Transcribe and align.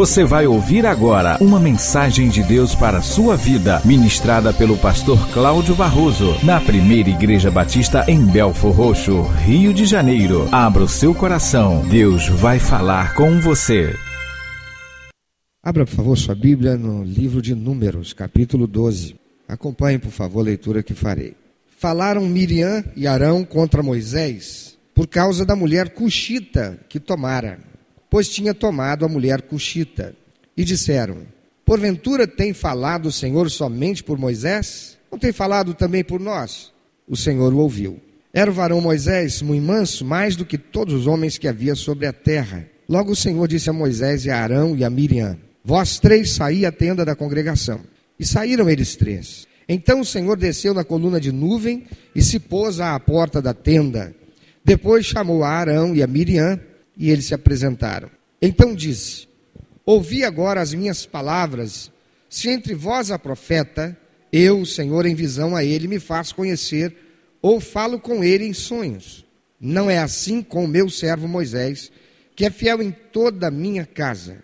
Você 0.00 0.24
vai 0.24 0.46
ouvir 0.46 0.86
agora 0.86 1.36
uma 1.42 1.60
mensagem 1.60 2.30
de 2.30 2.42
Deus 2.42 2.74
para 2.74 2.96
a 2.96 3.02
sua 3.02 3.36
vida, 3.36 3.82
ministrada 3.84 4.50
pelo 4.50 4.78
pastor 4.78 5.28
Cláudio 5.28 5.74
Barroso, 5.74 6.42
na 6.42 6.58
primeira 6.58 7.10
Igreja 7.10 7.50
Batista 7.50 8.06
em 8.08 8.24
Belfor 8.24 8.72
Roxo, 8.72 9.20
Rio 9.44 9.74
de 9.74 9.84
Janeiro. 9.84 10.48
Abra 10.50 10.84
o 10.84 10.88
seu 10.88 11.14
coração, 11.14 11.86
Deus 11.86 12.26
vai 12.28 12.58
falar 12.58 13.14
com 13.14 13.40
você. 13.40 13.94
Abra, 15.62 15.84
por 15.84 15.94
favor, 15.94 16.16
sua 16.16 16.34
Bíblia 16.34 16.78
no 16.78 17.04
livro 17.04 17.42
de 17.42 17.54
Números, 17.54 18.14
capítulo 18.14 18.66
12. 18.66 19.16
Acompanhe, 19.46 19.98
por 19.98 20.12
favor, 20.12 20.40
a 20.40 20.44
leitura 20.44 20.82
que 20.82 20.94
farei. 20.94 21.36
Falaram 21.78 22.22
Miriam 22.22 22.82
e 22.96 23.06
Arão 23.06 23.44
contra 23.44 23.82
Moisés 23.82 24.78
por 24.94 25.06
causa 25.06 25.44
da 25.44 25.54
mulher 25.54 25.90
cuxita 25.90 26.78
que 26.88 26.98
tomara 26.98 27.58
pois 28.10 28.28
tinha 28.28 28.52
tomado 28.52 29.04
a 29.04 29.08
mulher 29.08 29.42
cuxita. 29.42 30.14
E 30.56 30.64
disseram: 30.64 31.18
Porventura 31.64 32.26
tem 32.26 32.52
falado 32.52 33.06
o 33.06 33.12
Senhor 33.12 33.48
somente 33.48 34.02
por 34.02 34.18
Moisés? 34.18 34.98
Não 35.10 35.18
tem 35.18 35.32
falado 35.32 35.72
também 35.72 36.02
por 36.02 36.20
nós? 36.20 36.72
O 37.08 37.16
Senhor 37.16 37.54
o 37.54 37.58
ouviu. 37.58 38.00
Era 38.32 38.50
o 38.50 38.54
varão 38.54 38.80
Moisés 38.80 39.40
muito 39.42 39.64
manso, 39.64 40.04
mais 40.04 40.36
do 40.36 40.44
que 40.44 40.58
todos 40.58 40.94
os 40.94 41.06
homens 41.06 41.38
que 41.38 41.48
havia 41.48 41.74
sobre 41.74 42.06
a 42.06 42.12
terra. 42.12 42.68
Logo 42.88 43.12
o 43.12 43.16
Senhor 43.16 43.46
disse 43.48 43.70
a 43.70 43.72
Moisés 43.72 44.24
e 44.24 44.30
a 44.30 44.38
Arão 44.40 44.76
e 44.76 44.84
a 44.84 44.90
Miriam: 44.90 45.38
Vós 45.64 45.98
três 45.98 46.32
saí 46.32 46.66
à 46.66 46.72
tenda 46.72 47.04
da 47.04 47.14
congregação. 47.14 47.80
E 48.18 48.26
saíram 48.26 48.68
eles 48.68 48.96
três. 48.96 49.46
Então 49.68 50.00
o 50.00 50.04
Senhor 50.04 50.36
desceu 50.36 50.74
na 50.74 50.84
coluna 50.84 51.20
de 51.20 51.32
nuvem 51.32 51.84
e 52.14 52.20
se 52.20 52.38
pôs 52.38 52.80
à 52.80 52.98
porta 52.98 53.40
da 53.40 53.54
tenda. 53.54 54.14
Depois 54.64 55.06
chamou 55.06 55.42
a 55.42 55.50
Arão 55.50 55.94
e 55.94 56.02
a 56.02 56.06
Miriam 56.06 56.60
e 56.96 57.10
eles 57.10 57.26
se 57.26 57.34
apresentaram. 57.34 58.10
Então 58.40 58.74
disse: 58.74 59.28
Ouvi 59.84 60.24
agora 60.24 60.60
as 60.60 60.72
minhas 60.74 61.06
palavras. 61.06 61.90
Se 62.28 62.48
entre 62.48 62.74
vós 62.74 63.10
há 63.10 63.18
profeta, 63.18 63.96
eu, 64.32 64.64
Senhor, 64.64 65.04
em 65.04 65.14
visão 65.14 65.56
a 65.56 65.64
ele 65.64 65.88
me 65.88 65.98
faço 65.98 66.34
conhecer, 66.34 66.94
ou 67.42 67.58
falo 67.58 67.98
com 67.98 68.22
ele 68.22 68.44
em 68.44 68.52
sonhos. 68.52 69.24
Não 69.60 69.90
é 69.90 69.98
assim 69.98 70.42
com 70.42 70.64
o 70.64 70.68
meu 70.68 70.88
servo 70.88 71.26
Moisés, 71.26 71.90
que 72.36 72.44
é 72.44 72.50
fiel 72.50 72.80
em 72.80 72.90
toda 72.90 73.48
a 73.48 73.50
minha 73.50 73.84
casa. 73.84 74.42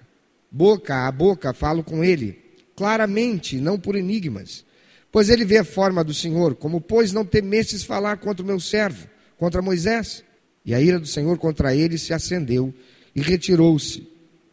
Boca 0.51 1.07
a 1.07 1.13
boca 1.13 1.53
falo 1.53 1.85
com 1.85 2.03
ele, 2.03 2.39
claramente, 2.75 3.57
não 3.57 3.79
por 3.79 3.95
enigmas. 3.95 4.65
Pois 5.13 5.31
ele 5.31 5.45
vê 5.45 5.59
a 5.59 5.65
forma 5.65 6.03
do 6.03 6.13
Senhor, 6.13 6.57
como 6.57 6.81
pois 6.81 7.13
não 7.13 7.25
temestes 7.25 7.85
falar 7.85 8.19
contra 8.19 8.43
o 8.43 8.47
meu 8.47 8.61
servo, 8.61 9.07
contra 9.39 9.63
Moisés? 9.63 10.25
E 10.67 10.75
a 10.75 10.81
ira 10.81 10.99
do 10.99 11.07
Senhor 11.07 11.39
contra 11.39 11.77
ele 11.77 11.97
se 11.97 12.13
acendeu 12.13 12.75
e 13.15 13.23
retirou-se. 13.23 14.07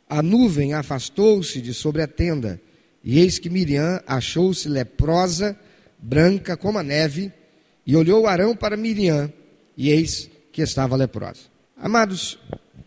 A 0.07 0.21
nuvem 0.21 0.75
afastou-se 0.75 1.59
de 1.59 1.73
sobre 1.73 2.03
a 2.03 2.07
tenda, 2.07 2.61
e 3.03 3.19
eis 3.19 3.39
que 3.39 3.49
Miriam 3.49 3.99
achou-se 4.05 4.69
leprosa, 4.69 5.57
branca 5.97 6.55
como 6.55 6.77
a 6.77 6.83
neve, 6.83 7.33
e 7.85 7.95
olhou 7.95 8.27
Arão 8.27 8.55
para 8.55 8.77
Miriam, 8.77 9.33
e 9.75 9.89
eis 9.89 10.29
que 10.51 10.61
estava 10.61 10.95
leprosa. 10.95 11.41
Amados, 11.75 12.37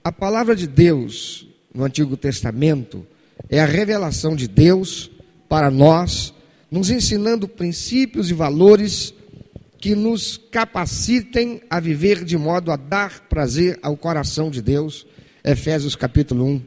a 0.05 0.13
palavra 0.13 0.55
de 0.55 0.69
Deus 0.69 1.49
no 1.75 1.85
Antigo 1.85 2.17
Testamento 2.17 3.05
é 3.51 3.59
a 3.59 3.67
revelação 3.67 4.37
de 4.37 4.47
Deus 4.47 5.11
para 5.49 5.69
nós, 5.69 6.33
nos 6.71 6.91
ensinando 6.91 7.49
princípios 7.49 8.31
e 8.31 8.35
valores 8.35 9.13
que 9.87 9.95
nos 9.95 10.37
capacitem 10.51 11.63
a 11.71 11.79
viver 11.79 12.25
de 12.25 12.37
modo 12.37 12.73
a 12.73 12.77
dar 12.77 13.21
prazer 13.29 13.79
ao 13.81 13.97
coração 13.97 14.51
de 14.51 14.61
Deus. 14.61 15.07
Efésios 15.45 15.95
capítulo 15.95 16.45
1. 16.45 16.63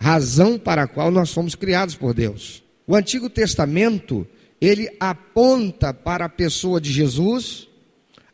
Razão 0.00 0.58
para 0.58 0.84
a 0.84 0.86
qual 0.86 1.10
nós 1.10 1.30
fomos 1.34 1.54
criados 1.54 1.96
por 1.96 2.14
Deus. 2.14 2.62
O 2.86 2.96
Antigo 2.96 3.28
Testamento, 3.28 4.26
ele 4.58 4.88
aponta 4.98 5.92
para 5.92 6.24
a 6.24 6.30
pessoa 6.30 6.80
de 6.80 6.90
Jesus, 6.90 7.68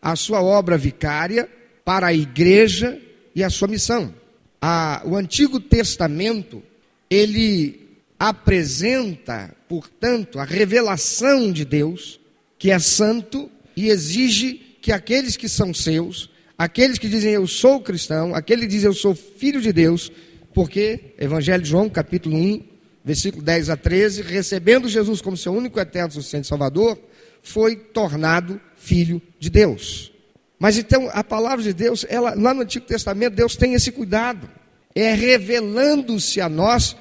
a 0.01 0.15
sua 0.15 0.41
obra 0.41 0.79
vicária, 0.79 1.51
para 1.85 2.07
a 2.07 2.15
igreja 2.15 3.03
e 3.35 3.43
a 3.43 3.51
sua 3.51 3.67
missão. 3.67 4.15
A, 4.61 5.03
o 5.05 5.17
Antigo 5.17 5.59
Testamento, 5.59 6.63
ele 7.11 7.99
apresenta, 8.21 9.53
portanto, 9.69 10.39
a 10.39 10.45
revelação 10.45 11.51
de 11.51 11.65
Deus, 11.65 12.21
que 12.57 12.71
é 12.71 12.79
santo, 12.79 13.51
e 13.77 13.89
exige 13.89 14.55
que 14.81 14.93
aqueles 14.93 15.37
que 15.37 15.49
são 15.49 15.73
seus, 15.73 16.31
aqueles 16.59 16.99
que 16.99 17.09
dizem 17.09 17.33
eu 17.33 17.47
sou 17.47 17.81
cristão, 17.81 18.35
aquele 18.35 18.63
que 18.63 18.69
diz 18.69 18.85
eu 18.85 18.93
sou 18.93 19.15
filho 19.15 19.61
de 19.61 19.73
Deus, 19.73 20.11
porque 20.53 21.15
Evangelho 21.19 21.63
de 21.63 21.69
João, 21.69 21.89
capítulo 21.89 22.37
1, 22.37 22.63
versículo 23.05 23.43
10 23.43 23.71
a 23.71 23.77
13, 23.77 24.23
recebendo 24.23 24.89
Jesus 24.89 25.21
como 25.21 25.37
seu 25.37 25.53
único 25.53 25.79
eterno 25.81 26.13
suficiente 26.13 26.47
Salvador, 26.47 26.99
foi 27.43 27.77
tornado 27.77 28.61
filho 28.77 29.21
de 29.39 29.51
Deus. 29.51 30.13
Mas 30.59 30.79
então 30.79 31.11
a 31.13 31.25
palavra 31.25 31.63
de 31.63 31.73
Deus, 31.73 32.07
ela, 32.09 32.35
lá 32.35 32.55
no 32.55 32.63
Antigo 32.63 32.87
Testamento, 32.87 33.35
Deus 33.35 33.57
tem 33.57 33.75
esse 33.75 33.91
cuidado, 33.91 34.49
é 34.95 35.13
revelando-se 35.15 36.41
a 36.41 36.49
nós, 36.49 36.97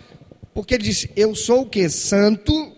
porque 0.53 0.73
ele 0.73 0.83
disse: 0.83 1.11
Eu 1.15 1.35
sou 1.35 1.61
o 1.61 1.69
que? 1.69 1.87
Santo, 1.87 2.75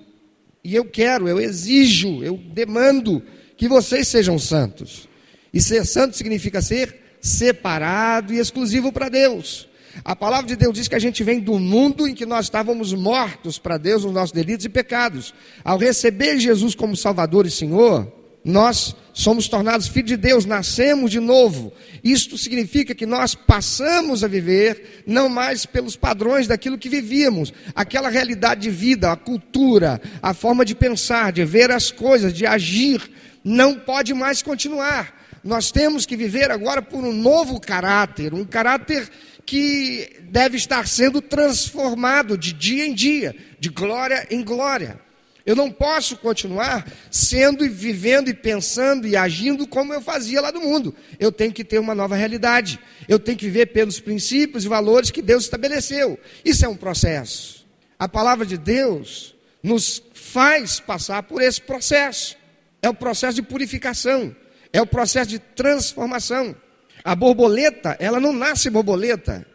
e 0.64 0.76
eu 0.76 0.84
quero, 0.84 1.28
eu 1.28 1.40
exijo, 1.40 2.24
eu 2.24 2.38
demando 2.38 3.24
que 3.64 3.70
vocês 3.70 4.10
sejam 4.10 4.38
santos. 4.38 5.08
E 5.54 5.62
ser 5.62 5.86
santo 5.86 6.18
significa 6.18 6.62
ser 6.62 7.16
separado 7.22 8.34
e 8.34 8.38
exclusivo 8.38 8.92
para 8.92 9.08
Deus. 9.08 9.70
A 10.04 10.14
palavra 10.14 10.48
de 10.48 10.58
Deus 10.58 10.74
diz 10.74 10.90
que 10.90 10.96
a 10.96 11.00
gente 11.00 11.24
vem 11.24 11.40
do 11.40 11.58
mundo 11.58 12.06
em 12.06 12.14
que 12.14 12.26
nós 12.26 12.48
estávamos 12.48 12.92
mortos 12.92 13.58
para 13.58 13.78
Deus 13.78 14.04
nos 14.04 14.14
nossos 14.14 14.34
delitos 14.34 14.66
e 14.66 14.70
pecados. 14.70 15.34
Ao 15.64 15.78
receber 15.78 16.42
Jesus 16.42 16.76
como 16.76 16.98
Salvador 16.98 17.46
e 17.46 17.52
Senhor, 17.52 18.12
nós 18.44 18.98
somos 19.14 19.48
tornados 19.48 19.88
filhos 19.88 20.10
de 20.10 20.18
Deus, 20.18 20.44
nascemos 20.44 21.10
de 21.10 21.22
novo. 21.22 21.72
Isto 22.04 22.38
significa 22.38 22.94
que 22.94 23.06
nós 23.06 23.34
passamos 23.34 24.26
a 24.26 24.28
viver 24.28 25.06
não 25.08 25.30
mais 25.30 25.66
pelos 25.66 25.96
padrões 25.96 26.48
daquilo 26.48 26.78
que 26.78 26.90
vivíamos, 26.90 27.54
aquela 27.74 28.10
realidade 28.10 28.64
de 28.64 28.70
vida, 28.70 29.10
a 29.10 29.16
cultura, 29.16 30.02
a 30.22 30.34
forma 30.34 30.66
de 30.66 30.76
pensar, 30.76 31.32
de 31.32 31.46
ver 31.46 31.72
as 31.72 31.92
coisas, 31.92 32.34
de 32.34 32.46
agir 32.46 33.14
não 33.44 33.80
pode 33.80 34.14
mais 34.14 34.42
continuar. 34.42 35.22
Nós 35.44 35.72
temos 35.72 36.06
que 36.06 36.16
viver 36.16 36.50
agora 36.50 36.82
por 36.82 37.04
um 37.04 37.12
novo 37.12 37.60
caráter, 37.60 38.34
um 38.34 38.46
caráter 38.46 39.10
que 39.46 40.22
deve 40.30 40.56
estar 40.56 40.88
sendo 40.88 41.22
transformado 41.22 42.38
de 42.38 42.54
dia 42.54 42.86
em 42.86 42.94
dia, 42.94 43.36
de 43.60 43.70
glória 43.70 44.26
em 44.32 44.42
glória. 44.42 45.02
Eu 45.46 45.58
não 45.58 45.70
posso 45.70 46.16
continuar 46.16 46.90
sendo 47.12 47.66
e 47.66 47.70
vivendo 47.70 48.30
e 48.30 48.34
pensando 48.34 49.06
e 49.06 49.18
agindo 49.18 49.68
como 49.68 49.94
eu 49.94 50.00
fazia 50.00 50.40
lá 50.40 50.52
do 50.52 50.62
mundo. 50.62 50.96
Eu 51.20 51.34
tenho 51.34 51.52
que 51.52 51.66
ter 51.66 51.80
uma 51.80 51.94
nova 51.94 52.16
realidade. 52.16 52.80
Eu 53.10 53.20
tenho 53.20 53.38
que 53.38 53.46
viver 53.46 53.66
pelos 53.68 54.00
princípios 54.00 54.64
e 54.64 54.70
valores 54.70 55.12
que 55.12 55.22
Deus 55.22 55.44
estabeleceu. 55.44 56.18
Isso 56.46 56.64
é 56.64 56.70
um 56.70 56.78
processo. 56.78 57.68
A 58.00 58.08
palavra 58.08 58.46
de 58.46 58.58
Deus 58.58 59.36
nos 59.62 60.02
faz 60.14 60.80
passar 60.80 61.24
por 61.24 61.42
esse 61.42 61.60
processo 61.60 62.38
é 62.84 62.90
o 62.90 62.94
processo 62.94 63.36
de 63.36 63.42
purificação, 63.42 64.36
é 64.74 64.82
o 64.82 64.86
processo 64.86 65.30
de 65.30 65.40
transformação. 65.40 66.54
A 67.02 67.16
borboleta, 67.16 67.96
ela 67.98 68.20
não 68.20 68.34
nasce 68.34 68.70
borboleta, 68.70 69.46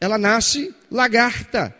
ela 0.00 0.18
nasce 0.18 0.74
lagarta. 0.90 1.74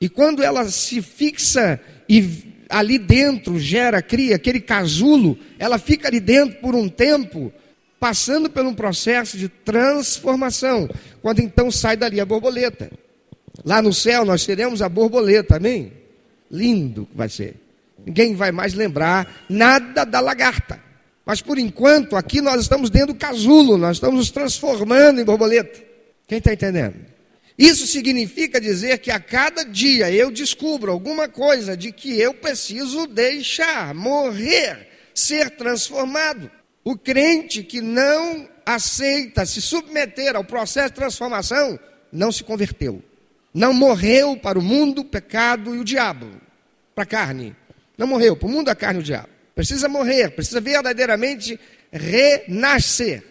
E 0.00 0.08
quando 0.08 0.42
ela 0.42 0.68
se 0.68 1.00
fixa 1.00 1.80
e 2.08 2.64
ali 2.68 2.98
dentro 2.98 3.58
gera, 3.58 4.02
cria 4.02 4.34
aquele 4.34 4.60
casulo, 4.60 5.38
ela 5.60 5.78
fica 5.78 6.08
ali 6.08 6.18
dentro 6.18 6.58
por 6.60 6.74
um 6.74 6.88
tempo, 6.88 7.52
passando 8.00 8.50
por 8.50 8.64
um 8.64 8.74
processo 8.74 9.38
de 9.38 9.48
transformação. 9.48 10.90
Quando 11.22 11.38
então 11.38 11.70
sai 11.70 11.96
dali 11.96 12.20
a 12.20 12.26
borboleta. 12.26 12.90
Lá 13.64 13.80
no 13.80 13.92
céu 13.92 14.24
nós 14.24 14.44
teremos 14.44 14.82
a 14.82 14.88
borboleta, 14.88 15.56
amém? 15.56 15.92
Lindo 16.50 17.06
que 17.06 17.16
vai 17.16 17.28
ser 17.28 17.67
ninguém 18.08 18.34
vai 18.34 18.50
mais 18.50 18.74
lembrar 18.74 19.44
nada 19.48 20.04
da 20.04 20.18
lagarta. 20.18 20.80
Mas 21.24 21.42
por 21.42 21.58
enquanto, 21.58 22.16
aqui 22.16 22.40
nós 22.40 22.62
estamos 22.62 22.88
dentro 22.88 23.12
do 23.12 23.18
casulo, 23.18 23.76
nós 23.76 23.98
estamos 23.98 24.16
nos 24.16 24.30
transformando 24.30 25.20
em 25.20 25.24
borboleta. 25.24 25.84
Quem 26.26 26.38
está 26.38 26.52
entendendo? 26.52 26.96
Isso 27.58 27.86
significa 27.86 28.60
dizer 28.60 28.98
que 28.98 29.10
a 29.10 29.20
cada 29.20 29.64
dia 29.64 30.10
eu 30.10 30.30
descubro 30.30 30.90
alguma 30.90 31.28
coisa 31.28 31.76
de 31.76 31.92
que 31.92 32.18
eu 32.18 32.32
preciso 32.32 33.06
deixar, 33.06 33.94
morrer, 33.94 34.88
ser 35.12 35.50
transformado. 35.50 36.50
O 36.84 36.96
crente 36.96 37.62
que 37.62 37.80
não 37.82 38.48
aceita 38.64 39.44
se 39.44 39.60
submeter 39.60 40.34
ao 40.36 40.44
processo 40.44 40.90
de 40.90 40.94
transformação 40.94 41.78
não 42.10 42.32
se 42.32 42.42
converteu. 42.42 43.02
Não 43.52 43.74
morreu 43.74 44.36
para 44.36 44.58
o 44.58 44.62
mundo, 44.62 45.00
o 45.00 45.04
pecado 45.04 45.74
e 45.74 45.78
o 45.78 45.84
diabo, 45.84 46.30
para 46.94 47.04
a 47.04 47.06
carne. 47.06 47.56
Não 47.98 48.06
morreu, 48.06 48.36
para 48.36 48.46
o 48.46 48.50
mundo 48.50 48.66
da 48.66 48.76
carne 48.76 49.00
e 49.00 49.02
o 49.02 49.04
diabo. 49.04 49.28
Precisa 49.56 49.88
morrer, 49.88 50.30
precisa 50.30 50.60
verdadeiramente 50.60 51.58
renascer. 51.90 53.24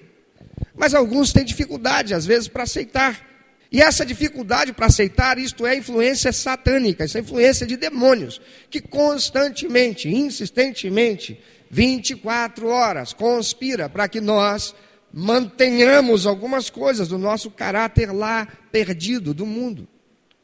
Mas 0.75 0.93
alguns 0.93 1.31
têm 1.31 1.45
dificuldade, 1.45 2.13
às 2.13 2.25
vezes, 2.25 2.49
para 2.49 2.63
aceitar. 2.63 3.25
E 3.71 3.81
essa 3.81 4.05
dificuldade 4.05 4.73
para 4.73 4.87
aceitar 4.87 5.37
isto 5.37 5.65
é 5.65 5.75
influência 5.75 6.31
satânica, 6.31 7.03
essa 7.03 7.17
é 7.17 7.21
influência 7.21 7.65
de 7.65 7.77
demônios, 7.77 8.41
que 8.69 8.79
constantemente, 8.81 10.09
insistentemente, 10.09 11.39
24 11.69 12.67
horas 12.67 13.13
conspira 13.13 13.89
para 13.89 14.07
que 14.07 14.21
nós 14.21 14.73
mantenhamos 15.13 16.25
algumas 16.25 16.69
coisas 16.69 17.07
do 17.09 17.17
nosso 17.17 17.49
caráter 17.51 18.11
lá 18.11 18.47
perdido 18.71 19.33
do 19.33 19.45
mundo. 19.45 19.87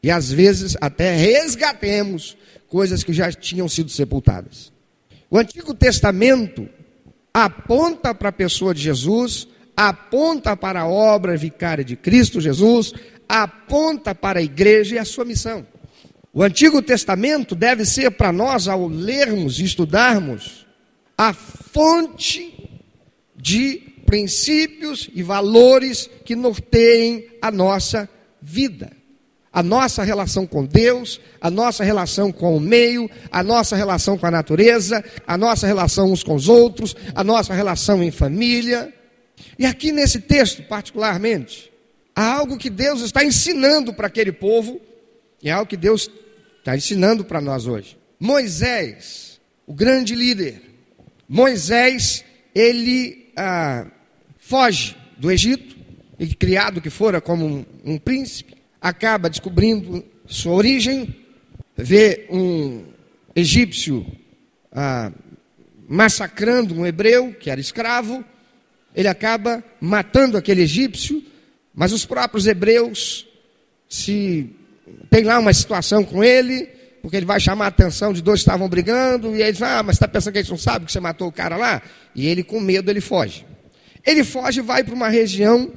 E 0.02 0.12
às 0.12 0.32
vezes 0.32 0.76
até 0.82 1.16
resgatemos 1.16 2.38
coisas 2.74 3.04
que 3.04 3.14
já 3.14 3.32
tinham 3.32 3.70
sido 3.70 3.92
sepultadas. 3.92 4.74
O 5.30 5.38
Antigo 5.38 5.76
Testamento 5.76 6.68
aponta 7.32 8.16
para 8.16 8.30
a 8.30 8.32
pessoa 8.32 8.74
de 8.74 8.82
Jesus, 8.82 9.48
aponta 9.78 10.58
para 10.58 10.82
a 10.82 10.88
obra 10.88 11.38
vicária 11.38 11.84
de 11.84 11.96
Cristo 11.96 12.42
Jesus, 12.42 12.92
aponta 13.30 14.16
para 14.16 14.40
a 14.40 14.42
igreja 14.42 14.96
e 14.96 14.98
a 14.98 15.06
sua 15.06 15.24
missão. 15.24 15.68
O 16.34 16.42
Antigo 16.42 16.82
Testamento 16.82 17.54
deve 17.54 17.86
ser 17.86 18.10
para 18.10 18.32
nós, 18.32 18.68
ao 18.68 18.88
lermos 18.88 19.60
e 19.60 19.66
estudarmos, 19.66 20.66
a 21.16 21.32
fonte 21.32 22.72
de 23.36 23.84
princípios 24.08 25.12
e 25.14 25.22
valores 25.22 26.10
que 26.26 26.36
norteiem 26.36 27.28
a 27.40 27.52
nossa 27.52 28.10
vida. 28.42 29.03
A 29.54 29.62
nossa 29.62 30.04
relação 30.04 30.48
com 30.48 30.66
Deus, 30.66 31.22
a 31.40 31.52
nossa 31.52 31.84
relação 31.84 32.32
com 32.32 32.58
o 32.58 32.60
meio, 32.60 33.10
a 33.32 33.44
nossa 33.44 33.76
relação 33.76 34.18
com 34.18 34.26
a 34.26 34.32
natureza, 34.32 35.06
a 35.28 35.38
nossa 35.38 35.68
relação 35.68 36.12
uns 36.12 36.24
com 36.24 36.34
os 36.34 36.50
outros, 36.50 36.96
a 37.14 37.24
nossa 37.24 37.54
relação 37.54 38.02
em 38.04 38.10
família. 38.10 38.92
E 39.60 39.66
aqui 39.66 39.92
nesse 39.92 40.20
texto, 40.20 40.64
particularmente, 40.64 41.72
há 42.16 42.34
algo 42.34 42.58
que 42.58 42.70
Deus 42.70 43.02
está 43.02 43.24
ensinando 43.24 43.94
para 43.94 44.08
aquele 44.08 44.32
povo, 44.32 44.82
e 45.42 45.50
é 45.50 45.52
algo 45.52 45.70
que 45.70 45.78
Deus 45.78 46.10
está 46.58 46.76
ensinando 46.76 47.24
para 47.24 47.40
nós 47.40 47.68
hoje. 47.68 47.96
Moisés, 48.20 49.40
o 49.68 49.74
grande 49.74 50.16
líder, 50.16 50.62
Moisés, 51.30 52.24
ele 52.56 53.32
ah, 53.36 53.86
foge 54.40 54.96
do 55.18 55.32
Egito, 55.32 55.76
criado 56.40 56.82
que 56.82 56.90
fora 56.90 57.20
como 57.20 57.46
um, 57.46 57.66
um 57.84 57.98
príncipe, 57.98 58.56
acaba 58.84 59.30
descobrindo 59.30 60.04
sua 60.28 60.52
origem, 60.52 61.16
vê 61.78 62.28
um 62.30 62.84
egípcio 63.34 64.06
ah, 64.70 65.10
massacrando 65.88 66.76
um 66.76 66.86
hebreu 66.86 67.34
que 67.34 67.50
era 67.50 67.62
escravo, 67.62 68.26
ele 68.94 69.08
acaba 69.08 69.64
matando 69.80 70.38
aquele 70.38 70.64
egípcio, 70.64 71.24
mas 71.74 71.94
os 71.94 72.06
próprios 72.06 72.46
hebreus 72.46 73.26
se 73.88 74.54
tem 75.10 75.24
lá 75.24 75.40
uma 75.40 75.54
situação 75.54 76.04
com 76.04 76.22
ele, 76.22 76.66
porque 77.02 77.16
ele 77.16 77.26
vai 77.26 77.40
chamar 77.40 77.66
a 77.66 77.70
atenção 77.70 78.12
de 78.12 78.22
dois 78.22 78.42
que 78.42 78.50
estavam 78.50 78.68
brigando, 78.68 79.34
e 79.34 79.42
eles 79.42 79.60
falam, 79.60 79.80
ah, 79.80 79.84
mas 79.84 79.96
está 79.96 80.10
pensando 80.10 80.34
que 80.34 80.40
eles 80.40 80.50
não 80.50 80.58
sabem 80.58 80.86
que 80.86 80.92
você 80.92 81.00
matou 81.00 81.30
o 81.30 81.32
cara 81.32 81.56
lá? 81.56 81.82
E 82.14 82.28
ele, 82.28 82.44
com 82.44 82.60
medo, 82.60 82.92
ele 82.92 83.02
foge. 83.02 83.46
Ele 84.06 84.26
foge 84.26 84.60
e 84.60 84.64
vai 84.64 84.84
para 84.84 84.94
uma 84.94 85.08
região 85.08 85.72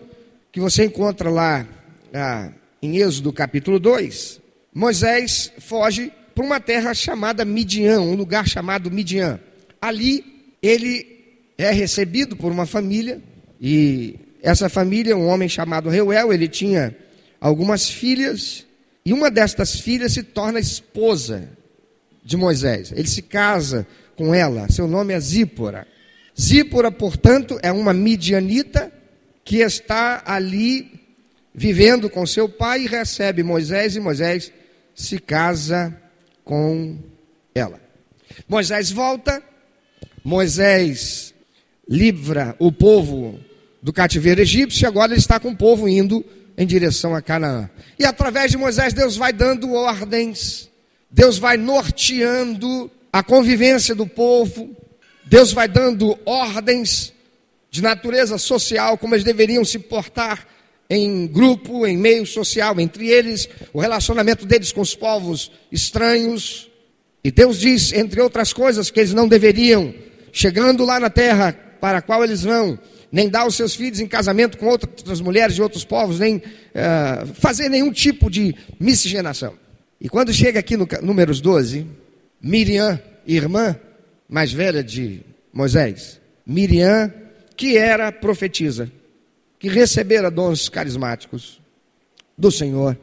que 0.50 0.58
você 0.58 0.84
encontra 0.84 1.30
lá 1.30 1.66
ah, 2.12 2.50
em 2.82 2.98
Êxodo 2.98 3.32
capítulo 3.32 3.78
2. 3.78 4.40
Moisés 4.74 5.52
foge 5.58 6.12
para 6.34 6.44
uma 6.44 6.60
terra 6.60 6.92
chamada 6.92 7.44
Midian, 7.44 8.00
um 8.00 8.14
lugar 8.14 8.46
chamado 8.46 8.90
Midian. 8.90 9.40
Ali 9.80 10.24
ele 10.62 11.16
é 11.56 11.70
recebido 11.70 12.36
por 12.36 12.52
uma 12.52 12.66
família, 12.66 13.22
e 13.60 14.16
essa 14.42 14.68
família, 14.68 15.16
um 15.16 15.26
homem 15.26 15.48
chamado 15.48 15.88
Reuel, 15.88 16.32
ele 16.32 16.46
tinha 16.46 16.94
algumas 17.40 17.88
filhas, 17.88 18.66
e 19.04 19.12
uma 19.12 19.30
destas 19.30 19.80
filhas 19.80 20.12
se 20.12 20.22
torna 20.22 20.60
esposa 20.60 21.48
de 22.22 22.36
Moisés. 22.36 22.92
Ele 22.92 23.08
se 23.08 23.22
casa 23.22 23.86
com 24.16 24.34
ela, 24.34 24.70
seu 24.70 24.86
nome 24.86 25.14
é 25.14 25.20
Zípora. 25.20 25.86
Zípora, 26.38 26.90
portanto, 26.90 27.58
é 27.62 27.72
uma 27.72 27.94
midianita 27.94 28.92
que 29.42 29.58
está 29.58 30.22
ali 30.26 31.05
vivendo 31.56 32.10
com 32.10 32.26
seu 32.26 32.46
pai 32.50 32.82
e 32.82 32.86
recebe 32.86 33.42
Moisés, 33.42 33.96
e 33.96 34.00
Moisés 34.00 34.52
se 34.94 35.18
casa 35.18 35.96
com 36.44 36.98
ela. 37.54 37.80
Moisés 38.46 38.90
volta, 38.90 39.42
Moisés 40.22 41.34
livra 41.88 42.54
o 42.58 42.70
povo 42.70 43.40
do 43.82 43.90
cativeiro 43.90 44.42
egípcio, 44.42 44.84
e 44.84 44.86
agora 44.86 45.12
ele 45.12 45.18
está 45.18 45.40
com 45.40 45.48
o 45.48 45.56
povo 45.56 45.88
indo 45.88 46.22
em 46.58 46.66
direção 46.66 47.14
a 47.14 47.22
Canaã. 47.22 47.70
E 47.98 48.04
através 48.04 48.50
de 48.50 48.58
Moisés, 48.58 48.92
Deus 48.92 49.16
vai 49.16 49.32
dando 49.32 49.72
ordens, 49.72 50.68
Deus 51.10 51.38
vai 51.38 51.56
norteando 51.56 52.90
a 53.10 53.22
convivência 53.22 53.94
do 53.94 54.06
povo, 54.06 54.76
Deus 55.24 55.52
vai 55.52 55.68
dando 55.68 56.18
ordens 56.26 57.14
de 57.70 57.82
natureza 57.82 58.36
social, 58.36 58.98
como 58.98 59.14
eles 59.14 59.24
deveriam 59.24 59.64
se 59.64 59.78
portar 59.78 60.55
em 60.88 61.26
grupo, 61.26 61.86
em 61.86 61.96
meio 61.96 62.24
social, 62.26 62.78
entre 62.80 63.08
eles, 63.08 63.48
o 63.72 63.80
relacionamento 63.80 64.46
deles 64.46 64.72
com 64.72 64.80
os 64.80 64.94
povos 64.94 65.50
estranhos. 65.70 66.70
E 67.24 67.30
Deus 67.30 67.58
diz, 67.58 67.92
entre 67.92 68.20
outras 68.20 68.52
coisas, 68.52 68.90
que 68.90 69.00
eles 69.00 69.12
não 69.12 69.26
deveriam, 69.26 69.92
chegando 70.32 70.84
lá 70.84 71.00
na 71.00 71.10
terra 71.10 71.52
para 71.80 71.98
a 71.98 72.02
qual 72.02 72.22
eles 72.22 72.42
vão, 72.42 72.78
nem 73.10 73.28
dar 73.28 73.46
os 73.46 73.56
seus 73.56 73.74
filhos 73.74 74.00
em 74.00 74.06
casamento 74.06 74.58
com 74.58 74.66
outras 74.66 75.20
mulheres 75.20 75.54
de 75.54 75.62
outros 75.62 75.84
povos, 75.84 76.20
nem 76.20 76.36
uh, 76.36 76.42
fazer 77.34 77.68
nenhum 77.68 77.92
tipo 77.92 78.30
de 78.30 78.54
miscigenação. 78.78 79.54
E 80.00 80.08
quando 80.08 80.32
chega 80.32 80.60
aqui 80.60 80.76
no 80.76 80.86
Números 81.02 81.40
12, 81.40 81.86
Miriam, 82.40 83.00
irmã, 83.26 83.76
mais 84.28 84.52
velha 84.52 84.82
de 84.84 85.22
Moisés, 85.52 86.20
Miriam, 86.46 87.12
que 87.56 87.76
era 87.76 88.12
profetisa, 88.12 88.90
que 89.66 89.74
recebera 89.74 90.30
dons 90.30 90.68
carismáticos 90.68 91.60
do 92.38 92.52
Senhor. 92.52 92.96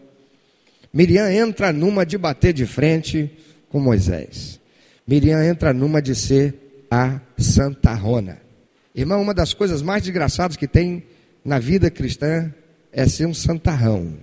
Miriam 0.94 1.30
entra 1.30 1.74
numa 1.74 2.06
de 2.06 2.18
bater 2.18 2.54
de 2.54 2.66
frente 2.66 3.30
com 3.68 3.82
Moisés. 3.82 4.62
Miriam 5.06 5.44
entra 5.44 5.74
numa 5.74 6.02
de 6.02 6.16
ser 6.16 6.86
a 6.90 7.20
santarrona. 7.38 8.40
Irmão, 8.96 9.22
uma 9.22 9.34
das 9.34 9.54
coisas 9.54 9.82
mais 9.82 10.04
desgraçadas 10.04 10.56
que 10.56 10.68
tem 10.68 11.04
na 11.44 11.60
vida 11.60 11.92
cristã 11.92 12.54
é 12.94 13.06
ser 13.08 13.26
um 13.26 13.34
santarrão, 13.34 14.14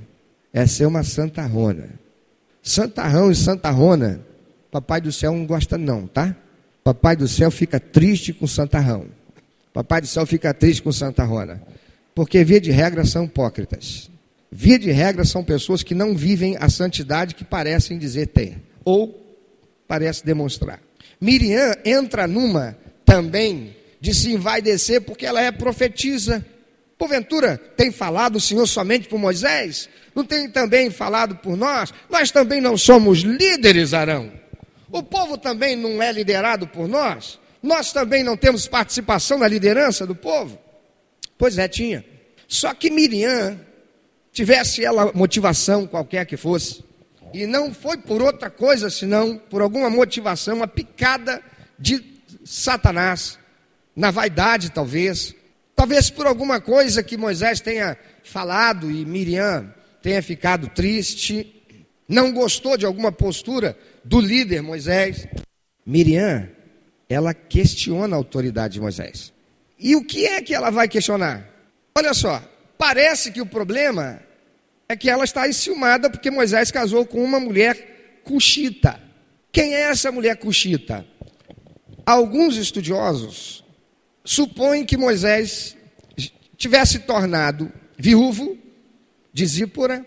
é 0.51 0.67
ser 0.67 0.87
uma 0.87 1.03
santarrona. 1.03 1.91
Santarrão 2.63 3.31
e 3.31 3.35
santarrona, 3.35 4.21
papai 4.71 5.01
do 5.01 5.13
céu 5.13 5.33
não 5.33 5.45
gosta 5.45 5.77
não, 5.77 6.07
tá? 6.07 6.35
Papai 6.83 7.17
do 7.17 7.29
céu 7.29 7.51
fica 7.51 7.79
triste 7.79 8.33
com 8.33 8.47
santarrão. 8.47 9.07
Papai 9.75 10.01
do 10.01 10.07
céu 10.07 10.25
fica 10.25 10.55
triste 10.55 10.83
com 10.83 10.91
santarrona. 10.91 11.61
Porque 12.21 12.45
via 12.45 12.61
de 12.61 12.71
regra 12.71 13.03
são 13.07 13.25
hipócritas. 13.25 14.11
Via 14.53 14.79
de 14.79 14.91
regra 14.91 15.25
são 15.25 15.43
pessoas 15.43 15.83
que 15.83 15.95
não 15.95 16.15
vivem 16.15 16.55
a 16.61 16.69
santidade 16.69 17.35
que 17.35 17.43
parecem 17.43 17.97
dizer 17.97 18.27
ter. 18.27 18.59
Ou 18.85 19.39
parece 19.89 20.23
demonstrar. 20.23 20.83
Miriam 21.19 21.75
entra 21.83 22.27
numa 22.27 22.77
também 23.07 23.75
de 24.03 24.15
se 24.15 24.37
descer 24.63 25.01
porque 25.01 25.25
ela 25.25 25.41
é 25.41 25.51
profetisa. 25.51 26.45
Porventura, 26.99 27.57
tem 27.57 27.91
falado 27.91 28.37
o 28.37 28.41
Senhor 28.41 28.67
somente 28.67 29.09
por 29.09 29.19
Moisés? 29.19 29.89
Não 30.15 30.23
tem 30.23 30.51
também 30.51 30.91
falado 30.91 31.37
por 31.37 31.57
nós? 31.57 31.91
Nós 32.11 32.31
também 32.31 32.61
não 32.61 32.77
somos 32.77 33.21
líderes, 33.21 33.95
Arão. 33.95 34.31
O 34.93 35.03
povo 35.03 35.39
também 35.39 35.75
não 35.75 36.03
é 36.03 36.13
liderado 36.13 36.67
por 36.67 36.87
nós? 36.87 37.41
Nós 37.63 37.95
também 37.95 38.23
não 38.23 38.37
temos 38.37 38.69
participação 38.69 39.39
na 39.39 39.49
liderança 39.49 40.07
do 40.07 40.15
povo? 40.15 40.59
Pois 41.41 41.57
é, 41.57 41.67
tinha. 41.67 42.05
Só 42.47 42.75
que 42.75 42.91
Miriam, 42.91 43.59
tivesse 44.31 44.85
ela 44.85 45.11
motivação 45.15 45.87
qualquer 45.87 46.27
que 46.27 46.37
fosse, 46.37 46.85
e 47.33 47.47
não 47.47 47.73
foi 47.73 47.97
por 47.97 48.21
outra 48.21 48.51
coisa 48.51 48.91
senão 48.91 49.39
por 49.39 49.63
alguma 49.63 49.89
motivação, 49.89 50.57
uma 50.57 50.69
picada 50.69 51.43
de 51.79 52.05
Satanás, 52.45 53.39
na 53.97 54.11
vaidade 54.11 54.71
talvez, 54.71 55.35
talvez 55.75 56.11
por 56.11 56.27
alguma 56.27 56.61
coisa 56.61 57.03
que 57.03 57.17
Moisés 57.17 57.59
tenha 57.59 57.97
falado 58.23 58.91
e 58.91 59.03
Miriam 59.07 59.73
tenha 60.03 60.23
ficado 60.23 60.69
triste, 60.69 61.65
não 62.07 62.35
gostou 62.35 62.77
de 62.77 62.85
alguma 62.85 63.11
postura 63.11 63.79
do 64.05 64.21
líder 64.21 64.61
Moisés. 64.61 65.27
Miriam, 65.87 66.51
ela 67.09 67.33
questiona 67.33 68.15
a 68.15 68.19
autoridade 68.19 68.75
de 68.75 68.81
Moisés. 68.83 69.33
E 69.81 69.97
o 69.97 70.05
que 70.05 70.27
é 70.27 70.43
que 70.43 70.55
ela 70.55 70.71
vai 70.71 70.87
questionar? 70.87 71.49
Olha 71.97 72.13
só, 72.13 72.43
parece 72.77 73.33
que 73.33 73.41
o 73.41 73.47
problema 73.47 74.21
é 74.89 74.95
que 74.95 75.09
ela 75.09 75.25
está 75.25 75.49
enciumada 75.49 76.11
porque 76.11 76.31
Moisés 76.31 76.71
casou 76.71 77.07
com 77.07 77.25
uma 77.25 77.41
mulher 77.41 78.21
cuxita. 78.23 79.01
Quem 79.51 79.75
é 79.75 79.81
essa 79.83 80.13
mulher 80.13 80.37
cuxita? 80.37 81.07
Alguns 82.05 82.57
estudiosos 82.57 83.65
supõem 84.25 84.85
que 84.85 84.97
Moisés 84.97 85.77
tivesse 86.57 87.01
tornado 87.01 87.73
viúvo 87.97 88.59
de 89.33 89.47
Zípora 89.47 90.05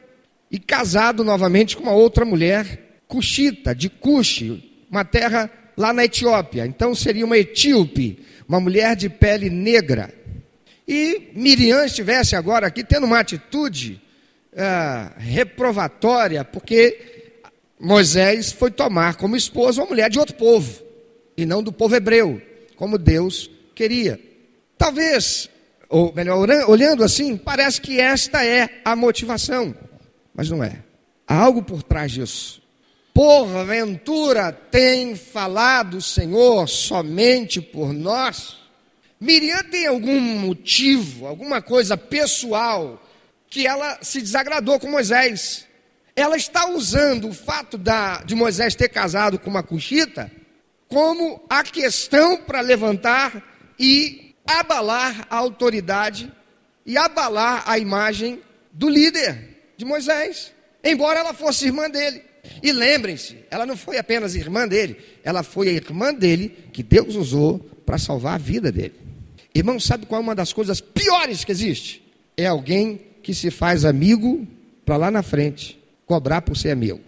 e 0.52 0.60
casado 0.60 1.24
novamente 1.24 1.76
com 1.76 1.84
uma 1.84 1.94
outra 1.94 2.24
mulher, 2.24 3.02
Cuxita, 3.08 3.74
de 3.74 3.90
Cuxi, 3.90 4.86
uma 4.90 5.04
terra 5.04 5.50
lá 5.76 5.92
na 5.92 6.06
Etiópia. 6.06 6.66
Então 6.66 6.94
seria 6.94 7.26
uma 7.26 7.38
etíope, 7.38 8.20
uma 8.48 8.60
mulher 8.60 8.96
de 8.96 9.10
pele 9.10 9.50
negra. 9.50 10.14
E 10.88 11.32
Miriam 11.34 11.86
estivesse 11.86 12.36
agora 12.36 12.68
aqui 12.68 12.84
tendo 12.84 13.06
uma 13.06 13.20
atitude 13.20 14.02
uh, 14.54 15.14
reprovatória, 15.18 16.44
porque 16.44 17.42
Moisés 17.80 18.52
foi 18.52 18.72
tomar 18.72 19.16
como 19.16 19.36
esposa 19.36 19.82
uma 19.82 19.90
mulher 19.90 20.10
de 20.10 20.20
outro 20.20 20.36
povo, 20.36 20.82
e 21.36 21.46
não 21.46 21.62
do 21.62 21.72
povo 21.72 21.96
hebreu, 21.96 22.42
como 22.76 22.98
Deus 22.98 23.50
queria. 23.76 24.20
Talvez, 24.78 25.50
ou 25.90 26.14
melhor, 26.14 26.48
olhando 26.68 27.04
assim, 27.04 27.38
parece 27.38 27.80
que 27.80 28.00
esta 28.00 28.46
é 28.46 28.82
a 28.84 28.96
motivação, 28.96 29.76
mas 30.34 30.50
não 30.50 30.64
é. 30.64 30.84
Há 31.28 31.36
algo 31.36 31.62
por 31.62 31.84
trás 31.84 32.12
disso. 32.12 32.63
Porventura 33.14 34.52
tem 34.52 35.16
falado 35.16 35.98
o 35.98 36.02
Senhor 36.02 36.68
somente 36.68 37.62
por 37.62 37.94
nós? 37.94 38.58
Miriam 39.20 39.64
tem 39.66 39.86
algum 39.86 40.20
motivo, 40.20 41.28
alguma 41.28 41.62
coisa 41.62 41.96
pessoal 41.96 43.02
que 43.48 43.68
ela 43.68 44.00
se 44.02 44.20
desagradou 44.20 44.80
com 44.80 44.90
Moisés. 44.90 45.68
Ela 46.16 46.36
está 46.36 46.68
usando 46.68 47.30
o 47.30 47.34
fato 47.34 47.78
da, 47.78 48.24
de 48.24 48.34
Moisés 48.34 48.74
ter 48.74 48.90
casado 48.90 49.38
com 49.38 49.50
uma 49.50 49.62
cuxita 49.62 50.32
como 50.88 51.44
a 51.48 51.64
questão 51.64 52.38
para 52.38 52.62
levantar 52.62 53.44
e 53.78 54.36
abalar 54.46 55.28
a 55.30 55.38
autoridade 55.38 56.32
e 56.86 56.98
abalar 56.98 57.64
a 57.68 57.78
imagem 57.78 58.42
do 58.72 58.90
líder 58.90 59.74
de 59.78 59.86
Moisés, 59.86 60.52
embora 60.84 61.20
ela 61.20 61.34
fosse 61.34 61.66
irmã 61.66 61.90
dele. 61.90 62.33
E 62.62 62.72
lembrem-se, 62.72 63.38
ela 63.50 63.66
não 63.66 63.78
foi 63.78 63.98
apenas 63.98 64.36
irmã 64.36 64.68
dele, 64.68 64.98
ela 65.24 65.44
foi 65.44 65.70
a 65.70 65.72
irmã 65.72 66.14
dele 66.14 66.54
que 66.72 66.84
Deus 66.84 67.16
usou 67.16 67.60
para 67.86 67.98
salvar 67.98 68.36
a 68.36 68.38
vida 68.38 68.72
dele. 68.72 68.94
Irmão, 69.56 69.80
sabe 69.80 70.06
qual 70.06 70.20
é 70.20 70.24
uma 70.24 70.36
das 70.36 70.52
coisas 70.52 70.82
piores 70.82 71.44
que 71.44 71.52
existe? 71.52 72.04
É 72.36 72.46
alguém 72.48 73.00
que 73.22 73.34
se 73.34 73.52
faz 73.52 73.86
amigo 73.86 74.46
para 74.86 74.98
lá 74.98 75.12
na 75.12 75.24
frente 75.24 75.80
cobrar 76.06 76.42
por 76.42 76.58
ser 76.58 76.72
amigo. 76.72 77.00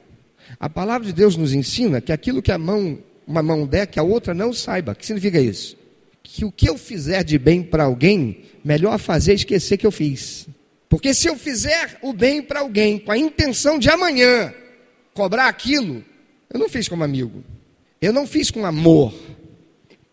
A 0.59 0.69
palavra 0.69 1.05
de 1.07 1.13
Deus 1.13 1.35
nos 1.35 1.53
ensina 1.53 1.99
que 1.99 2.11
aquilo 2.11 2.41
que 2.41 2.51
a 2.51 2.57
mão, 2.57 2.99
uma 3.27 3.43
mão 3.43 3.65
der, 3.65 3.87
que 3.87 3.99
a 3.99 4.03
outra 4.03 4.33
não 4.33 4.53
saiba. 4.53 4.93
O 4.93 4.95
que 4.95 5.05
significa 5.05 5.39
isso? 5.39 5.75
Que 6.23 6.45
o 6.45 6.51
que 6.51 6.69
eu 6.69 6.77
fizer 6.77 7.23
de 7.23 7.37
bem 7.37 7.61
para 7.61 7.83
alguém, 7.83 8.43
melhor 8.63 8.97
fazer 8.99 9.33
é 9.33 9.35
esquecer 9.35 9.77
que 9.77 9.85
eu 9.85 9.91
fiz. 9.91 10.47
Porque 10.87 11.13
se 11.13 11.27
eu 11.27 11.35
fizer 11.35 11.97
o 12.01 12.13
bem 12.13 12.41
para 12.41 12.61
alguém 12.61 12.99
com 12.99 13.11
a 13.11 13.17
intenção 13.17 13.77
de 13.77 13.89
amanhã 13.89 14.53
cobrar 15.15 15.47
aquilo, 15.47 16.03
eu 16.53 16.59
não 16.59 16.69
fiz 16.69 16.87
como 16.87 17.03
amigo. 17.03 17.43
Eu 18.01 18.13
não 18.13 18.27
fiz 18.27 18.51
com 18.51 18.65
amor. 18.65 19.13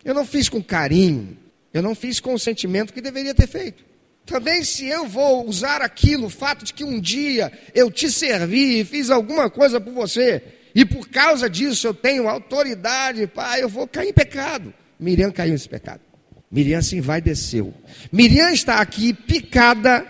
Eu 0.02 0.14
não 0.14 0.25
fiz 0.25 0.49
com 0.49 0.62
carinho. 0.62 1.37
Eu 1.75 1.82
não 1.82 1.94
fiz 1.94 2.21
com 2.21 2.32
o 2.32 2.38
sentimento 2.38 2.92
que 2.92 3.00
deveria 3.00 3.35
ter 3.35 3.49
feito. 3.49 3.85
Também 4.25 4.62
se 4.62 4.87
eu 4.87 5.06
vou 5.06 5.47
usar 5.47 5.82
aquilo, 5.82 6.26
o 6.26 6.30
fato 6.30 6.64
de 6.64 6.73
que 6.73 6.85
um 6.85 7.00
dia 7.00 7.52
eu 7.75 7.90
te 7.90 8.11
servi 8.11 8.80
e 8.80 8.85
fiz 8.85 9.11
alguma 9.11 9.50
coisa 9.50 9.80
por 9.80 9.92
você, 9.92 10.40
e 10.75 10.85
por 10.85 11.09
causa 11.09 11.50
disso 11.50 11.88
eu 11.88 11.92
tenho 11.92 12.28
autoridade, 12.28 13.26
pai, 13.26 13.62
eu 13.62 13.68
vou 13.68 13.88
cair 13.88 14.11
em 14.11 14.12
pecado. 14.12 14.73
Miriam 14.99 15.32
caiu 15.32 15.52
nesse 15.52 15.68
pecado. 15.68 16.00
Miriam 16.49 16.80
se 16.80 16.97
envaideceu. 16.97 17.75
Miriam 18.12 18.52
está 18.52 18.76
aqui 18.76 19.12
picada 19.12 20.06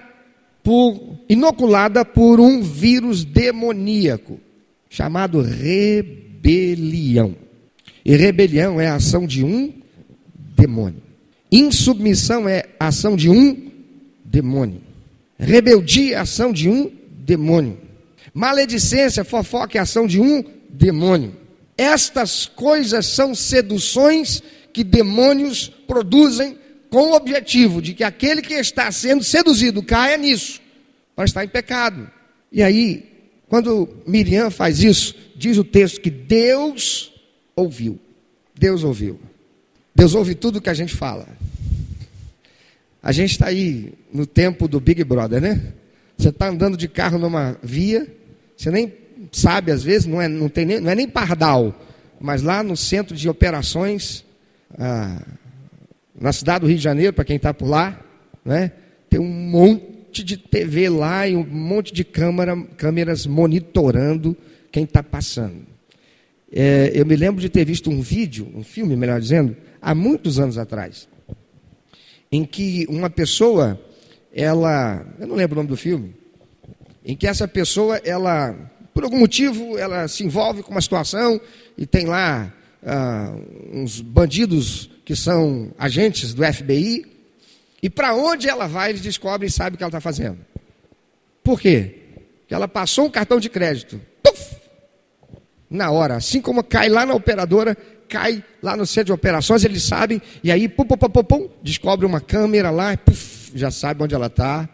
por 0.62 1.18
inoculada 1.28 2.04
por 2.04 2.38
um 2.38 2.60
vírus 2.60 3.24
demoníaco 3.24 4.38
chamado 4.92 5.40
rebelião. 5.40 7.34
E 8.04 8.14
rebelião 8.14 8.78
é 8.78 8.88
a 8.88 8.96
ação 8.96 9.26
de 9.26 9.42
um 9.42 9.72
demônio. 10.34 11.02
Insubmissão 11.50 12.46
é 12.46 12.66
a 12.78 12.88
ação 12.88 13.16
de 13.16 13.30
um 13.30 13.70
demônio. 14.22 14.82
Rebeldia 15.38 16.16
é 16.16 16.18
ação 16.18 16.52
de 16.52 16.68
um 16.68 16.92
demônio. 17.24 17.80
Maledicência, 18.34 19.24
fofoca 19.24 19.78
é 19.78 19.80
ação 19.80 20.06
de 20.06 20.20
um 20.20 20.44
demônio. 20.68 21.34
Estas 21.78 22.44
coisas 22.44 23.06
são 23.06 23.34
seduções 23.34 24.42
que 24.74 24.84
demônios 24.84 25.72
produzem 25.86 26.58
com 26.90 27.12
o 27.12 27.16
objetivo 27.16 27.80
de 27.80 27.94
que 27.94 28.04
aquele 28.04 28.42
que 28.42 28.52
está 28.52 28.92
sendo 28.92 29.24
seduzido 29.24 29.82
caia 29.82 30.18
nisso, 30.18 30.60
para 31.16 31.24
estar 31.24 31.42
em 31.42 31.48
pecado. 31.48 32.10
E 32.52 32.62
aí, 32.62 33.11
quando 33.52 33.86
Miriam 34.06 34.50
faz 34.50 34.82
isso, 34.82 35.14
diz 35.36 35.58
o 35.58 35.62
texto 35.62 36.00
que 36.00 36.08
Deus 36.08 37.12
ouviu. 37.54 38.00
Deus 38.58 38.82
ouviu. 38.82 39.20
Deus 39.94 40.14
ouve 40.14 40.34
tudo 40.34 40.58
que 40.58 40.70
a 40.70 40.74
gente 40.74 40.94
fala. 40.94 41.28
A 43.02 43.12
gente 43.12 43.32
está 43.32 43.48
aí 43.48 43.92
no 44.10 44.24
tempo 44.24 44.66
do 44.66 44.80
Big 44.80 45.04
Brother, 45.04 45.38
né? 45.38 45.74
Você 46.16 46.30
está 46.30 46.48
andando 46.48 46.78
de 46.78 46.88
carro 46.88 47.18
numa 47.18 47.58
via, 47.62 48.06
você 48.56 48.70
nem 48.70 48.90
sabe 49.30 49.70
às 49.70 49.82
vezes, 49.82 50.06
não 50.06 50.22
é, 50.22 50.28
não 50.28 50.48
tem 50.48 50.64
nem, 50.64 50.80
não 50.80 50.90
é 50.90 50.94
nem 50.94 51.06
pardal, 51.06 51.78
mas 52.18 52.40
lá 52.40 52.62
no 52.62 52.74
centro 52.74 53.14
de 53.14 53.28
operações, 53.28 54.24
ah, 54.78 55.20
na 56.18 56.32
cidade 56.32 56.60
do 56.60 56.68
Rio 56.68 56.78
de 56.78 56.82
Janeiro, 56.82 57.12
para 57.12 57.26
quem 57.26 57.36
está 57.36 57.52
por 57.52 57.68
lá, 57.68 58.00
né? 58.42 58.72
Tem 59.10 59.20
um 59.20 59.28
monte 59.28 59.91
de 60.20 60.36
TV 60.36 60.88
lá 60.88 61.28
e 61.28 61.36
um 61.36 61.46
monte 61.46 61.94
de 61.94 62.02
câmera, 62.02 62.60
câmeras 62.76 63.24
monitorando 63.24 64.36
quem 64.72 64.82
está 64.82 65.04
passando. 65.04 65.64
É, 66.52 66.90
eu 66.92 67.06
me 67.06 67.14
lembro 67.14 67.40
de 67.40 67.48
ter 67.48 67.64
visto 67.64 67.88
um 67.88 68.00
vídeo, 68.00 68.50
um 68.52 68.64
filme, 68.64 68.96
melhor 68.96 69.20
dizendo, 69.20 69.56
há 69.80 69.94
muitos 69.94 70.40
anos 70.40 70.58
atrás 70.58 71.08
em 72.32 72.46
que 72.46 72.86
uma 72.88 73.10
pessoa, 73.10 73.78
ela, 74.34 75.06
eu 75.20 75.26
não 75.26 75.36
lembro 75.36 75.54
o 75.54 75.58
nome 75.58 75.68
do 75.68 75.76
filme, 75.76 76.14
em 77.04 77.14
que 77.14 77.26
essa 77.26 77.46
pessoa, 77.46 77.98
ela, 77.98 78.56
por 78.94 79.04
algum 79.04 79.18
motivo, 79.18 79.76
ela 79.76 80.08
se 80.08 80.24
envolve 80.24 80.62
com 80.62 80.70
uma 80.70 80.80
situação 80.80 81.38
e 81.76 81.84
tem 81.84 82.06
lá 82.06 82.50
ah, 82.82 83.34
uns 83.70 84.00
bandidos 84.00 84.90
que 85.04 85.14
são 85.14 85.70
agentes 85.78 86.32
do 86.32 86.42
FBI, 86.42 87.04
e 87.82 87.90
para 87.90 88.14
onde 88.14 88.48
ela 88.48 88.68
vai, 88.68 88.90
eles 88.90 89.00
descobrem 89.00 89.48
e 89.48 89.50
sabem 89.50 89.74
o 89.74 89.76
que 89.76 89.82
ela 89.82 89.88
está 89.88 90.00
fazendo. 90.00 90.38
Por 91.42 91.60
quê? 91.60 91.96
Porque 92.40 92.54
ela 92.54 92.68
passou 92.68 93.06
um 93.06 93.10
cartão 93.10 93.40
de 93.40 93.50
crédito. 93.50 94.00
Puf! 94.22 94.56
Na 95.68 95.90
hora, 95.90 96.14
assim 96.14 96.40
como 96.40 96.62
cai 96.62 96.88
lá 96.88 97.04
na 97.04 97.14
operadora, 97.14 97.76
cai 98.08 98.44
lá 98.62 98.76
no 98.76 98.86
centro 98.86 99.06
de 99.06 99.12
operações, 99.12 99.64
eles 99.64 99.82
sabem, 99.82 100.22
e 100.44 100.52
aí, 100.52 100.68
pum, 100.68 100.84
pum, 100.84 100.96
pum, 100.96 101.08
pum, 101.08 101.24
pum 101.24 101.48
descobre 101.62 102.06
uma 102.06 102.20
câmera 102.20 102.70
lá, 102.70 102.96
puf, 102.96 103.50
já 103.54 103.70
sabe 103.70 104.04
onde 104.04 104.14
ela 104.14 104.26
está, 104.26 104.68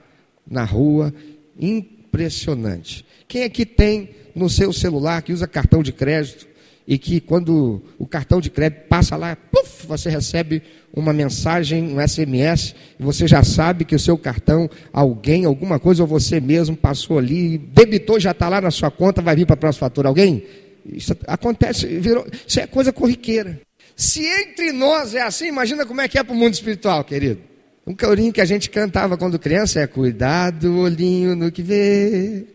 na 0.46 0.64
rua. 0.64 1.14
Impressionante. 1.58 3.06
Quem 3.26 3.44
aqui 3.44 3.64
tem 3.64 4.10
no 4.34 4.50
seu 4.50 4.72
celular 4.72 5.22
que 5.22 5.32
usa 5.32 5.46
cartão 5.46 5.82
de 5.82 5.92
crédito 5.92 6.47
e 6.88 6.96
que 6.96 7.20
quando 7.20 7.82
o 7.98 8.06
cartão 8.06 8.40
de 8.40 8.48
crédito 8.48 8.88
passa 8.88 9.14
lá, 9.14 9.36
puf, 9.36 9.86
você 9.86 10.08
recebe 10.08 10.62
uma 10.90 11.12
mensagem, 11.12 11.94
um 11.94 12.00
SMS, 12.00 12.74
e 12.98 13.02
você 13.02 13.28
já 13.28 13.44
sabe 13.44 13.84
que 13.84 13.94
o 13.94 13.98
seu 13.98 14.16
cartão, 14.16 14.70
alguém, 14.90 15.44
alguma 15.44 15.78
coisa, 15.78 16.02
ou 16.02 16.06
você 16.08 16.40
mesmo 16.40 16.74
passou 16.74 17.18
ali, 17.18 17.58
debitou, 17.58 18.18
já 18.18 18.30
está 18.30 18.48
lá 18.48 18.58
na 18.58 18.70
sua 18.70 18.90
conta, 18.90 19.20
vai 19.20 19.36
vir 19.36 19.44
para 19.44 19.52
a 19.52 19.58
próxima 19.58 19.86
fatura. 19.86 20.08
Alguém? 20.08 20.46
Isso 20.86 21.14
acontece, 21.26 21.86
virou, 21.86 22.26
isso 22.46 22.58
é 22.58 22.66
coisa 22.66 22.90
corriqueira. 22.90 23.60
Se 23.94 24.24
entre 24.24 24.72
nós 24.72 25.14
é 25.14 25.20
assim, 25.20 25.48
imagina 25.48 25.84
como 25.84 26.00
é 26.00 26.08
que 26.08 26.18
é 26.18 26.24
para 26.24 26.32
o 26.32 26.36
mundo 26.36 26.54
espiritual, 26.54 27.04
querido. 27.04 27.40
Um 27.86 27.94
corinho 27.94 28.32
que 28.32 28.40
a 28.40 28.46
gente 28.46 28.70
cantava 28.70 29.18
quando 29.18 29.38
criança 29.38 29.78
é 29.78 29.86
cuidado, 29.86 30.78
olhinho 30.78 31.36
no 31.36 31.52
que 31.52 31.60
vê, 31.60 32.46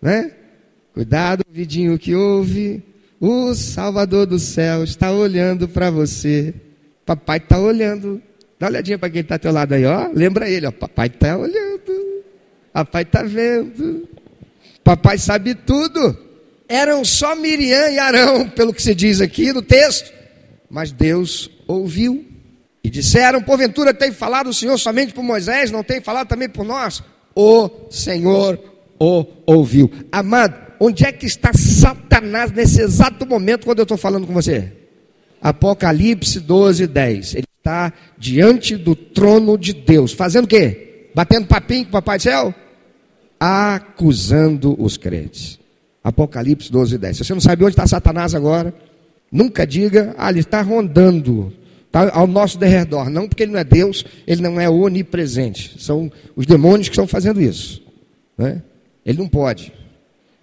né? 0.00 0.32
Cuidado, 0.94 1.44
vidinho 1.50 1.98
que 1.98 2.14
ouve. 2.14 2.82
O 3.22 3.54
Salvador 3.54 4.26
do 4.26 4.38
céu 4.38 4.82
está 4.82 5.12
olhando 5.12 5.68
para 5.68 5.90
você. 5.90 6.52
Papai 7.06 7.38
está 7.38 7.58
olhando. 7.58 8.20
Dá 8.58 8.66
uma 8.66 8.72
olhadinha 8.72 8.98
para 8.98 9.10
quem 9.10 9.20
está 9.20 9.36
ao 9.36 9.38
teu 9.38 9.52
lado 9.52 9.74
aí, 9.74 9.84
ó. 9.86 10.10
Lembra 10.12 10.50
ele, 10.50 10.66
ó. 10.66 10.72
Papai 10.72 11.06
está 11.06 11.38
olhando. 11.38 12.24
Papai 12.72 13.02
está 13.02 13.22
vendo. 13.22 14.08
Papai 14.82 15.18
sabe 15.18 15.54
tudo 15.54 16.32
eram 16.72 17.04
só 17.04 17.34
Miriam 17.36 17.90
e 17.90 17.98
Arão, 17.98 18.48
pelo 18.48 18.72
que 18.72 18.82
se 18.82 18.94
diz 18.94 19.20
aqui 19.20 19.52
no 19.52 19.60
texto. 19.60 20.10
Mas 20.70 20.90
Deus 20.90 21.50
ouviu. 21.68 22.24
E 22.82 22.88
disseram: 22.88 23.42
Porventura 23.42 23.92
tem 23.92 24.10
falado 24.10 24.48
o 24.48 24.54
Senhor 24.54 24.78
somente 24.78 25.12
por 25.12 25.22
Moisés, 25.22 25.70
não 25.70 25.84
tem 25.84 26.00
falado 26.00 26.28
também 26.28 26.48
por 26.48 26.64
nós? 26.64 27.02
O 27.36 27.68
Senhor 27.90 28.58
o 28.98 29.26
ouviu. 29.46 29.90
Amado, 30.10 30.71
onde 30.84 31.04
é 31.04 31.12
que 31.12 31.26
está 31.26 31.52
Satanás 31.52 32.50
nesse 32.50 32.80
exato 32.80 33.26
momento 33.26 33.64
quando 33.64 33.78
eu 33.78 33.84
estou 33.84 33.96
falando 33.96 34.26
com 34.26 34.32
você? 34.32 34.72
Apocalipse 35.40 36.40
12, 36.40 36.86
10. 36.86 37.34
Ele 37.34 37.46
está 37.58 37.92
diante 38.18 38.76
do 38.76 38.94
trono 38.94 39.58
de 39.58 39.72
Deus. 39.72 40.12
Fazendo 40.12 40.44
o 40.44 40.48
quê? 40.48 41.10
Batendo 41.14 41.46
papinho 41.46 41.84
com 41.84 41.90
o 41.90 41.92
Papai 41.92 42.18
do 42.18 42.22
céu? 42.22 42.54
acusando 43.44 44.80
os 44.80 44.96
crentes. 44.96 45.58
Apocalipse 46.04 46.70
12, 46.70 46.96
10. 46.96 47.16
Se 47.16 47.24
você 47.24 47.34
não 47.34 47.40
sabe 47.40 47.64
onde 47.64 47.72
está 47.72 47.84
Satanás 47.88 48.36
agora, 48.36 48.72
nunca 49.32 49.66
diga, 49.66 50.14
ah, 50.16 50.30
ele 50.30 50.40
está 50.40 50.62
rondando, 50.62 51.52
está 51.86 52.08
ao 52.14 52.28
nosso 52.28 52.56
derredor. 52.56 53.10
Não, 53.10 53.26
porque 53.26 53.42
ele 53.42 53.50
não 53.50 53.58
é 53.58 53.64
Deus, 53.64 54.04
ele 54.28 54.42
não 54.42 54.60
é 54.60 54.70
onipresente. 54.70 55.74
São 55.82 56.10
os 56.36 56.46
demônios 56.46 56.88
que 56.88 56.92
estão 56.92 57.08
fazendo 57.08 57.40
isso. 57.40 57.82
Né? 58.38 58.62
Ele 59.04 59.18
não 59.18 59.28
pode. 59.28 59.72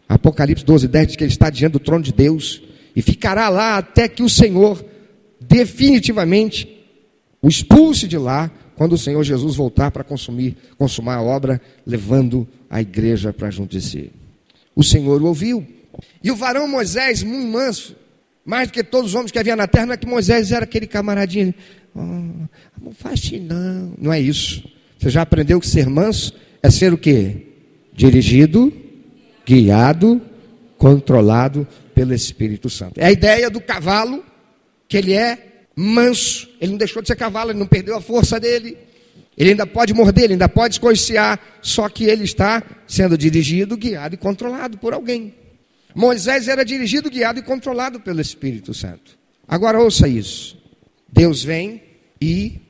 Apocalipse 0.10 0.66
12, 0.66 0.88
10 0.88 1.08
diz 1.08 1.16
que 1.16 1.24
ele 1.24 1.32
está 1.32 1.52
diante 1.52 1.74
do 1.74 1.80
trono 1.80 2.04
de 2.04 2.12
Deus 2.12 2.64
e 2.96 3.02
ficará 3.02 3.48
lá 3.48 3.78
até 3.78 4.08
que 4.08 4.24
o 4.24 4.30
Senhor 4.30 4.84
definitivamente 5.40 6.68
o 7.42 7.48
expulse 7.48 8.08
de 8.08 8.18
lá 8.18 8.52
quando 8.76 8.94
o 8.94 8.98
Senhor 8.98 9.24
Jesus 9.24 9.56
voltar 9.56 9.92
para 9.92 10.04
consumir, 10.04 10.58
consumar 10.78 11.18
a 11.18 11.22
obra, 11.22 11.62
levando 11.86 12.48
a 12.70 12.82
igreja 12.82 13.32
para 13.32 13.52
junto 13.52 13.72
de 13.72 13.82
si. 13.82 14.12
O 14.76 14.84
Senhor 14.84 15.22
o 15.22 15.28
ouviu. 15.28 15.66
E 16.24 16.32
o 16.32 16.36
varão 16.36 16.68
Moisés, 16.68 17.22
muito 17.22 17.48
manso, 17.48 17.96
mais 18.46 18.70
do 18.70 18.74
que 18.74 18.84
todos 18.84 19.12
os 19.12 19.16
homens 19.16 19.32
que 19.32 19.38
havia 19.38 19.56
na 19.56 19.68
terra, 19.68 19.86
não 19.88 19.94
é 19.94 19.98
que 19.98 20.08
Moisés 20.08 20.52
era 20.52 20.64
aquele 20.64 20.88
camaradinho. 20.88 21.54
Oh, 21.94 22.00
não 22.82 22.94
faz 22.94 23.20
assim, 23.20 23.40
não. 23.40 23.94
Não 23.98 24.14
é 24.14 24.20
isso. 24.20 24.64
Você 24.98 25.10
já 25.10 25.22
aprendeu 25.22 25.60
que 25.60 25.68
ser 25.68 25.88
manso 25.90 26.34
é 26.64 26.70
ser 26.70 26.94
o 26.94 26.98
quê? 26.98 27.48
Dirigido, 27.94 28.72
guiado, 29.50 30.22
controlado 30.78 31.68
pelo 31.96 32.14
Espírito 32.14 32.70
Santo. 32.70 33.00
É 33.00 33.08
a 33.08 33.12
ideia 33.12 33.50
do 33.50 33.60
cavalo, 33.60 34.24
que 34.88 34.96
ele 34.96 35.14
é 35.14 35.66
manso. 35.76 36.48
Ele 36.62 36.74
não 36.74 36.78
deixou 36.78 37.02
de 37.02 37.08
ser 37.08 37.16
cavalo, 37.16 37.50
ele 37.50 37.58
não 37.58 37.66
perdeu 37.66 37.98
a 37.98 38.02
força 38.02 38.40
dele. 38.40 38.78
Ele 39.36 39.52
ainda 39.52 39.66
pode 39.66 39.92
morder, 39.92 40.26
ele 40.26 40.34
ainda 40.34 40.48
pode 40.48 40.76
escoiciar, 40.76 41.40
só 41.64 41.90
que 41.90 42.04
ele 42.04 42.26
está 42.26 42.62
sendo 42.88 43.18
dirigido, 43.18 43.76
guiado 43.76 44.14
e 44.14 44.18
controlado 44.20 44.78
por 44.78 44.94
alguém. 44.94 45.34
Moisés 45.96 46.48
era 46.48 46.64
dirigido, 46.64 47.10
guiado 47.10 47.40
e 47.40 47.42
controlado 47.42 48.00
pelo 48.00 48.22
Espírito 48.22 48.72
Santo. 48.72 49.18
Agora 49.48 49.82
ouça 49.82 50.08
isso. 50.08 50.60
Deus 51.12 51.44
vem 51.44 51.82
e 52.22 52.62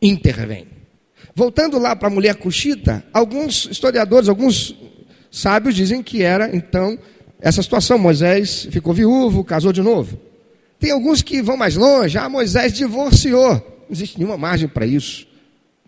intervém. 0.00 0.66
Voltando 1.34 1.78
lá 1.78 1.94
para 1.94 2.08
a 2.08 2.10
mulher 2.10 2.36
cuxita, 2.36 3.04
alguns 3.12 3.66
historiadores, 3.66 4.30
alguns 4.30 4.74
sábios 5.38 5.74
dizem 5.74 6.02
que 6.02 6.22
era 6.22 6.54
então 6.54 6.98
essa 7.40 7.62
situação. 7.62 7.98
Moisés 7.98 8.68
ficou 8.70 8.94
viúvo, 8.94 9.44
casou 9.44 9.72
de 9.72 9.82
novo. 9.82 10.18
Tem 10.78 10.90
alguns 10.90 11.22
que 11.22 11.42
vão 11.42 11.56
mais 11.56 11.76
longe. 11.76 12.18
Ah, 12.18 12.28
Moisés 12.28 12.72
divorciou. 12.72 13.54
Não 13.54 13.86
existe 13.90 14.18
nenhuma 14.18 14.36
margem 14.36 14.68
para 14.68 14.86
isso. 14.86 15.26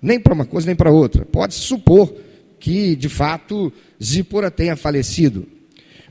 Nem 0.00 0.19
para 0.21 0.35
uma 0.35 0.45
coisa, 0.45 0.67
nem 0.67 0.76
para 0.76 0.90
outra. 0.90 1.25
Pode-se 1.25 1.61
supor 1.61 2.14
que, 2.59 2.97
de 2.97 3.09
fato, 3.09 3.73
Zípora 4.02 4.50
tenha 4.50 4.76
falecido. 4.76 5.47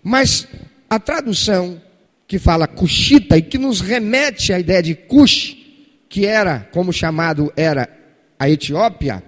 Mas 0.03 0.47
a 0.89 0.99
tradução 0.99 1.81
que 2.27 2.37
fala 2.37 2.67
Cuxita 2.67 3.37
e 3.37 3.41
que 3.41 3.57
nos 3.57 3.79
remete 3.79 4.51
à 4.51 4.59
ideia 4.59 4.83
de 4.83 4.95
Cush, 4.95 5.55
que 6.09 6.25
era, 6.25 6.67
como 6.71 6.91
chamado 6.91 7.51
era 7.55 7.89
a 8.37 8.49
Etiópia, 8.49 9.23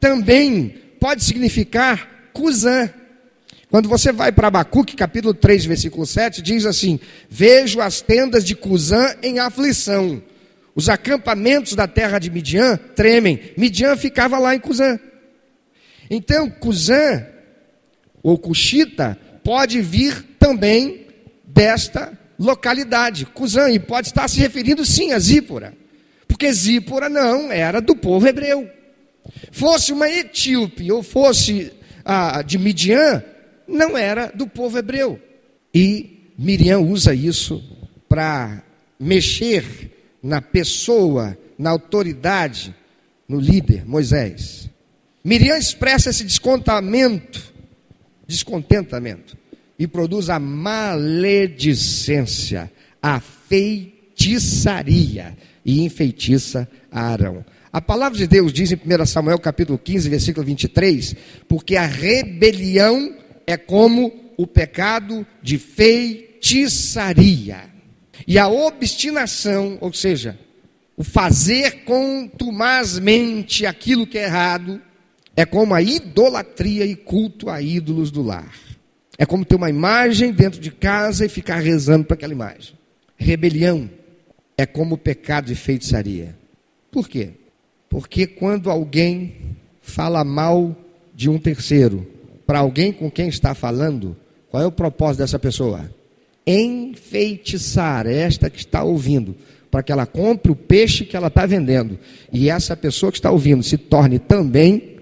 também 0.00 0.74
pode 0.98 1.22
significar 1.24 2.30
Cusã. 2.32 2.90
Quando 3.70 3.88
você 3.88 4.12
vai 4.12 4.32
para 4.32 4.48
Abacuque, 4.48 4.96
capítulo 4.96 5.34
3, 5.34 5.66
versículo 5.66 6.06
7, 6.06 6.40
diz 6.40 6.64
assim: 6.64 6.98
Vejo 7.28 7.80
as 7.80 8.00
tendas 8.00 8.44
de 8.44 8.54
Cusã 8.54 9.14
em 9.22 9.38
aflição. 9.38 10.22
Os 10.74 10.88
acampamentos 10.88 11.74
da 11.74 11.86
terra 11.86 12.18
de 12.18 12.30
Midian 12.30 12.78
tremem. 12.94 13.52
Midian 13.56 13.96
ficava 13.96 14.38
lá 14.38 14.54
em 14.54 14.60
Cusã. 14.60 14.98
Então, 16.08 16.48
Cusã, 16.48 17.26
ou 18.22 18.38
Cuxita, 18.38 19.18
pode 19.44 19.82
vir 19.82 20.22
também 20.38 21.06
desta 21.44 22.16
localidade, 22.38 23.26
Cusã, 23.26 23.68
e 23.70 23.78
pode 23.78 24.08
estar 24.08 24.28
se 24.28 24.38
referindo 24.38 24.86
sim 24.86 25.12
a 25.12 25.18
Zípora, 25.18 25.74
porque 26.26 26.50
Zípora 26.52 27.08
não 27.08 27.50
era 27.50 27.80
do 27.80 27.96
povo 27.96 28.26
hebreu. 28.26 28.70
Fosse 29.52 29.92
uma 29.92 30.08
etíope 30.08 30.90
ou 30.90 31.02
fosse 31.02 31.72
ah, 32.04 32.40
de 32.42 32.56
Midian, 32.56 33.22
não 33.68 33.96
era 33.96 34.32
do 34.34 34.46
povo 34.46 34.76
hebreu. 34.78 35.20
E 35.74 36.30
Miriam 36.38 36.80
usa 36.80 37.14
isso 37.14 37.62
para 38.08 38.62
mexer 38.98 39.90
na 40.22 40.40
pessoa, 40.40 41.36
na 41.58 41.68
autoridade, 41.70 42.74
no 43.28 43.38
líder, 43.38 43.86
Moisés. 43.86 44.70
Miriam 45.22 45.58
expressa 45.58 46.08
esse 46.10 46.24
descontamento, 46.24 47.52
descontentamento, 48.26 49.36
e 49.78 49.86
produz 49.86 50.30
a 50.30 50.40
maledicência, 50.40 52.72
a 53.00 53.20
feitiçaria, 53.20 55.36
e 55.64 55.84
enfeitiça 55.84 56.68
Arão. 56.90 57.44
A 57.70 57.80
palavra 57.80 58.16
de 58.16 58.26
Deus 58.26 58.52
diz 58.52 58.72
em 58.72 58.76
1 58.76 59.04
Samuel 59.04 59.38
capítulo 59.38 59.78
15, 59.78 60.08
versículo 60.08 60.46
23, 60.46 61.14
porque 61.46 61.76
a 61.76 61.84
rebelião 61.84 63.17
é 63.48 63.56
como 63.56 64.12
o 64.36 64.46
pecado 64.46 65.26
de 65.42 65.56
feitiçaria. 65.56 67.62
E 68.26 68.38
a 68.38 68.46
obstinação, 68.46 69.78
ou 69.80 69.90
seja, 69.90 70.38
o 70.94 71.02
fazer 71.02 71.84
contumazmente 71.84 73.64
aquilo 73.64 74.06
que 74.06 74.18
é 74.18 74.24
errado, 74.24 74.82
é 75.34 75.46
como 75.46 75.74
a 75.74 75.80
idolatria 75.80 76.84
e 76.84 76.94
culto 76.94 77.48
a 77.48 77.62
ídolos 77.62 78.10
do 78.10 78.22
lar. 78.22 78.52
É 79.16 79.24
como 79.24 79.46
ter 79.46 79.56
uma 79.56 79.70
imagem 79.70 80.30
dentro 80.30 80.60
de 80.60 80.70
casa 80.70 81.24
e 81.24 81.28
ficar 81.30 81.60
rezando 81.60 82.04
para 82.04 82.16
aquela 82.16 82.34
imagem. 82.34 82.74
Rebelião 83.16 83.88
é 84.58 84.66
como 84.66 84.96
o 84.96 84.98
pecado 84.98 85.46
de 85.46 85.54
feitiçaria. 85.54 86.36
Por 86.90 87.08
quê? 87.08 87.30
Porque 87.88 88.26
quando 88.26 88.70
alguém 88.70 89.56
fala 89.80 90.22
mal 90.22 90.76
de 91.14 91.30
um 91.30 91.38
terceiro, 91.38 92.17
para 92.48 92.60
alguém 92.60 92.92
com 92.92 93.10
quem 93.10 93.28
está 93.28 93.54
falando, 93.54 94.16
qual 94.50 94.62
é 94.62 94.66
o 94.66 94.72
propósito 94.72 95.18
dessa 95.18 95.38
pessoa? 95.38 95.90
Enfeitiçar 96.46 98.06
esta 98.06 98.48
que 98.48 98.58
está 98.58 98.82
ouvindo, 98.82 99.36
para 99.70 99.82
que 99.82 99.92
ela 99.92 100.06
compre 100.06 100.50
o 100.50 100.56
peixe 100.56 101.04
que 101.04 101.14
ela 101.14 101.26
está 101.26 101.44
vendendo. 101.44 101.98
E 102.32 102.48
essa 102.48 102.74
pessoa 102.74 103.12
que 103.12 103.18
está 103.18 103.30
ouvindo 103.30 103.62
se 103.62 103.76
torne 103.76 104.18
também 104.18 104.96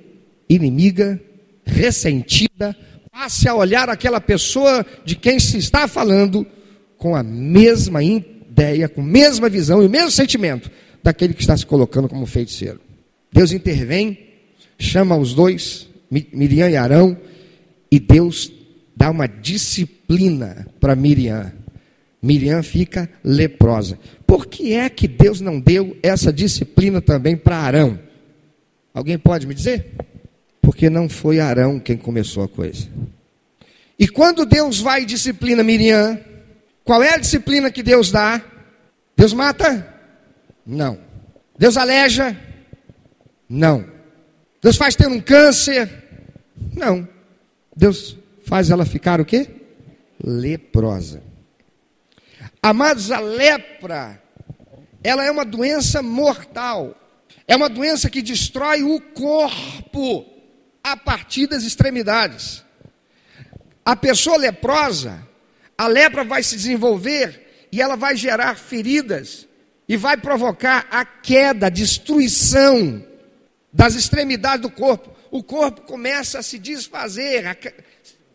inimiga, 0.48 1.22
ressentida, 1.64 2.76
passe 3.12 3.48
a 3.48 3.54
olhar 3.54 3.88
aquela 3.88 4.20
pessoa 4.20 4.84
de 5.04 5.14
quem 5.14 5.38
se 5.38 5.56
está 5.56 5.86
falando 5.86 6.44
com 6.98 7.14
a 7.14 7.22
mesma 7.22 8.02
ideia, 8.02 8.88
com 8.88 9.02
a 9.02 9.04
mesma 9.04 9.48
visão 9.48 9.84
e 9.84 9.86
o 9.86 9.90
mesmo 9.90 10.10
sentimento 10.10 10.68
daquele 11.00 11.32
que 11.32 11.42
está 11.42 11.56
se 11.56 11.64
colocando 11.64 12.08
como 12.08 12.26
feiticeiro. 12.26 12.80
Deus 13.32 13.52
intervém, 13.52 14.18
chama 14.76 15.16
os 15.16 15.32
dois, 15.32 15.86
Miriam 16.10 16.68
e 16.68 16.76
Arão, 16.76 17.16
e 17.90 17.98
Deus 17.98 18.52
dá 18.96 19.10
uma 19.10 19.26
disciplina 19.26 20.66
para 20.80 20.96
Miriam. 20.96 21.52
Miriam 22.22 22.62
fica 22.62 23.08
leprosa. 23.22 23.98
Por 24.26 24.46
que 24.46 24.72
é 24.72 24.88
que 24.88 25.06
Deus 25.06 25.40
não 25.40 25.60
deu 25.60 25.96
essa 26.02 26.32
disciplina 26.32 27.00
também 27.00 27.36
para 27.36 27.58
Arão? 27.58 27.98
Alguém 28.92 29.18
pode 29.18 29.46
me 29.46 29.54
dizer? 29.54 29.92
Porque 30.60 30.90
não 30.90 31.08
foi 31.08 31.38
Arão 31.38 31.78
quem 31.78 31.96
começou 31.96 32.42
a 32.42 32.48
coisa. 32.48 32.88
E 33.98 34.08
quando 34.08 34.44
Deus 34.44 34.80
vai 34.80 35.02
e 35.02 35.06
disciplina 35.06 35.62
Miriam, 35.62 36.18
qual 36.84 37.02
é 37.02 37.14
a 37.14 37.18
disciplina 37.18 37.70
que 37.70 37.82
Deus 37.82 38.10
dá? 38.10 38.42
Deus 39.16 39.32
mata? 39.32 39.94
Não. 40.66 40.98
Deus 41.58 41.76
aleja? 41.76 42.36
Não. 43.48 43.86
Deus 44.60 44.76
faz 44.76 44.96
ter 44.96 45.06
um 45.06 45.20
câncer? 45.20 45.88
Não. 46.74 47.08
Deus 47.76 48.16
faz 48.46 48.70
ela 48.70 48.86
ficar 48.86 49.20
o 49.20 49.24
quê? 49.24 49.50
Leprosa. 50.24 51.22
Amados, 52.62 53.10
a 53.10 53.20
lepra, 53.20 54.20
ela 55.04 55.22
é 55.22 55.30
uma 55.30 55.44
doença 55.44 56.02
mortal. 56.02 56.98
É 57.46 57.54
uma 57.54 57.68
doença 57.68 58.08
que 58.08 58.22
destrói 58.22 58.82
o 58.82 58.98
corpo 59.00 60.24
a 60.82 60.96
partir 60.96 61.46
das 61.46 61.64
extremidades. 61.64 62.64
A 63.84 63.94
pessoa 63.94 64.38
leprosa, 64.38 65.22
a 65.76 65.86
lepra 65.86 66.24
vai 66.24 66.42
se 66.42 66.56
desenvolver 66.56 67.68
e 67.70 67.80
ela 67.80 67.94
vai 67.94 68.16
gerar 68.16 68.56
feridas 68.56 69.46
e 69.88 69.96
vai 69.96 70.16
provocar 70.16 70.88
a 70.90 71.04
queda, 71.04 71.66
a 71.66 71.70
destruição 71.70 73.04
das 73.72 73.94
extremidades 73.94 74.62
do 74.62 74.70
corpo 74.70 75.15
o 75.36 75.42
corpo 75.42 75.82
começa 75.82 76.38
a 76.38 76.42
se 76.42 76.58
desfazer, 76.58 77.46
a 77.46 77.56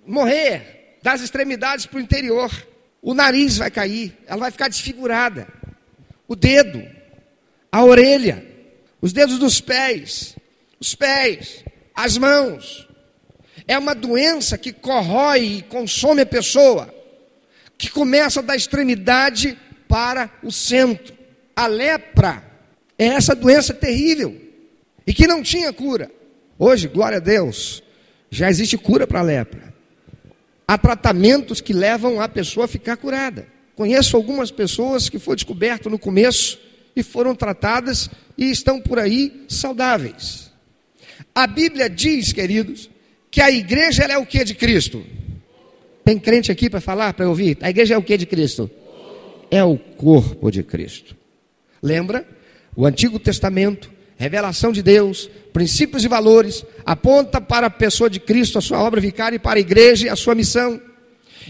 morrer 0.05 0.97
das 1.01 1.21
extremidades 1.21 1.85
para 1.85 1.97
o 1.97 2.01
interior. 2.01 2.51
O 3.01 3.13
nariz 3.13 3.57
vai 3.57 3.71
cair, 3.71 4.15
ela 4.27 4.41
vai 4.41 4.51
ficar 4.51 4.67
desfigurada. 4.67 5.47
O 6.27 6.35
dedo, 6.35 6.87
a 7.71 7.83
orelha, 7.83 8.45
os 9.01 9.11
dedos 9.11 9.39
dos 9.39 9.59
pés, 9.59 10.35
os 10.79 10.93
pés, 10.93 11.63
as 11.95 12.17
mãos. 12.17 12.87
É 13.67 13.77
uma 13.77 13.95
doença 13.95 14.57
que 14.57 14.71
corrói 14.71 15.39
e 15.39 15.61
consome 15.63 16.21
a 16.21 16.25
pessoa, 16.25 16.93
que 17.77 17.89
começa 17.89 18.43
da 18.43 18.55
extremidade 18.55 19.57
para 19.87 20.29
o 20.43 20.51
centro. 20.51 21.17
A 21.55 21.65
lepra 21.65 22.43
é 22.97 23.07
essa 23.07 23.33
doença 23.33 23.73
terrível 23.73 24.39
e 25.05 25.13
que 25.13 25.25
não 25.25 25.41
tinha 25.41 25.73
cura. 25.73 26.11
Hoje, 26.63 26.87
glória 26.87 27.17
a 27.17 27.19
Deus, 27.19 27.81
já 28.29 28.47
existe 28.47 28.77
cura 28.77 29.07
para 29.07 29.19
a 29.19 29.23
lepra. 29.23 29.73
Há 30.67 30.77
tratamentos 30.77 31.59
que 31.59 31.73
levam 31.73 32.21
a 32.21 32.29
pessoa 32.29 32.65
a 32.65 32.67
ficar 32.67 32.97
curada. 32.97 33.47
Conheço 33.75 34.15
algumas 34.15 34.51
pessoas 34.51 35.09
que 35.09 35.17
foi 35.17 35.35
descoberto 35.35 35.89
no 35.89 35.97
começo 35.97 36.59
e 36.95 37.01
foram 37.01 37.33
tratadas 37.33 38.11
e 38.37 38.51
estão 38.51 38.79
por 38.79 38.99
aí 38.99 39.43
saudáveis. 39.47 40.51
A 41.33 41.47
Bíblia 41.47 41.89
diz, 41.89 42.31
queridos, 42.31 42.91
que 43.31 43.41
a 43.41 43.49
igreja 43.49 44.03
é 44.03 44.19
o 44.19 44.25
que 44.25 44.43
de 44.43 44.53
Cristo? 44.53 45.03
Tem 46.05 46.19
crente 46.19 46.51
aqui 46.51 46.69
para 46.69 46.79
falar, 46.79 47.15
para 47.15 47.27
ouvir? 47.27 47.57
A 47.61 47.71
igreja 47.71 47.95
é 47.95 47.97
o 47.97 48.03
que 48.03 48.15
de 48.15 48.27
Cristo? 48.27 48.69
É 49.49 49.63
o 49.63 49.79
corpo 49.79 50.51
de 50.51 50.61
Cristo. 50.61 51.17
Lembra? 51.81 52.23
O 52.75 52.85
Antigo 52.85 53.17
Testamento, 53.17 53.89
revelação 54.21 54.71
de 54.71 54.83
Deus, 54.83 55.27
princípios 55.51 56.05
e 56.05 56.07
valores, 56.07 56.63
aponta 56.85 57.41
para 57.41 57.67
a 57.67 57.71
pessoa 57.71 58.07
de 58.07 58.19
Cristo, 58.19 58.59
a 58.59 58.61
sua 58.61 58.79
obra 58.79 59.01
vicária, 59.01 59.35
e 59.35 59.39
para 59.39 59.57
a 59.57 59.61
igreja 59.61 60.13
a 60.13 60.15
sua 60.15 60.35
missão. 60.35 60.79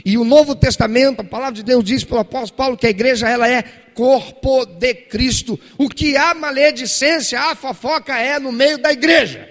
E 0.05 0.17
o 0.17 0.23
Novo 0.23 0.55
Testamento, 0.55 1.19
a 1.19 1.23
palavra 1.23 1.55
de 1.55 1.63
Deus 1.63 1.83
diz 1.83 2.05
pelo 2.05 2.21
apóstolo 2.21 2.57
Paulo 2.57 2.77
que 2.77 2.87
a 2.87 2.89
igreja 2.89 3.27
ela 3.27 3.47
é 3.47 3.61
corpo 3.93 4.65
de 4.65 4.93
Cristo. 4.93 5.59
O 5.77 5.89
que 5.89 6.15
há 6.15 6.33
maledicência, 6.33 7.41
há 7.41 7.55
fofoca 7.55 8.17
é 8.17 8.39
no 8.39 8.53
meio 8.53 8.77
da 8.77 8.93
igreja. 8.93 9.49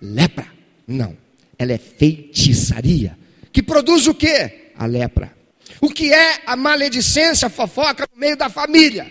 Lepra? 0.00 0.46
Não. 0.86 1.16
Ela 1.58 1.72
é 1.72 1.78
feitiçaria. 1.78 3.16
Que 3.50 3.62
produz 3.62 4.06
o 4.06 4.14
que? 4.14 4.72
A 4.76 4.84
lepra. 4.84 5.32
O 5.80 5.88
que 5.88 6.12
é 6.12 6.42
a 6.44 6.54
maledicência, 6.54 7.46
a 7.46 7.50
fofoca 7.50 8.06
no 8.12 8.20
meio 8.20 8.36
da 8.36 8.50
família? 8.50 9.10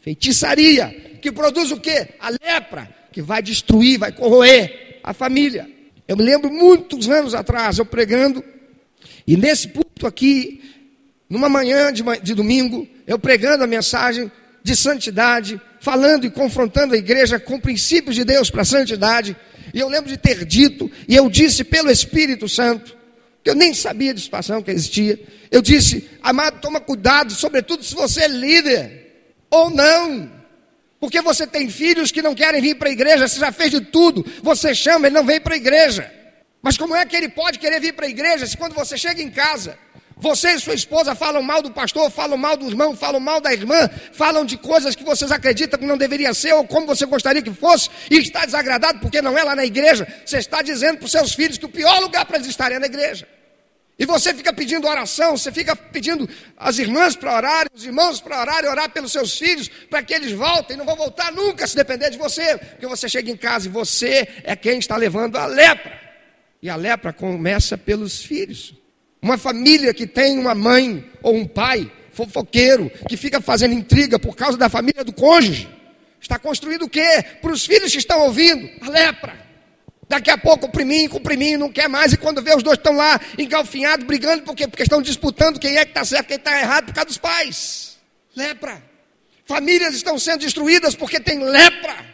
Feitiçaria. 0.00 1.05
Que 1.26 1.32
produz 1.32 1.72
o 1.72 1.80
que? 1.80 2.06
A 2.20 2.30
lepra. 2.30 2.88
Que 3.10 3.20
vai 3.20 3.42
destruir, 3.42 3.98
vai 3.98 4.12
corroer 4.12 5.00
a 5.02 5.12
família. 5.12 5.68
Eu 6.06 6.16
me 6.16 6.22
lembro 6.22 6.48
muitos 6.52 7.08
anos 7.08 7.34
atrás, 7.34 7.78
eu 7.78 7.84
pregando 7.84 8.44
e 9.26 9.36
nesse 9.36 9.66
púlpito 9.66 10.06
aqui, 10.06 10.62
numa 11.28 11.48
manhã 11.48 11.92
de, 11.92 12.04
de 12.22 12.32
domingo, 12.32 12.86
eu 13.08 13.18
pregando 13.18 13.64
a 13.64 13.66
mensagem 13.66 14.30
de 14.62 14.76
santidade, 14.76 15.60
falando 15.80 16.26
e 16.26 16.30
confrontando 16.30 16.94
a 16.94 16.96
igreja 16.96 17.40
com 17.40 17.58
princípios 17.58 18.14
de 18.14 18.22
Deus 18.24 18.48
para 18.48 18.62
a 18.62 18.64
santidade. 18.64 19.36
E 19.74 19.80
eu 19.80 19.88
lembro 19.88 20.08
de 20.08 20.16
ter 20.16 20.44
dito, 20.44 20.88
e 21.08 21.16
eu 21.16 21.28
disse 21.28 21.64
pelo 21.64 21.90
Espírito 21.90 22.48
Santo, 22.48 22.96
que 23.42 23.50
eu 23.50 23.56
nem 23.56 23.74
sabia 23.74 24.14
de 24.14 24.20
situação 24.20 24.62
que 24.62 24.70
existia. 24.70 25.18
Eu 25.50 25.60
disse, 25.60 26.08
amado, 26.22 26.60
toma 26.60 26.80
cuidado, 26.80 27.32
sobretudo 27.32 27.82
se 27.82 27.96
você 27.96 28.22
é 28.22 28.28
líder, 28.28 29.06
ou 29.50 29.70
não. 29.70 30.35
Porque 30.98 31.20
você 31.20 31.46
tem 31.46 31.68
filhos 31.68 32.10
que 32.10 32.22
não 32.22 32.34
querem 32.34 32.60
vir 32.60 32.76
para 32.76 32.88
a 32.88 32.92
igreja, 32.92 33.28
você 33.28 33.38
já 33.38 33.52
fez 33.52 33.70
de 33.70 33.80
tudo, 33.80 34.24
você 34.42 34.74
chama, 34.74 35.06
ele 35.06 35.14
não 35.14 35.24
vem 35.24 35.40
para 35.40 35.54
a 35.54 35.56
igreja. 35.56 36.10
Mas 36.62 36.76
como 36.76 36.96
é 36.96 37.04
que 37.04 37.14
ele 37.14 37.28
pode 37.28 37.58
querer 37.58 37.80
vir 37.80 37.92
para 37.92 38.06
a 38.06 38.08
igreja 38.08 38.46
se 38.46 38.56
quando 38.56 38.74
você 38.74 38.96
chega 38.96 39.22
em 39.22 39.30
casa, 39.30 39.78
você 40.18 40.52
e 40.52 40.58
sua 40.58 40.74
esposa 40.74 41.14
falam 41.14 41.42
mal 41.42 41.60
do 41.60 41.70
pastor, 41.70 42.10
falam 42.10 42.38
mal 42.38 42.56
do 42.56 42.66
irmão, 42.66 42.96
falam 42.96 43.20
mal 43.20 43.38
da 43.38 43.52
irmã, 43.52 43.88
falam 44.12 44.46
de 44.46 44.56
coisas 44.56 44.96
que 44.96 45.04
vocês 45.04 45.30
acreditam 45.30 45.78
que 45.78 45.84
não 45.84 45.98
deveria 45.98 46.32
ser 46.32 46.54
ou 46.54 46.66
como 46.66 46.86
você 46.86 47.04
gostaria 47.04 47.42
que 47.42 47.52
fosse, 47.52 47.90
e 48.10 48.16
está 48.16 48.46
desagradado 48.46 48.98
porque 48.98 49.20
não 49.20 49.36
é 49.36 49.44
lá 49.44 49.54
na 49.54 49.66
igreja. 49.66 50.08
Você 50.24 50.38
está 50.38 50.62
dizendo 50.62 50.96
para 50.96 51.04
os 51.04 51.12
seus 51.12 51.34
filhos 51.34 51.58
que 51.58 51.66
o 51.66 51.68
pior 51.68 52.00
lugar 52.00 52.24
para 52.24 52.36
eles 52.36 52.48
estarem 52.48 52.78
é 52.78 52.80
na 52.80 52.86
igreja. 52.86 53.28
E 53.98 54.04
você 54.04 54.34
fica 54.34 54.52
pedindo 54.52 54.86
oração, 54.86 55.36
você 55.38 55.50
fica 55.50 55.74
pedindo 55.74 56.28
as 56.56 56.78
irmãs 56.78 57.16
para 57.16 57.34
orarem, 57.34 57.70
os 57.74 57.84
irmãos 57.84 58.20
para 58.20 58.40
orarem, 58.40 58.68
orar 58.68 58.90
pelos 58.90 59.10
seus 59.10 59.38
filhos, 59.38 59.70
para 59.88 60.02
que 60.02 60.12
eles 60.12 60.32
voltem, 60.32 60.76
não 60.76 60.84
vão 60.84 60.96
voltar 60.96 61.32
nunca 61.32 61.66
se 61.66 61.74
depender 61.74 62.10
de 62.10 62.18
você, 62.18 62.58
porque 62.58 62.86
você 62.86 63.08
chega 63.08 63.30
em 63.30 63.36
casa 63.36 63.68
e 63.68 63.70
você 63.70 64.28
é 64.44 64.54
quem 64.54 64.78
está 64.78 64.96
levando 64.96 65.36
a 65.36 65.46
lepra. 65.46 65.98
E 66.60 66.68
a 66.68 66.76
lepra 66.76 67.10
começa 67.10 67.78
pelos 67.78 68.22
filhos. 68.22 68.74
Uma 69.22 69.38
família 69.38 69.94
que 69.94 70.06
tem 70.06 70.38
uma 70.38 70.54
mãe 70.54 71.10
ou 71.22 71.34
um 71.34 71.46
pai 71.46 71.90
fofoqueiro, 72.12 72.90
que 73.08 73.16
fica 73.16 73.40
fazendo 73.40 73.72
intriga 73.72 74.18
por 74.18 74.36
causa 74.36 74.58
da 74.58 74.68
família 74.68 75.04
do 75.04 75.12
cônjuge, 75.12 75.68
está 76.20 76.38
construindo 76.38 76.82
o 76.82 76.88
quê? 76.88 77.24
Para 77.40 77.52
os 77.52 77.64
filhos 77.64 77.92
que 77.92 77.98
estão 77.98 78.20
ouvindo, 78.20 78.68
a 78.82 78.90
lepra. 78.90 79.45
Daqui 80.08 80.30
a 80.30 80.38
pouco 80.38 80.66
compriminho, 80.66 81.10
compriminho, 81.10 81.58
não 81.58 81.72
quer 81.72 81.88
mais, 81.88 82.12
e 82.12 82.16
quando 82.16 82.40
vê 82.40 82.54
os 82.54 82.62
dois 82.62 82.78
estão 82.78 82.94
lá 82.94 83.20
engalfinhados, 83.36 84.06
brigando, 84.06 84.44
por 84.44 84.54
quê? 84.54 84.68
Porque 84.68 84.84
estão 84.84 85.02
disputando 85.02 85.58
quem 85.58 85.76
é 85.76 85.84
que 85.84 85.90
está 85.90 86.04
certo, 86.04 86.28
quem 86.28 86.36
está 86.36 86.58
errado, 86.58 86.86
por 86.86 86.94
causa 86.94 87.08
dos 87.08 87.18
pais. 87.18 87.98
Lepra. 88.36 88.82
Famílias 89.44 89.94
estão 89.94 90.18
sendo 90.18 90.40
destruídas 90.40 90.94
porque 90.94 91.18
tem 91.18 91.42
lepra. 91.42 92.04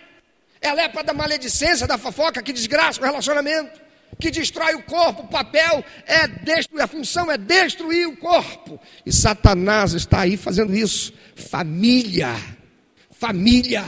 É 0.61 0.69
a 0.69 0.75
lepra 0.75 1.03
da 1.03 1.13
maledicência, 1.13 1.87
da 1.87 1.99
fofoca 1.99 2.43
que 2.43 2.53
desgraça 2.53 3.01
o 3.01 3.05
relacionamento 3.05 3.83
que 4.23 4.31
destrói 4.31 4.75
o 4.75 4.83
corpo. 4.83 5.23
O 5.23 5.29
papel 5.29 5.85
é 6.07 6.29
destruir, 6.29 6.83
a 6.83 6.87
função 6.87 7.31
é 7.31 7.37
destruir 7.37 8.07
o 8.07 8.17
corpo. 8.17 8.81
E 9.05 9.13
Satanás 9.13 9.95
está 9.95 10.21
aí 10.21 10.37
fazendo 10.37 10.75
isso. 10.75 11.13
Família, 11.35 12.37
família 13.11 13.85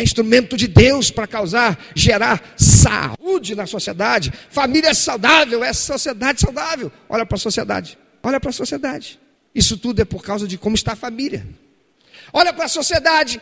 é 0.00 0.02
instrumento 0.02 0.56
de 0.56 0.66
Deus 0.66 1.10
para 1.10 1.26
causar, 1.26 1.78
gerar 1.94 2.54
saúde 2.56 3.54
na 3.54 3.66
sociedade. 3.66 4.32
Família 4.50 4.94
saudável 4.94 5.62
é 5.64 5.72
sociedade 5.72 6.40
saudável. 6.40 6.90
Olha 7.08 7.26
para 7.26 7.36
a 7.36 7.40
sociedade, 7.40 7.98
olha 8.22 8.40
para 8.40 8.50
a 8.50 8.52
sociedade. 8.52 9.18
Isso 9.54 9.76
tudo 9.76 10.00
é 10.00 10.04
por 10.04 10.22
causa 10.22 10.46
de 10.46 10.56
como 10.56 10.74
está 10.74 10.92
a 10.92 10.96
família. 10.96 11.46
Olha 12.32 12.52
para 12.52 12.66
a 12.66 12.68
sociedade. 12.68 13.40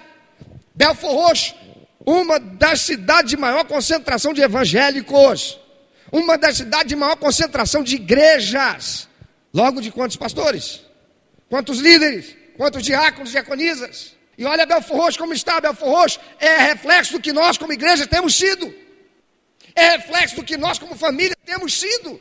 Belfor 0.74 1.10
Roxo, 1.10 1.54
uma 2.04 2.38
das 2.38 2.82
cidades 2.82 3.30
de 3.30 3.36
maior 3.36 3.64
concentração 3.64 4.32
de 4.32 4.42
evangélicos 4.42 5.58
uma 6.12 6.38
das 6.38 6.56
cidades 6.56 6.88
de 6.88 6.96
maior 6.96 7.16
concentração 7.16 7.82
de 7.82 7.96
igrejas. 7.96 9.08
Logo 9.52 9.80
de 9.80 9.90
quantos 9.90 10.16
pastores? 10.16 10.82
Quantos 11.48 11.78
líderes? 11.78 12.36
Quantos 12.56 12.82
diáconos, 12.82 13.30
diaconisas? 13.30 14.15
E 14.38 14.44
olha 14.44 14.66
Belfor 14.66 14.98
Roxo 14.98 15.18
como 15.18 15.32
está, 15.32 15.60
Belfor 15.60 15.88
Roxo 15.88 16.20
é 16.38 16.58
reflexo 16.58 17.12
do 17.12 17.20
que 17.20 17.32
nós 17.32 17.56
como 17.56 17.72
igreja 17.72 18.06
temos 18.06 18.36
sido. 18.36 18.72
É 19.74 19.90
reflexo 19.90 20.36
do 20.36 20.44
que 20.44 20.56
nós 20.56 20.78
como 20.78 20.94
família 20.94 21.36
temos 21.44 21.78
sido. 21.78 22.20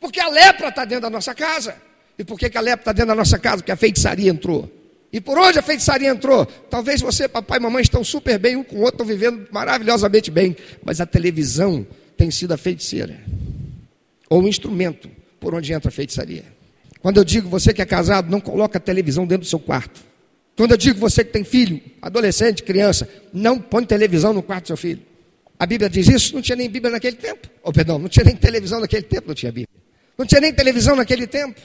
Porque 0.00 0.20
a 0.20 0.28
lepra 0.28 0.68
está 0.68 0.84
dentro 0.84 1.02
da 1.02 1.10
nossa 1.10 1.34
casa. 1.34 1.76
E 2.18 2.24
por 2.24 2.38
que, 2.38 2.50
que 2.50 2.58
a 2.58 2.60
lepra 2.60 2.82
está 2.82 2.92
dentro 2.92 3.08
da 3.08 3.14
nossa 3.14 3.38
casa? 3.38 3.58
Porque 3.58 3.72
a 3.72 3.76
feitiçaria 3.76 4.30
entrou. 4.30 4.70
E 5.12 5.20
por 5.20 5.38
onde 5.38 5.58
a 5.58 5.62
feitiçaria 5.62 6.08
entrou? 6.08 6.46
Talvez 6.46 7.00
você, 7.00 7.28
papai 7.28 7.58
e 7.58 7.62
mamãe 7.62 7.82
estão 7.82 8.02
super 8.02 8.38
bem, 8.38 8.56
um 8.56 8.64
com 8.64 8.76
o 8.76 8.80
outro, 8.80 9.02
estão 9.02 9.06
vivendo 9.06 9.46
maravilhosamente 9.50 10.30
bem. 10.30 10.56
Mas 10.82 11.00
a 11.00 11.06
televisão 11.06 11.86
tem 12.16 12.30
sido 12.30 12.52
a 12.52 12.56
feiticeira, 12.56 13.20
ou 14.30 14.42
o 14.42 14.48
instrumento 14.48 15.10
por 15.38 15.54
onde 15.54 15.72
entra 15.72 15.88
a 15.88 15.92
feitiçaria. 15.92 16.44
Quando 17.00 17.18
eu 17.18 17.24
digo 17.24 17.48
você 17.48 17.74
que 17.74 17.82
é 17.82 17.84
casado, 17.84 18.30
não 18.30 18.40
coloca 18.40 18.78
a 18.78 18.80
televisão 18.80 19.26
dentro 19.26 19.44
do 19.44 19.48
seu 19.48 19.58
quarto. 19.58 20.11
Quando 20.56 20.72
eu 20.72 20.76
digo 20.76 20.98
você 20.98 21.24
que 21.24 21.32
tem 21.32 21.44
filho, 21.44 21.80
adolescente, 22.00 22.62
criança, 22.62 23.08
não 23.32 23.58
põe 23.58 23.84
televisão 23.84 24.32
no 24.32 24.42
quarto 24.42 24.64
do 24.64 24.66
seu 24.68 24.76
filho. 24.76 25.02
A 25.58 25.64
Bíblia 25.64 25.88
diz 25.88 26.08
isso? 26.08 26.34
Não 26.34 26.42
tinha 26.42 26.56
nem 26.56 26.68
Bíblia 26.68 26.90
naquele 26.90 27.16
tempo. 27.16 27.48
Ou 27.62 27.70
oh, 27.70 27.72
perdão, 27.72 27.98
não 27.98 28.08
tinha 28.08 28.24
nem 28.24 28.36
televisão 28.36 28.80
naquele 28.80 29.02
tempo, 29.02 29.28
não 29.28 29.34
tinha 29.34 29.52
Bíblia. 29.52 29.68
Não 30.18 30.26
tinha 30.26 30.40
nem 30.40 30.52
televisão 30.52 30.96
naquele 30.96 31.26
tempo. 31.26 31.60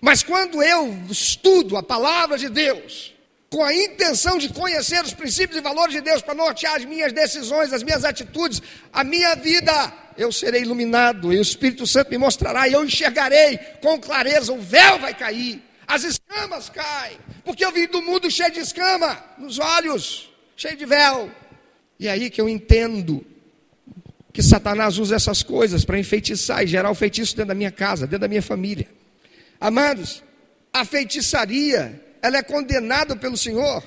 Mas 0.00 0.22
quando 0.22 0.62
eu 0.62 0.96
estudo 1.10 1.76
a 1.76 1.82
palavra 1.82 2.38
de 2.38 2.48
Deus, 2.48 3.14
com 3.50 3.64
a 3.64 3.74
intenção 3.74 4.38
de 4.38 4.48
conhecer 4.50 5.02
os 5.02 5.12
princípios 5.12 5.58
e 5.58 5.60
valores 5.60 5.92
de 5.92 6.00
Deus 6.00 6.22
para 6.22 6.34
nortear 6.34 6.76
as 6.76 6.84
minhas 6.84 7.12
decisões, 7.12 7.72
as 7.72 7.82
minhas 7.82 8.04
atitudes, 8.04 8.62
a 8.92 9.02
minha 9.02 9.34
vida, 9.34 9.92
eu 10.16 10.30
serei 10.30 10.62
iluminado 10.62 11.32
e 11.32 11.38
o 11.38 11.42
Espírito 11.42 11.86
Santo 11.86 12.10
me 12.10 12.18
mostrará 12.18 12.68
e 12.68 12.72
eu 12.72 12.84
enxergarei 12.84 13.58
com 13.82 13.98
clareza, 13.98 14.52
o 14.52 14.60
véu 14.60 15.00
vai 15.00 15.12
cair, 15.12 15.60
as 15.90 16.04
escamas 16.04 16.68
caem, 16.68 17.18
porque 17.44 17.64
eu 17.64 17.72
vim 17.72 17.88
do 17.88 18.00
mundo 18.00 18.30
cheio 18.30 18.52
de 18.52 18.60
escama 18.60 19.22
nos 19.36 19.58
olhos, 19.58 20.30
cheio 20.56 20.76
de 20.76 20.86
véu. 20.86 21.28
E 21.98 22.06
é 22.06 22.12
aí 22.12 22.30
que 22.30 22.40
eu 22.40 22.48
entendo 22.48 23.26
que 24.32 24.40
Satanás 24.40 24.98
usa 24.98 25.16
essas 25.16 25.42
coisas 25.42 25.84
para 25.84 25.98
enfeitiçar 25.98 26.62
e 26.62 26.68
gerar 26.68 26.92
o 26.92 26.94
feitiço 26.94 27.34
dentro 27.34 27.48
da 27.48 27.56
minha 27.56 27.72
casa, 27.72 28.06
dentro 28.06 28.20
da 28.20 28.28
minha 28.28 28.40
família. 28.40 28.86
Amados, 29.60 30.22
a 30.72 30.84
feitiçaria 30.84 32.00
ela 32.22 32.36
é 32.36 32.42
condenada 32.42 33.16
pelo 33.16 33.36
Senhor 33.36 33.82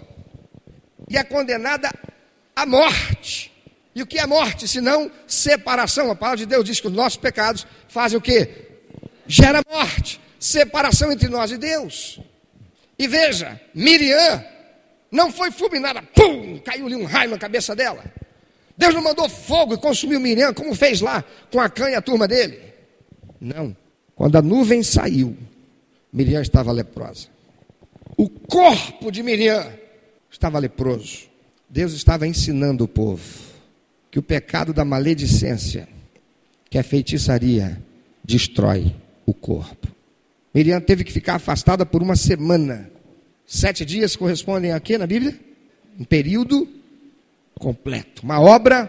e 1.09 1.17
é 1.17 1.23
condenada 1.23 1.89
à 2.53 2.65
morte. 2.65 3.49
E 3.95 4.01
o 4.01 4.05
que 4.05 4.19
é 4.19 4.27
morte? 4.27 4.67
Senão 4.67 5.09
separação. 5.25 6.11
A 6.11 6.15
palavra 6.15 6.39
de 6.39 6.47
Deus 6.47 6.65
diz 6.65 6.81
que 6.81 6.87
os 6.87 6.93
nossos 6.93 7.17
pecados 7.17 7.65
fazem 7.87 8.17
o 8.17 8.21
que? 8.21 8.49
Gera 9.25 9.63
morte, 9.71 10.19
separação 10.43 11.09
entre 11.09 11.29
nós 11.29 11.51
e 11.51 11.57
Deus. 11.57 12.19
E 12.99 13.07
veja, 13.07 13.59
Miriam 13.73 14.43
não 15.09 15.31
foi 15.31 15.49
fulminada, 15.51 16.01
pum, 16.01 16.59
caiu-lhe 16.59 16.95
um 16.95 17.05
raio 17.05 17.31
na 17.31 17.37
cabeça 17.37 17.73
dela. 17.73 18.03
Deus 18.77 18.93
não 18.93 19.01
mandou 19.01 19.29
fogo 19.29 19.75
e 19.75 19.77
consumiu 19.77 20.19
Miriam, 20.19 20.53
como 20.53 20.75
fez 20.75 20.99
lá 20.99 21.23
com 21.49 21.61
a 21.61 21.69
cã 21.69 21.89
e 21.89 21.95
a 21.95 22.01
turma 22.01 22.27
dele. 22.27 22.59
Não. 23.39 23.75
Quando 24.15 24.35
a 24.35 24.41
nuvem 24.41 24.83
saiu, 24.83 25.37
Miriam 26.11 26.41
estava 26.41 26.71
leprosa. 26.71 27.27
O 28.17 28.27
corpo 28.27 29.11
de 29.11 29.23
Miriam 29.23 29.65
estava 30.29 30.59
leproso. 30.59 31.29
Deus 31.69 31.93
estava 31.93 32.27
ensinando 32.27 32.83
o 32.83 32.87
povo 32.87 33.23
que 34.11 34.19
o 34.19 34.23
pecado 34.23 34.73
da 34.73 34.83
maledicência, 34.83 35.87
que 36.69 36.77
é 36.77 36.83
feitiçaria, 36.83 37.81
destrói 38.23 38.93
o 39.25 39.33
corpo. 39.33 39.92
Miriam 40.53 40.79
teve 40.79 41.03
que 41.03 41.11
ficar 41.11 41.35
afastada 41.35 41.85
por 41.85 42.03
uma 42.03 42.15
semana. 42.15 42.91
Sete 43.45 43.83
dias 43.83 44.15
correspondem 44.15 44.71
a 44.71 44.79
quê 44.79 44.97
na 44.97 45.07
Bíblia? 45.07 45.37
Um 45.99 46.03
período 46.03 46.67
completo, 47.55 48.23
uma 48.23 48.39
obra 48.39 48.85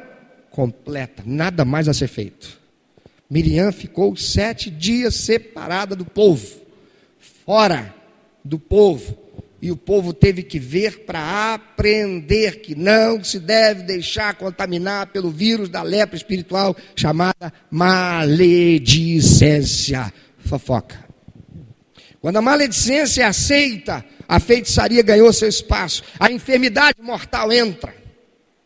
completa, 0.50 1.22
nada 1.26 1.64
mais 1.64 1.88
a 1.88 1.94
ser 1.94 2.08
feito. 2.08 2.60
Miriam 3.30 3.72
ficou 3.72 4.14
sete 4.16 4.70
dias 4.70 5.14
separada 5.14 5.96
do 5.96 6.04
povo, 6.04 6.46
fora 7.44 7.94
do 8.44 8.58
povo, 8.58 9.16
e 9.60 9.70
o 9.70 9.76
povo 9.76 10.12
teve 10.12 10.42
que 10.42 10.58
ver 10.58 11.04
para 11.06 11.54
aprender 11.54 12.60
que 12.60 12.74
não 12.74 13.22
se 13.24 13.40
deve 13.40 13.82
deixar 13.82 14.34
contaminar 14.34 15.06
pelo 15.06 15.30
vírus 15.30 15.70
da 15.70 15.82
lepra 15.82 16.16
espiritual 16.16 16.76
chamada 16.94 17.50
maledicência, 17.70 20.12
fofoca. 20.38 21.03
Quando 22.24 22.38
a 22.38 22.40
maledicência 22.40 23.22
é 23.22 23.26
aceita, 23.26 24.02
a 24.26 24.40
feitiçaria 24.40 25.02
ganhou 25.02 25.30
seu 25.30 25.46
espaço, 25.46 26.02
a 26.18 26.32
enfermidade 26.32 26.96
mortal 27.02 27.52
entra, 27.52 27.94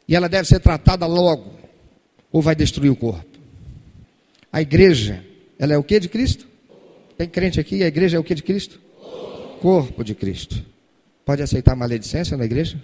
e 0.07 0.15
ela 0.15 0.29
deve 0.29 0.47
ser 0.47 0.61
tratada 0.61 1.05
logo, 1.07 1.59
ou 2.31 2.41
vai 2.41 2.55
destruir 2.55 2.89
o 2.89 2.95
corpo. 2.95 3.27
A 4.53 4.63
igreja, 4.63 5.25
ela 5.59 5.73
é 5.73 5.77
o 5.77 5.83
que 5.83 5.99
de 5.99 6.09
Cristo? 6.09 6.47
Tem 7.17 7.29
crente 7.29 7.59
aqui, 7.59 7.83
a 7.83 7.89
igreja 7.89 8.17
é 8.17 8.21
o 8.21 8.23
que 8.23 8.33
de 8.33 8.45
Cristo? 8.45 8.81
Corpo 9.61 10.05
de 10.05 10.15
Cristo. 10.15 10.65
Pode 11.25 11.43
aceitar 11.43 11.75
maledicência 11.75 12.37
na 12.37 12.45
igreja? 12.45 12.81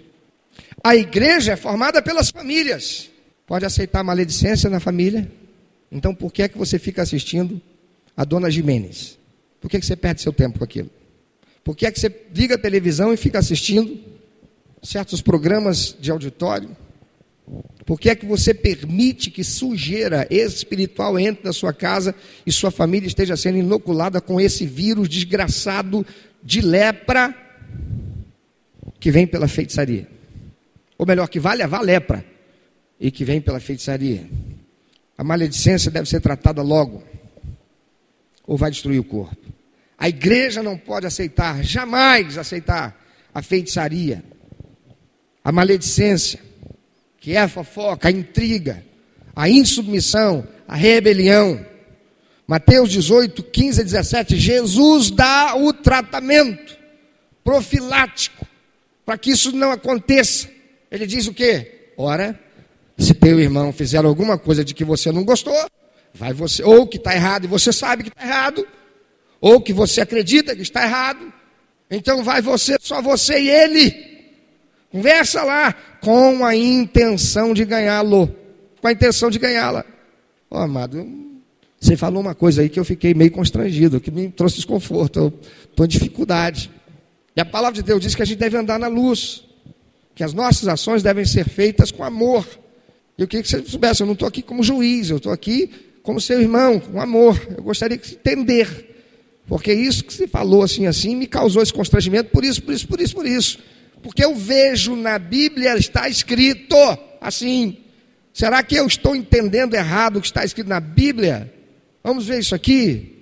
A 0.83 0.93
igreja 0.93 1.53
é 1.53 1.55
formada 1.55 2.01
pelas 2.01 2.29
famílias. 2.29 3.09
Pode 3.47 3.65
aceitar 3.65 4.03
maledicência 4.03 4.69
na 4.69 4.81
família? 4.81 5.31
Então 5.89 6.13
por 6.13 6.33
que 6.33 6.43
é 6.43 6.49
que 6.49 6.57
você 6.57 6.77
fica 6.77 7.01
assistindo 7.01 7.61
a 8.17 8.25
dona 8.25 8.51
Jimenez? 8.51 9.17
Por 9.65 9.71
que, 9.71 9.79
que 9.79 9.85
você 9.87 9.95
perde 9.95 10.21
seu 10.21 10.31
tempo 10.31 10.59
com 10.59 10.63
aquilo? 10.63 10.91
Por 11.63 11.75
que 11.75 11.87
é 11.87 11.91
que 11.91 11.99
você 11.99 12.27
liga 12.35 12.53
a 12.53 12.57
televisão 12.57 13.11
e 13.11 13.17
fica 13.17 13.39
assistindo 13.39 13.99
certos 14.83 15.23
programas 15.23 15.97
de 15.99 16.11
auditório? 16.11 16.77
Por 17.83 17.99
que 17.99 18.11
é 18.11 18.15
que 18.15 18.27
você 18.27 18.53
permite 18.53 19.31
que 19.31 19.43
sujeira 19.43 20.27
espiritual 20.29 21.17
entre 21.17 21.43
na 21.43 21.51
sua 21.51 21.73
casa 21.73 22.13
e 22.45 22.51
sua 22.51 22.69
família 22.69 23.07
esteja 23.07 23.35
sendo 23.35 23.57
inoculada 23.57 24.21
com 24.21 24.39
esse 24.39 24.67
vírus 24.67 25.09
desgraçado 25.09 26.05
de 26.43 26.61
lepra 26.61 27.35
que 28.99 29.09
vem 29.09 29.25
pela 29.25 29.47
feitiçaria. 29.47 30.07
Ou 30.95 31.07
melhor, 31.07 31.27
que 31.27 31.39
vai 31.39 31.57
levar 31.57 31.81
lepra 31.81 32.23
e 32.99 33.09
que 33.09 33.25
vem 33.25 33.41
pela 33.41 33.59
feitiçaria. 33.59 34.29
A 35.17 35.23
maledicência 35.23 35.89
deve 35.89 36.07
ser 36.07 36.21
tratada 36.21 36.61
logo, 36.61 37.01
ou 38.45 38.55
vai 38.57 38.69
destruir 38.69 38.99
o 38.99 39.03
corpo. 39.03 39.44
A 39.97 40.09
igreja 40.09 40.61
não 40.61 40.77
pode 40.77 41.05
aceitar, 41.05 41.63
jamais 41.63 42.37
aceitar 42.37 42.99
a 43.33 43.41
feitiçaria, 43.41 44.23
a 45.43 45.51
maledicência, 45.51 46.39
que 47.19 47.33
é 47.33 47.41
a 47.41 47.47
fofoca, 47.47 48.07
a 48.07 48.11
intriga, 48.11 48.83
a 49.35 49.49
insubmissão, 49.49 50.47
a 50.67 50.75
rebelião. 50.75 51.65
Mateus 52.47 52.91
18, 52.91 53.41
15 53.43 53.81
a 53.81 53.83
17, 53.83 54.37
Jesus 54.37 55.09
dá 55.09 55.55
o 55.55 55.73
tratamento 55.73 56.77
profilático 57.43 58.45
para 59.05 59.17
que 59.17 59.31
isso 59.31 59.51
não 59.51 59.71
aconteça. 59.71 60.49
Ele 60.91 61.05
diz 61.05 61.27
o 61.27 61.33
quê? 61.33 61.91
Ora, 61.97 62.39
se 62.97 63.13
teu 63.13 63.39
irmão 63.39 63.71
fizer 63.73 64.03
alguma 64.03 64.37
coisa 64.37 64.63
de 64.63 64.73
que 64.73 64.83
você 64.83 65.11
não 65.11 65.23
gostou, 65.23 65.55
vai 66.13 66.33
você, 66.33 66.63
ou 66.63 66.87
que 66.87 66.97
está 66.97 67.13
errado 67.13 67.45
e 67.45 67.47
você 67.47 67.71
sabe 67.71 68.03
que 68.03 68.09
está 68.09 68.23
errado, 68.23 68.65
ou 69.39 69.61
que 69.61 69.73
você 69.73 70.01
acredita 70.01 70.55
que 70.55 70.61
está 70.61 70.83
errado, 70.83 71.31
então 71.89 72.23
vai 72.23 72.41
você, 72.41 72.77
só 72.81 73.01
você 73.01 73.39
e 73.39 73.49
ele. 73.49 74.15
Conversa 74.91 75.43
lá 75.43 75.73
com 76.01 76.45
a 76.45 76.55
intenção 76.55 77.53
de 77.53 77.65
ganhá-lo, 77.65 78.33
com 78.81 78.87
a 78.87 78.91
intenção 78.91 79.29
de 79.29 79.37
ganhá-la. 79.37 79.85
Oh, 80.49 80.57
amado, 80.57 81.05
você 81.79 81.95
falou 81.97 82.21
uma 82.21 82.33
coisa 82.33 82.61
aí 82.61 82.69
que 82.69 82.79
eu 82.79 82.85
fiquei 82.85 83.13
meio 83.13 83.31
constrangido, 83.31 83.99
que 83.99 84.09
me 84.09 84.29
trouxe 84.29 84.55
desconforto, 84.55 85.33
estou 85.69 85.85
em 85.85 85.89
dificuldade. 85.89 86.71
E 87.35 87.41
a 87.41 87.45
palavra 87.45 87.75
de 87.75 87.83
Deus 87.83 88.01
diz 88.01 88.15
que 88.15 88.21
a 88.21 88.25
gente 88.25 88.39
deve 88.39 88.57
andar 88.57 88.79
na 88.79 88.87
luz, 88.87 89.43
que 90.15 90.23
as 90.23 90.33
nossas 90.33 90.67
ações 90.67 91.03
devem 91.03 91.25
ser 91.25 91.47
feitas 91.47 91.91
com 91.91 92.03
amor. 92.03 92.47
Eu 93.17 93.27
queria 93.27 93.43
que 93.43 93.49
você 93.49 93.63
soubesse, 93.65 94.01
eu 94.01 94.07
não 94.07 94.13
estou 94.13 94.27
aqui 94.27 94.41
como 94.41 94.63
juiz, 94.63 95.09
eu 95.09 95.17
estou 95.17 95.31
aqui 95.31 95.69
como 96.01 96.21
seu 96.21 96.39
irmão, 96.39 96.79
com 96.79 97.01
amor. 97.01 97.39
Eu 97.57 97.63
gostaria 97.63 97.97
de 97.97 98.13
entender. 98.13 98.94
Porque 99.47 99.71
isso 99.73 100.03
que 100.03 100.13
você 100.13 100.27
falou 100.27 100.63
assim, 100.63 100.87
assim, 100.87 101.15
me 101.15 101.27
causou 101.27 101.61
esse 101.61 101.73
constrangimento, 101.73 102.31
por 102.31 102.43
isso, 102.43 102.63
por 102.63 102.73
isso, 102.73 102.87
por 102.87 103.01
isso, 103.01 103.15
por 103.15 103.25
isso. 103.25 103.59
Porque 104.01 104.23
eu 104.23 104.35
vejo 104.35 104.95
na 104.95 105.17
Bíblia, 105.17 105.77
está 105.77 106.09
escrito 106.09 106.75
assim. 107.21 107.77
Será 108.33 108.61
que 108.63 108.75
eu 108.75 108.85
estou 108.85 109.15
entendendo 109.15 109.75
errado 109.75 110.17
o 110.17 110.21
que 110.21 110.27
está 110.27 110.43
escrito 110.43 110.67
na 110.67 110.79
Bíblia? 110.79 111.53
Vamos 112.03 112.25
ver 112.27 112.39
isso 112.39 112.53
aqui. 112.53 113.13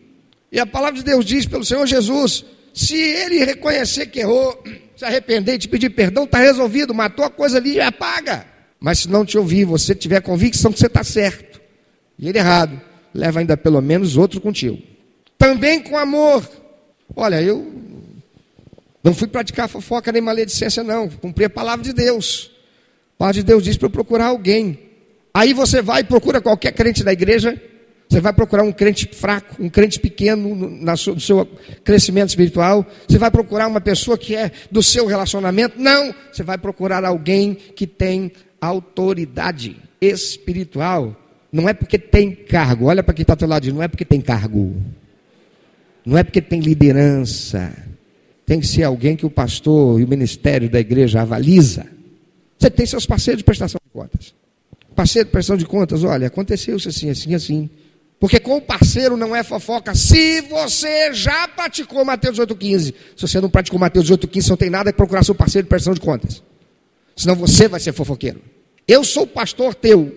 E 0.51 0.59
a 0.59 0.65
palavra 0.65 0.97
de 0.97 1.05
Deus 1.05 1.25
diz 1.25 1.45
pelo 1.45 1.63
Senhor 1.63 1.85
Jesus: 1.85 2.45
se 2.73 2.95
ele 2.95 3.43
reconhecer 3.43 4.07
que 4.07 4.19
errou, 4.19 4.61
se 4.95 5.05
arrepender 5.05 5.55
e 5.55 5.59
te 5.59 5.67
pedir 5.67 5.89
perdão, 5.89 6.23
está 6.23 6.39
resolvido, 6.39 6.93
matou 6.93 7.25
a 7.25 7.29
coisa 7.29 7.57
ali 7.57 7.75
e 7.75 7.81
apaga. 7.81 8.45
Mas 8.79 8.99
se 8.99 9.09
não 9.09 9.25
te 9.25 9.37
ouvir, 9.37 9.65
você 9.65 9.95
tiver 9.95 10.21
convicção 10.21 10.71
que 10.71 10.79
você 10.79 10.87
está 10.87 11.03
certo 11.03 11.61
e 12.19 12.27
ele 12.27 12.37
errado, 12.37 12.79
leva 13.13 13.39
ainda 13.39 13.55
pelo 13.55 13.81
menos 13.81 14.17
outro 14.17 14.41
contigo. 14.41 14.92
Também 15.37 15.81
com 15.81 15.97
amor. 15.97 16.49
Olha, 17.15 17.41
eu 17.41 17.71
não 19.03 19.13
fui 19.13 19.27
praticar 19.27 19.67
fofoca 19.67 20.11
nem 20.11 20.21
maledicência, 20.21 20.83
não. 20.83 21.09
Cumpri 21.09 21.45
a 21.45 21.49
palavra 21.49 21.83
de 21.83 21.93
Deus. 21.93 22.51
A 23.15 23.19
palavra 23.19 23.41
de 23.41 23.43
Deus 23.43 23.63
diz 23.63 23.77
para 23.77 23.87
eu 23.87 23.91
procurar 23.91 24.27
alguém. 24.27 24.79
Aí 25.33 25.53
você 25.53 25.81
vai 25.81 26.01
e 26.01 26.05
procura 26.05 26.41
qualquer 26.41 26.71
crente 26.71 27.03
da 27.03 27.11
igreja 27.11 27.59
você 28.13 28.21
vai 28.21 28.31
procurar 28.31 28.61
um 28.61 28.71
crente 28.71 29.09
fraco, 29.11 29.55
um 29.59 29.67
crente 29.67 29.99
pequeno 29.99 30.53
no, 30.53 30.97
seu, 30.97 31.19
seu 31.19 31.47
crescimento 31.83 32.29
espiritual. 32.29 32.85
Você 33.07 33.17
vai 33.17 33.31
procurar 33.31 33.65
uma 33.65 33.81
pessoa 33.81 34.15
que 34.19 34.35
é 34.35 34.51
do 34.69 34.83
seu 34.83 35.07
relacionamento. 35.07 35.81
Não, 35.81 36.13
você 36.31 36.43
vai 36.43 36.59
procurar 36.59 37.03
alguém 37.03 37.55
que 37.55 37.87
tem 37.87 38.31
autoridade 38.61 39.77
espiritual. 39.99 41.15
Não 41.51 41.67
é 41.67 41.73
porque 41.73 41.97
tem 41.97 42.35
cargo. 42.35 42.85
Olha 42.85 43.01
para 43.01 43.15
quem 43.15 43.23
está 43.23 43.33
ao 43.33 43.37
teu 43.37 43.47
lado, 43.47 43.73
não 43.73 43.81
é 43.81 43.87
porque 43.87 44.05
tem 44.05 44.21
cargo. 44.21 44.75
Não 46.05 46.17
é 46.17 46.23
porque 46.23 46.41
tem 46.41 46.59
liderança. 46.59 47.71
Tem 48.45 48.59
que 48.59 48.67
ser 48.67 48.83
alguém 48.83 49.15
que 49.15 49.25
o 49.25 49.29
pastor 49.29 49.99
e 49.99 50.03
o 50.03 50.07
ministério 50.07 50.69
da 50.69 50.79
igreja 50.79 51.21
avaliza. 51.21 51.85
Você 52.57 52.69
tem 52.69 52.85
seus 52.85 53.05
parceiros 53.05 53.39
de 53.39 53.43
prestação 53.43 53.79
de 53.83 53.91
contas. 53.91 54.33
Parceiro 54.95 55.27
de 55.27 55.31
prestação 55.31 55.57
de 55.57 55.65
contas, 55.65 56.03
olha, 56.03 56.27
aconteceu 56.27 56.77
isso 56.77 56.89
assim, 56.89 57.09
assim, 57.09 57.33
assim. 57.33 57.69
Porque 58.19 58.39
com 58.39 58.57
o 58.57 58.61
parceiro 58.61 59.17
não 59.17 59.35
é 59.35 59.43
fofoca. 59.43 59.95
Se 59.95 60.41
você 60.41 61.13
já 61.13 61.47
praticou 61.47 62.05
Mateus 62.05 62.37
8,15, 62.39 62.93
se 63.15 63.27
você 63.27 63.41
não 63.41 63.49
praticou 63.49 63.79
Mateus 63.79 64.09
8,15, 64.09 64.41
você 64.41 64.49
não 64.49 64.57
tem 64.57 64.69
nada 64.69 64.91
que 64.91 64.97
procurar 64.97 65.23
seu 65.23 65.35
parceiro 65.35 65.65
de 65.65 65.69
prestação 65.69 65.93
de 65.93 65.99
contas. 65.99 66.43
Senão 67.15 67.35
você 67.35 67.67
vai 67.67 67.79
ser 67.79 67.91
fofoqueiro. 67.91 68.41
Eu 68.87 69.03
sou 69.03 69.25
pastor 69.27 69.75
teu. 69.75 70.15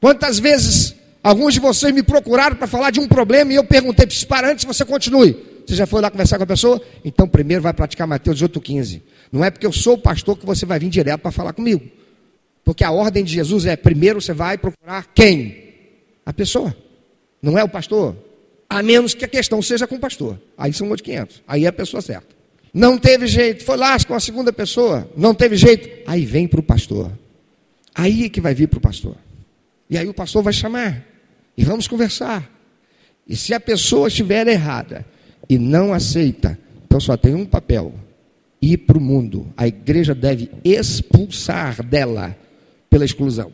Quantas 0.00 0.38
vezes 0.38 0.94
alguns 1.24 1.54
de 1.54 1.60
vocês 1.60 1.92
me 1.92 2.02
procuraram 2.02 2.54
para 2.54 2.68
falar 2.68 2.90
de 2.90 3.00
um 3.00 3.08
problema 3.08 3.52
e 3.52 3.56
eu 3.56 3.64
perguntei, 3.64 4.06
para 4.28 4.52
antes 4.52 4.64
você 4.64 4.84
continue. 4.84 5.36
Você 5.66 5.74
já 5.74 5.86
foi 5.86 6.00
lá 6.00 6.10
conversar 6.10 6.36
com 6.36 6.44
a 6.44 6.46
pessoa? 6.46 6.80
Então 7.04 7.26
primeiro 7.26 7.62
vai 7.62 7.72
praticar 7.72 8.06
Mateus 8.06 8.42
8,15. 8.42 9.00
Não 9.32 9.42
é 9.42 9.50
porque 9.50 9.66
eu 9.66 9.72
sou 9.72 9.94
o 9.94 9.98
pastor 9.98 10.36
que 10.36 10.44
você 10.44 10.66
vai 10.66 10.78
vir 10.78 10.90
direto 10.90 11.22
para 11.22 11.32
falar 11.32 11.54
comigo. 11.54 11.82
Porque 12.62 12.84
a 12.84 12.90
ordem 12.90 13.24
de 13.24 13.32
Jesus 13.32 13.66
é: 13.66 13.76
primeiro 13.76 14.20
você 14.20 14.32
vai 14.32 14.58
procurar 14.58 15.06
quem? 15.14 15.64
A 16.24 16.32
pessoa. 16.32 16.74
Não 17.42 17.58
é 17.58 17.64
o 17.64 17.68
pastor? 17.68 18.16
A 18.68 18.82
menos 18.82 19.14
que 19.14 19.24
a 19.24 19.28
questão 19.28 19.60
seja 19.60 19.86
com 19.86 19.96
o 19.96 20.00
pastor. 20.00 20.40
Aí 20.56 20.72
são 20.72 20.88
outros 20.88 21.04
500. 21.04 21.42
Aí 21.46 21.64
é 21.64 21.68
a 21.68 21.72
pessoa 21.72 22.00
certa. 22.00 22.34
Não 22.72 22.98
teve 22.98 23.26
jeito, 23.26 23.64
foi 23.64 23.76
lá 23.76 23.96
com 24.04 24.14
a 24.14 24.20
segunda 24.20 24.52
pessoa. 24.52 25.08
Não 25.16 25.34
teve 25.34 25.56
jeito. 25.56 25.88
Aí 26.06 26.24
vem 26.24 26.48
para 26.48 26.60
o 26.60 26.62
pastor. 26.62 27.12
Aí 27.94 28.24
é 28.24 28.28
que 28.28 28.40
vai 28.40 28.54
vir 28.54 28.68
para 28.68 28.78
o 28.78 28.80
pastor. 28.80 29.16
E 29.88 29.96
aí 29.96 30.08
o 30.08 30.14
pastor 30.14 30.42
vai 30.42 30.52
chamar. 30.52 31.13
E 31.56 31.64
vamos 31.64 31.86
conversar. 31.86 32.50
E 33.26 33.36
se 33.36 33.54
a 33.54 33.60
pessoa 33.60 34.08
estiver 34.08 34.46
errada 34.46 35.04
e 35.48 35.58
não 35.58 35.92
aceita, 35.92 36.58
então 36.84 37.00
só 37.00 37.16
tem 37.16 37.34
um 37.34 37.46
papel: 37.46 37.92
ir 38.60 38.78
para 38.78 38.98
o 38.98 39.00
mundo. 39.00 39.52
A 39.56 39.66
igreja 39.66 40.14
deve 40.14 40.50
expulsar 40.64 41.82
dela 41.82 42.36
pela 42.90 43.04
exclusão. 43.04 43.52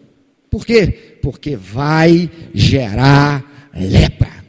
Por 0.51 0.67
quê? 0.67 1.19
Porque 1.23 1.57
vai 1.57 2.31
gerar 2.53 3.71
lepra. 3.75 4.45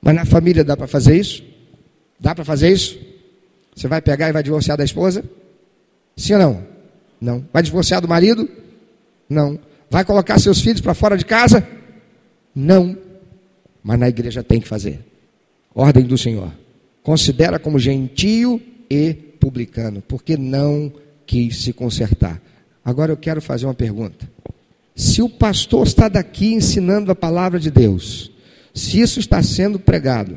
Mas 0.00 0.14
na 0.14 0.24
família 0.24 0.64
dá 0.64 0.76
para 0.76 0.86
fazer 0.86 1.16
isso? 1.16 1.44
Dá 2.18 2.34
para 2.34 2.44
fazer 2.44 2.70
isso? 2.70 2.98
Você 3.74 3.86
vai 3.86 4.02
pegar 4.02 4.28
e 4.28 4.32
vai 4.32 4.42
divorciar 4.42 4.76
da 4.76 4.84
esposa? 4.84 5.22
Sim 6.16 6.34
ou 6.34 6.38
não? 6.40 6.66
Não. 7.20 7.44
Vai 7.52 7.62
divorciar 7.62 8.00
do 8.00 8.08
marido? 8.08 8.48
Não. 9.28 9.58
Vai 9.88 10.04
colocar 10.04 10.38
seus 10.40 10.60
filhos 10.60 10.80
para 10.80 10.94
fora 10.94 11.16
de 11.16 11.24
casa? 11.24 11.66
Não. 12.58 12.98
Mas 13.84 14.00
na 14.00 14.08
igreja 14.08 14.42
tem 14.42 14.60
que 14.60 14.66
fazer. 14.66 14.98
Ordem 15.72 16.04
do 16.04 16.18
Senhor. 16.18 16.52
Considera 17.04 17.56
como 17.56 17.78
gentio 17.78 18.60
e 18.90 19.14
publicano, 19.14 20.02
porque 20.02 20.36
não 20.36 20.92
quis 21.24 21.62
se 21.62 21.72
consertar. 21.72 22.42
Agora 22.84 23.12
eu 23.12 23.16
quero 23.16 23.40
fazer 23.40 23.66
uma 23.66 23.74
pergunta. 23.74 24.28
Se 24.96 25.22
o 25.22 25.28
pastor 25.28 25.86
está 25.86 26.08
daqui 26.08 26.52
ensinando 26.52 27.12
a 27.12 27.14
palavra 27.14 27.60
de 27.60 27.70
Deus, 27.70 28.32
se 28.74 29.00
isso 29.00 29.20
está 29.20 29.40
sendo 29.40 29.78
pregado, 29.78 30.36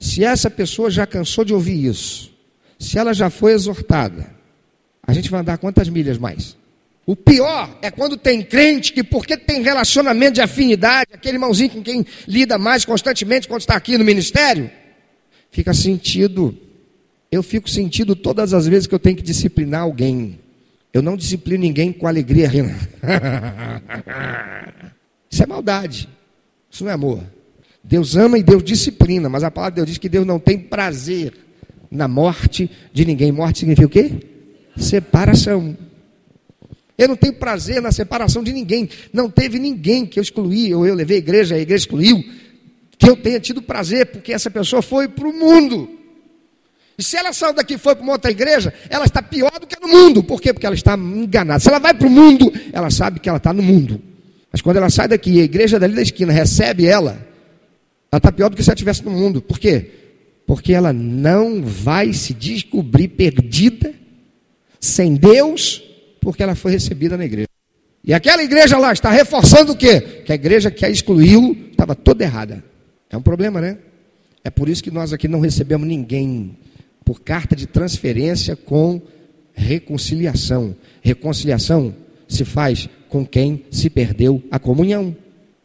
se 0.00 0.24
essa 0.24 0.48
pessoa 0.48 0.90
já 0.90 1.06
cansou 1.06 1.44
de 1.44 1.52
ouvir 1.52 1.84
isso, 1.84 2.32
se 2.78 2.98
ela 2.98 3.12
já 3.12 3.28
foi 3.28 3.52
exortada, 3.52 4.30
a 5.02 5.12
gente 5.12 5.30
vai 5.30 5.40
andar 5.40 5.58
quantas 5.58 5.90
milhas 5.90 6.16
mais? 6.16 6.56
O 7.06 7.14
pior 7.14 7.78
é 7.82 7.90
quando 7.90 8.16
tem 8.16 8.42
crente 8.42 8.92
que, 8.92 9.04
porque 9.04 9.36
tem 9.36 9.62
relacionamento 9.62 10.34
de 10.34 10.40
afinidade, 10.40 11.10
aquele 11.12 11.36
irmãozinho 11.36 11.70
com 11.70 11.82
quem 11.82 12.06
lida 12.26 12.56
mais 12.56 12.84
constantemente 12.84 13.46
quando 13.46 13.60
está 13.60 13.76
aqui 13.76 13.98
no 13.98 14.04
ministério, 14.04 14.70
fica 15.50 15.74
sentido. 15.74 16.56
Eu 17.30 17.42
fico 17.42 17.68
sentido 17.68 18.16
todas 18.16 18.54
as 18.54 18.66
vezes 18.66 18.86
que 18.86 18.94
eu 18.94 18.98
tenho 18.98 19.16
que 19.16 19.22
disciplinar 19.22 19.82
alguém. 19.82 20.38
Eu 20.94 21.02
não 21.02 21.16
disciplino 21.16 21.62
ninguém 21.62 21.92
com 21.92 22.06
alegria. 22.06 22.48
Isso 25.28 25.42
é 25.42 25.46
maldade. 25.46 26.08
Isso 26.70 26.84
não 26.84 26.90
é 26.90 26.94
amor. 26.94 27.22
Deus 27.82 28.16
ama 28.16 28.38
e 28.38 28.42
Deus 28.42 28.64
disciplina, 28.64 29.28
mas 29.28 29.44
a 29.44 29.50
palavra 29.50 29.72
de 29.72 29.76
Deus 29.76 29.88
diz 29.88 29.98
que 29.98 30.08
Deus 30.08 30.26
não 30.26 30.38
tem 30.38 30.58
prazer 30.58 31.34
na 31.90 32.08
morte 32.08 32.70
de 32.92 33.04
ninguém. 33.04 33.30
Morte 33.30 33.58
significa 33.58 33.86
o 33.86 33.90
quê? 33.90 34.12
Separação. 34.76 35.76
Eu 36.96 37.08
não 37.08 37.16
tenho 37.16 37.32
prazer 37.32 37.82
na 37.82 37.90
separação 37.90 38.42
de 38.42 38.52
ninguém. 38.52 38.88
Não 39.12 39.28
teve 39.28 39.58
ninguém 39.58 40.06
que 40.06 40.18
eu 40.18 40.22
excluí, 40.22 40.72
ou 40.74 40.86
eu 40.86 40.94
levei 40.94 41.16
a 41.16 41.18
igreja, 41.18 41.54
a 41.56 41.58
igreja 41.58 41.82
excluiu, 41.82 42.24
que 42.96 43.08
eu 43.08 43.16
tenha 43.16 43.40
tido 43.40 43.60
prazer, 43.60 44.06
porque 44.06 44.32
essa 44.32 44.50
pessoa 44.50 44.80
foi 44.80 45.08
para 45.08 45.28
o 45.28 45.32
mundo. 45.32 45.90
E 46.96 47.02
se 47.02 47.16
ela 47.16 47.32
saiu 47.32 47.52
daqui 47.52 47.74
e 47.74 47.78
foi 47.78 47.94
para 47.96 48.04
uma 48.04 48.12
outra 48.12 48.30
igreja, 48.30 48.72
ela 48.88 49.04
está 49.04 49.20
pior 49.20 49.58
do 49.58 49.66
que 49.66 49.80
no 49.80 49.88
mundo. 49.88 50.22
Por 50.22 50.40
quê? 50.40 50.52
Porque 50.52 50.66
ela 50.66 50.76
está 50.76 50.96
enganada. 50.96 51.58
Se 51.58 51.68
ela 51.68 51.80
vai 51.80 51.92
para 51.92 52.06
o 52.06 52.10
mundo, 52.10 52.52
ela 52.72 52.90
sabe 52.90 53.18
que 53.18 53.28
ela 53.28 53.38
está 53.38 53.52
no 53.52 53.62
mundo. 53.62 54.00
Mas 54.52 54.62
quando 54.62 54.76
ela 54.76 54.88
sai 54.88 55.08
daqui 55.08 55.32
e 55.32 55.40
a 55.40 55.44
igreja 55.44 55.80
dali 55.80 55.94
da 55.96 56.02
esquina 56.02 56.32
recebe 56.32 56.86
ela, 56.86 57.18
ela 58.12 58.18
está 58.18 58.30
pior 58.30 58.48
do 58.48 58.56
que 58.56 58.62
se 58.62 58.70
ela 58.70 58.76
estivesse 58.76 59.04
no 59.04 59.10
mundo. 59.10 59.42
Por 59.42 59.58
quê? 59.58 59.90
Porque 60.46 60.72
ela 60.72 60.92
não 60.92 61.60
vai 61.64 62.12
se 62.12 62.32
descobrir 62.32 63.08
perdida, 63.08 63.92
sem 64.78 65.16
Deus, 65.16 65.82
porque 66.24 66.42
ela 66.42 66.54
foi 66.54 66.72
recebida 66.72 67.18
na 67.18 67.24
igreja. 67.26 67.48
E 68.02 68.14
aquela 68.14 68.42
igreja 68.42 68.78
lá 68.78 68.92
está 68.92 69.10
reforçando 69.10 69.72
o 69.72 69.76
quê? 69.76 70.00
Que 70.24 70.32
a 70.32 70.34
igreja 70.34 70.70
que 70.70 70.84
a 70.84 70.88
excluiu 70.88 71.68
estava 71.70 71.94
toda 71.94 72.24
errada. 72.24 72.64
É 73.10 73.16
um 73.16 73.22
problema, 73.22 73.60
né? 73.60 73.76
É 74.42 74.48
por 74.48 74.68
isso 74.68 74.82
que 74.82 74.90
nós 74.90 75.12
aqui 75.12 75.28
não 75.28 75.40
recebemos 75.40 75.86
ninguém 75.86 76.56
por 77.04 77.20
carta 77.20 77.54
de 77.54 77.66
transferência 77.66 78.56
com 78.56 79.02
reconciliação. 79.52 80.74
Reconciliação 81.02 81.94
se 82.26 82.44
faz 82.44 82.88
com 83.10 83.24
quem 83.24 83.66
se 83.70 83.90
perdeu 83.90 84.42
a 84.50 84.58
comunhão. 84.58 85.14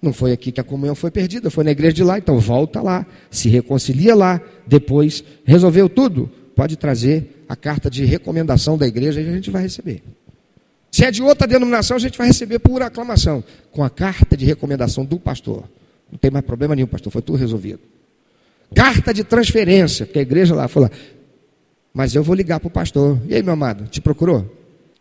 Não 0.02 0.12
foi 0.12 0.34
aqui 0.34 0.52
que 0.52 0.60
a 0.60 0.64
comunhão 0.64 0.96
foi 0.96 1.12
perdida, 1.12 1.50
foi 1.50 1.64
na 1.64 1.72
igreja 1.72 1.94
de 1.94 2.04
lá, 2.04 2.18
então 2.18 2.38
volta 2.38 2.82
lá, 2.82 3.06
se 3.32 3.48
reconcilia 3.48 4.14
lá, 4.14 4.42
depois 4.68 5.24
resolveu 5.46 5.88
tudo, 5.88 6.30
pode 6.54 6.78
trazer 6.78 7.46
a 7.48 7.56
carta 7.56 7.90
de 7.90 8.04
recomendação 8.04 8.78
da 8.78 8.88
igreja 8.88 9.22
e 9.22 9.30
a 9.30 9.34
gente 9.34 9.50
vai 9.50 9.64
receber. 9.64 10.04
Se 10.92 11.06
é 11.06 11.12
de 11.12 11.22
outra 11.22 11.48
denominação, 11.48 11.98
a 11.98 12.00
gente 12.00 12.18
vai 12.18 12.28
receber 12.28 12.60
por 12.60 12.82
aclamação, 12.82 13.44
com 13.72 13.84
a 13.84 13.90
carta 13.90 14.36
de 14.36 14.46
recomendação 14.46 15.06
do 15.06 15.20
pastor. 15.20 15.64
Não 16.12 16.18
tem 16.18 16.32
mais 16.32 16.46
problema 16.46 16.76
nenhum, 16.76 16.88
pastor, 16.88 17.12
foi 17.12 17.22
tudo 17.22 17.38
resolvido. 17.38 17.80
Carta 18.74 19.14
de 19.14 19.24
transferência, 19.24 20.06
porque 20.06 20.20
a 20.20 20.22
igreja 20.22 20.56
lá 20.56 20.68
falou, 20.68 20.90
mas 21.94 22.16
eu 22.16 22.24
vou 22.24 22.36
ligar 22.36 22.60
para 22.60 22.68
o 22.68 22.72
pastor. 22.72 23.20
E 23.28 23.36
aí, 23.36 23.44
meu 23.44 23.54
amado, 23.54 23.88
te 23.88 24.02
procurou? 24.02 24.46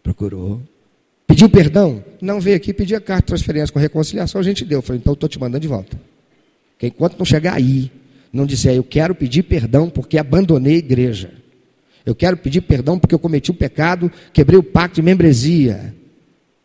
Procurou. 0.03 0.61
Pediu 1.27 1.49
perdão? 1.49 2.03
Não 2.21 2.41
veio 2.41 2.57
aqui 2.57 2.73
pedir 2.73 2.95
a 2.95 3.01
carta 3.01 3.23
de 3.23 3.27
transferência 3.27 3.73
com 3.73 3.79
reconciliação, 3.79 4.41
a 4.41 4.45
gente 4.45 4.65
deu. 4.65 4.79
Eu 4.79 4.83
falei, 4.83 5.01
então 5.01 5.13
estou 5.13 5.29
te 5.29 5.39
mandando 5.39 5.61
de 5.61 5.69
volta. 5.69 6.01
Porque 6.73 6.87
enquanto 6.87 7.19
não 7.19 7.25
chegar 7.25 7.55
aí, 7.55 7.91
não 8.33 8.47
disser, 8.47 8.75
eu 8.75 8.85
quero 8.85 9.15
pedir 9.15 9.43
perdão 9.43 9.91
porque 9.91 10.17
abandonei 10.19 10.77
a 10.77 10.79
igreja. 10.79 11.33
Eu 12.09 12.15
quero 12.15 12.39
pedir 12.39 12.63
perdão 12.63 12.99
porque 12.99 13.15
eu 13.15 13.19
cometi 13.19 13.51
o 13.51 13.55
um 13.55 13.57
pecado, 13.59 14.11
quebrei 14.33 14.59
o 14.59 14.63
pacto 14.63 14.95
de 14.95 15.03
membresia. 15.03 15.95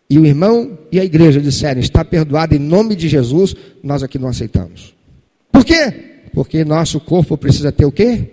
E 0.09 0.17
o 0.17 0.25
irmão 0.25 0.79
e 0.89 1.01
a 1.01 1.03
igreja 1.03 1.41
disserem, 1.41 1.83
está 1.83 2.05
perdoado 2.05 2.55
em 2.55 2.59
nome 2.59 2.95
de 2.95 3.09
Jesus, 3.09 3.53
nós 3.83 4.01
aqui 4.01 4.17
não 4.17 4.29
aceitamos. 4.29 4.95
Por 5.51 5.65
quê? 5.65 6.21
Porque 6.33 6.63
nosso 6.63 6.97
corpo 6.97 7.37
precisa 7.37 7.73
ter 7.73 7.83
o 7.83 7.91
quê? 7.91 8.29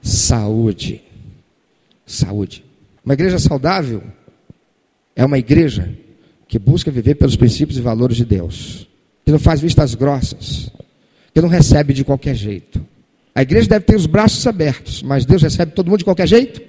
Saúde. 0.00 1.02
Saúde. 2.06 2.64
Uma 3.04 3.14
igreja 3.14 3.40
saudável 3.40 4.00
é 5.16 5.24
uma 5.24 5.40
igreja 5.40 5.92
que 6.46 6.60
busca 6.60 6.92
viver 6.92 7.16
pelos 7.16 7.34
princípios 7.34 7.76
e 7.76 7.82
valores 7.82 8.16
de 8.16 8.24
Deus, 8.24 8.86
que 9.24 9.32
não 9.32 9.38
faz 9.40 9.60
vistas 9.60 9.96
grossas, 9.96 10.70
que 11.34 11.40
não 11.40 11.48
recebe 11.48 11.92
de 11.92 12.04
qualquer 12.04 12.36
jeito, 12.36 12.80
a 13.34 13.42
igreja 13.42 13.68
deve 13.68 13.84
ter 13.86 13.96
os 13.96 14.06
braços 14.06 14.46
abertos, 14.46 15.02
mas 15.02 15.24
Deus 15.24 15.42
recebe 15.42 15.72
todo 15.72 15.88
mundo 15.88 16.00
de 16.00 16.04
qualquer 16.04 16.28
jeito? 16.28 16.60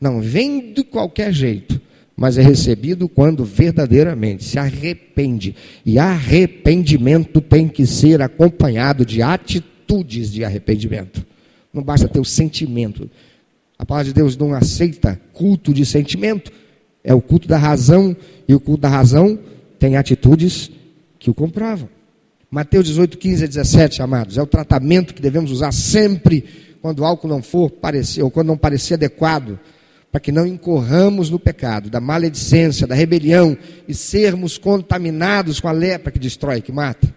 Não, 0.00 0.20
vem 0.20 0.72
de 0.72 0.84
qualquer 0.84 1.32
jeito, 1.32 1.80
mas 2.16 2.38
é 2.38 2.42
recebido 2.42 3.08
quando 3.08 3.44
verdadeiramente 3.44 4.44
se 4.44 4.58
arrepende. 4.58 5.56
E 5.84 5.98
arrependimento 5.98 7.40
tem 7.40 7.68
que 7.68 7.86
ser 7.86 8.22
acompanhado 8.22 9.04
de 9.04 9.20
atitudes 9.22 10.32
de 10.32 10.44
arrependimento. 10.44 11.24
Não 11.72 11.82
basta 11.82 12.06
ter 12.06 12.20
o 12.20 12.24
sentimento. 12.24 13.10
A 13.76 13.84
palavra 13.84 14.06
de 14.06 14.14
Deus 14.14 14.36
não 14.36 14.54
aceita 14.54 15.20
culto 15.32 15.74
de 15.74 15.84
sentimento, 15.84 16.52
é 17.02 17.12
o 17.12 17.20
culto 17.20 17.48
da 17.48 17.58
razão, 17.58 18.16
e 18.46 18.54
o 18.54 18.60
culto 18.60 18.82
da 18.82 18.88
razão 18.88 19.38
tem 19.78 19.96
atitudes 19.96 20.70
que 21.18 21.30
o 21.30 21.34
comprovam. 21.34 21.88
Mateus 22.54 22.86
18, 22.86 23.18
15 23.18 23.42
a 23.42 23.46
17, 23.48 24.00
amados, 24.00 24.38
é 24.38 24.42
o 24.42 24.46
tratamento 24.46 25.12
que 25.12 25.20
devemos 25.20 25.50
usar 25.50 25.72
sempre 25.72 26.44
quando 26.80 27.00
o 27.00 27.04
álcool 27.04 27.26
não 27.26 27.42
for 27.42 27.68
parecer, 27.68 28.22
ou 28.22 28.30
quando 28.30 28.46
não 28.46 28.56
parecer 28.56 28.94
adequado, 28.94 29.58
para 30.12 30.20
que 30.20 30.30
não 30.30 30.46
incorramos 30.46 31.30
no 31.30 31.40
pecado, 31.40 31.90
da 31.90 32.00
maledicência, 32.00 32.86
da 32.86 32.94
rebelião 32.94 33.58
e 33.88 33.92
sermos 33.92 34.56
contaminados 34.56 35.58
com 35.58 35.66
a 35.66 35.72
lepra 35.72 36.12
que 36.12 36.18
destrói, 36.20 36.60
que 36.60 36.70
mata. 36.70 37.12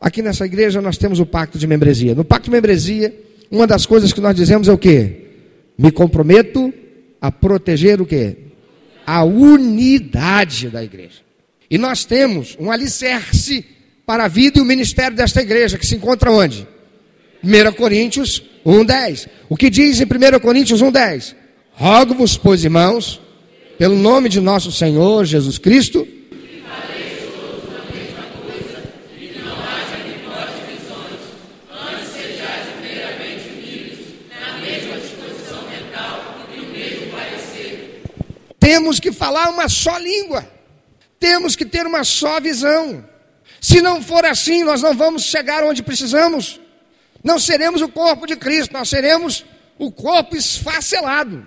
Aqui 0.00 0.22
nessa 0.22 0.44
igreja 0.44 0.82
nós 0.82 0.98
temos 0.98 1.20
o 1.20 1.26
pacto 1.26 1.56
de 1.56 1.66
membresia. 1.68 2.12
No 2.16 2.24
pacto 2.24 2.46
de 2.46 2.50
membresia, 2.50 3.14
uma 3.52 3.64
das 3.64 3.86
coisas 3.86 4.12
que 4.12 4.20
nós 4.20 4.34
dizemos 4.34 4.66
é 4.66 4.72
o 4.72 4.78
quê? 4.78 5.28
Me 5.78 5.92
comprometo 5.92 6.74
a 7.20 7.30
proteger 7.30 8.00
o 8.00 8.06
quê? 8.06 8.36
A 9.06 9.22
unidade 9.22 10.68
da 10.68 10.82
igreja. 10.82 11.20
E 11.70 11.78
nós 11.78 12.04
temos 12.04 12.56
um 12.58 12.72
alicerce 12.72 13.77
para 14.08 14.24
a 14.24 14.28
vida 14.28 14.58
e 14.58 14.62
o 14.62 14.64
ministério 14.64 15.14
desta 15.14 15.42
igreja, 15.42 15.76
que 15.76 15.86
se 15.86 15.94
encontra 15.94 16.32
onde? 16.32 16.66
1 17.44 17.72
Coríntios 17.72 18.42
1,10. 18.64 19.28
O 19.50 19.54
que 19.54 19.68
diz 19.68 20.00
em 20.00 20.04
1 20.04 20.40
Coríntios 20.40 20.82
1,10? 20.82 21.34
Rogo-vos, 21.74 22.34
pois, 22.38 22.64
irmãos, 22.64 23.20
pelo 23.76 23.96
nome 23.96 24.30
de 24.30 24.40
nosso 24.40 24.72
Senhor 24.72 25.26
Jesus 25.26 25.58
Cristo, 25.58 26.08
Temos 38.58 39.00
que 39.00 39.12
falar 39.12 39.50
uma 39.50 39.68
só 39.68 39.98
língua. 39.98 40.50
Temos 41.18 41.54
que 41.56 41.66
ter 41.66 41.86
uma 41.86 42.04
só 42.04 42.40
visão. 42.40 43.04
Se 43.60 43.80
não 43.80 44.02
for 44.02 44.24
assim, 44.24 44.62
nós 44.62 44.82
não 44.82 44.94
vamos 44.94 45.24
chegar 45.24 45.64
onde 45.64 45.82
precisamos. 45.82 46.60
Não 47.22 47.38
seremos 47.38 47.82
o 47.82 47.88
corpo 47.88 48.26
de 48.26 48.36
Cristo, 48.36 48.72
nós 48.72 48.88
seremos 48.88 49.44
o 49.78 49.90
corpo 49.90 50.36
esfacelado. 50.36 51.46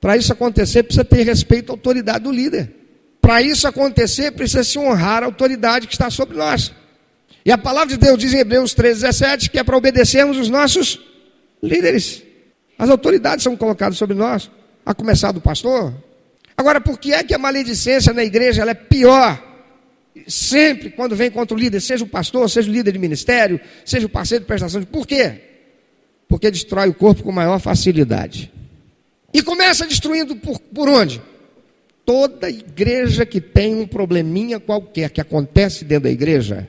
Para 0.00 0.16
isso 0.16 0.32
acontecer, 0.32 0.82
precisa 0.82 1.04
ter 1.04 1.22
respeito 1.22 1.70
à 1.70 1.72
autoridade 1.72 2.24
do 2.24 2.30
líder. 2.30 2.74
Para 3.20 3.40
isso 3.40 3.66
acontecer, 3.66 4.32
precisa 4.32 4.62
se 4.62 4.78
honrar 4.78 5.22
a 5.22 5.26
autoridade 5.26 5.86
que 5.86 5.94
está 5.94 6.10
sobre 6.10 6.36
nós. 6.36 6.72
E 7.44 7.50
a 7.50 7.56
palavra 7.56 7.88
de 7.88 7.96
Deus 7.96 8.18
diz 8.18 8.34
em 8.34 8.38
Hebreus 8.38 8.74
3,17 8.74 9.50
que 9.50 9.58
é 9.58 9.64
para 9.64 9.76
obedecermos 9.76 10.36
os 10.38 10.50
nossos 10.50 11.00
líderes. 11.62 12.22
As 12.78 12.90
autoridades 12.90 13.42
são 13.42 13.56
colocadas 13.56 13.96
sobre 13.96 14.14
nós, 14.14 14.50
a 14.84 14.94
começar 14.94 15.32
do 15.32 15.40
pastor. 15.40 15.94
Agora, 16.56 16.80
por 16.80 16.98
que 16.98 17.12
é 17.12 17.24
que 17.24 17.34
a 17.34 17.38
maledicência 17.38 18.12
na 18.12 18.24
igreja 18.24 18.62
é 18.62 18.74
pior 18.74 19.42
Sempre, 20.28 20.90
quando 20.90 21.16
vem 21.16 21.30
contra 21.30 21.56
o 21.56 21.58
líder, 21.58 21.80
seja 21.80 22.04
o 22.04 22.08
pastor, 22.08 22.48
seja 22.48 22.70
o 22.70 22.72
líder 22.72 22.92
de 22.92 22.98
ministério, 22.98 23.60
seja 23.84 24.06
o 24.06 24.08
parceiro 24.08 24.44
de 24.44 24.46
prestação 24.46 24.80
de. 24.80 24.86
Por 24.86 25.06
quê? 25.06 25.40
Porque 26.28 26.50
destrói 26.50 26.88
o 26.88 26.94
corpo 26.94 27.22
com 27.22 27.32
maior 27.32 27.58
facilidade. 27.58 28.52
E 29.32 29.42
começa 29.42 29.86
destruindo 29.86 30.36
por, 30.36 30.60
por 30.60 30.88
onde? 30.88 31.20
Toda 32.06 32.48
igreja 32.48 33.26
que 33.26 33.40
tem 33.40 33.74
um 33.74 33.86
probleminha 33.86 34.60
qualquer 34.60 35.10
que 35.10 35.20
acontece 35.20 35.84
dentro 35.84 36.04
da 36.04 36.10
igreja, 36.10 36.68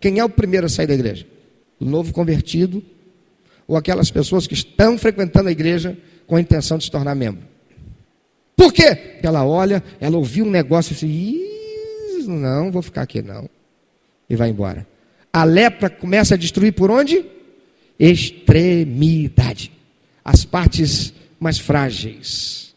quem 0.00 0.20
é 0.20 0.24
o 0.24 0.28
primeiro 0.28 0.66
a 0.66 0.68
sair 0.68 0.86
da 0.86 0.94
igreja? 0.94 1.26
O 1.80 1.84
novo 1.84 2.12
convertido 2.12 2.82
ou 3.66 3.76
aquelas 3.76 4.10
pessoas 4.10 4.46
que 4.46 4.54
estão 4.54 4.96
frequentando 4.96 5.48
a 5.48 5.52
igreja 5.52 5.96
com 6.26 6.36
a 6.36 6.40
intenção 6.40 6.78
de 6.78 6.84
se 6.84 6.90
tornar 6.90 7.14
membro. 7.14 7.42
Por 8.56 8.72
quê? 8.72 9.18
Ela 9.22 9.44
olha, 9.44 9.82
ela 10.00 10.16
ouviu 10.16 10.44
um 10.44 10.50
negócio 10.50 10.94
e 10.94 11.53
diz: 12.26 12.34
não, 12.34 12.70
vou 12.70 12.82
ficar 12.82 13.02
aqui 13.02 13.22
não. 13.22 13.48
E 14.28 14.36
vai 14.36 14.50
embora. 14.50 14.86
A 15.32 15.44
lepra 15.44 15.90
começa 15.90 16.34
a 16.34 16.38
destruir 16.38 16.72
por 16.72 16.90
onde? 16.90 17.24
Extremidade. 17.98 19.72
As 20.24 20.44
partes 20.44 21.12
mais 21.38 21.58
frágeis. 21.58 22.74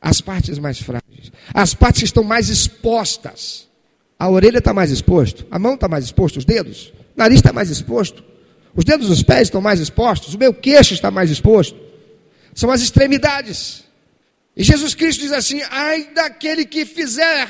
As 0.00 0.20
partes 0.20 0.58
mais 0.58 0.80
frágeis. 0.80 1.32
As 1.52 1.74
partes 1.74 2.02
que 2.02 2.06
estão 2.06 2.22
mais 2.22 2.48
expostas. 2.48 3.68
A 4.18 4.28
orelha 4.28 4.58
está 4.58 4.74
mais 4.74 4.90
exposto, 4.90 5.46
a 5.48 5.58
mão 5.58 5.74
está 5.74 5.86
mais 5.86 6.04
exposto, 6.04 6.38
os 6.38 6.44
dedos, 6.44 6.92
o 7.14 7.18
nariz 7.18 7.36
está 7.36 7.52
mais 7.52 7.70
exposto, 7.70 8.24
os 8.74 8.84
dedos 8.84 9.08
dos 9.08 9.22
pés 9.22 9.42
estão 9.42 9.60
mais 9.60 9.78
expostos, 9.78 10.34
o 10.34 10.38
meu 10.38 10.52
queixo 10.52 10.92
está 10.92 11.08
mais 11.08 11.30
exposto. 11.30 11.78
São 12.52 12.68
as 12.70 12.80
extremidades. 12.80 13.84
E 14.56 14.64
Jesus 14.64 14.92
Cristo 14.94 15.20
diz 15.20 15.30
assim: 15.30 15.62
ai 15.70 16.10
daquele 16.12 16.64
que 16.64 16.84
fizer 16.84 17.48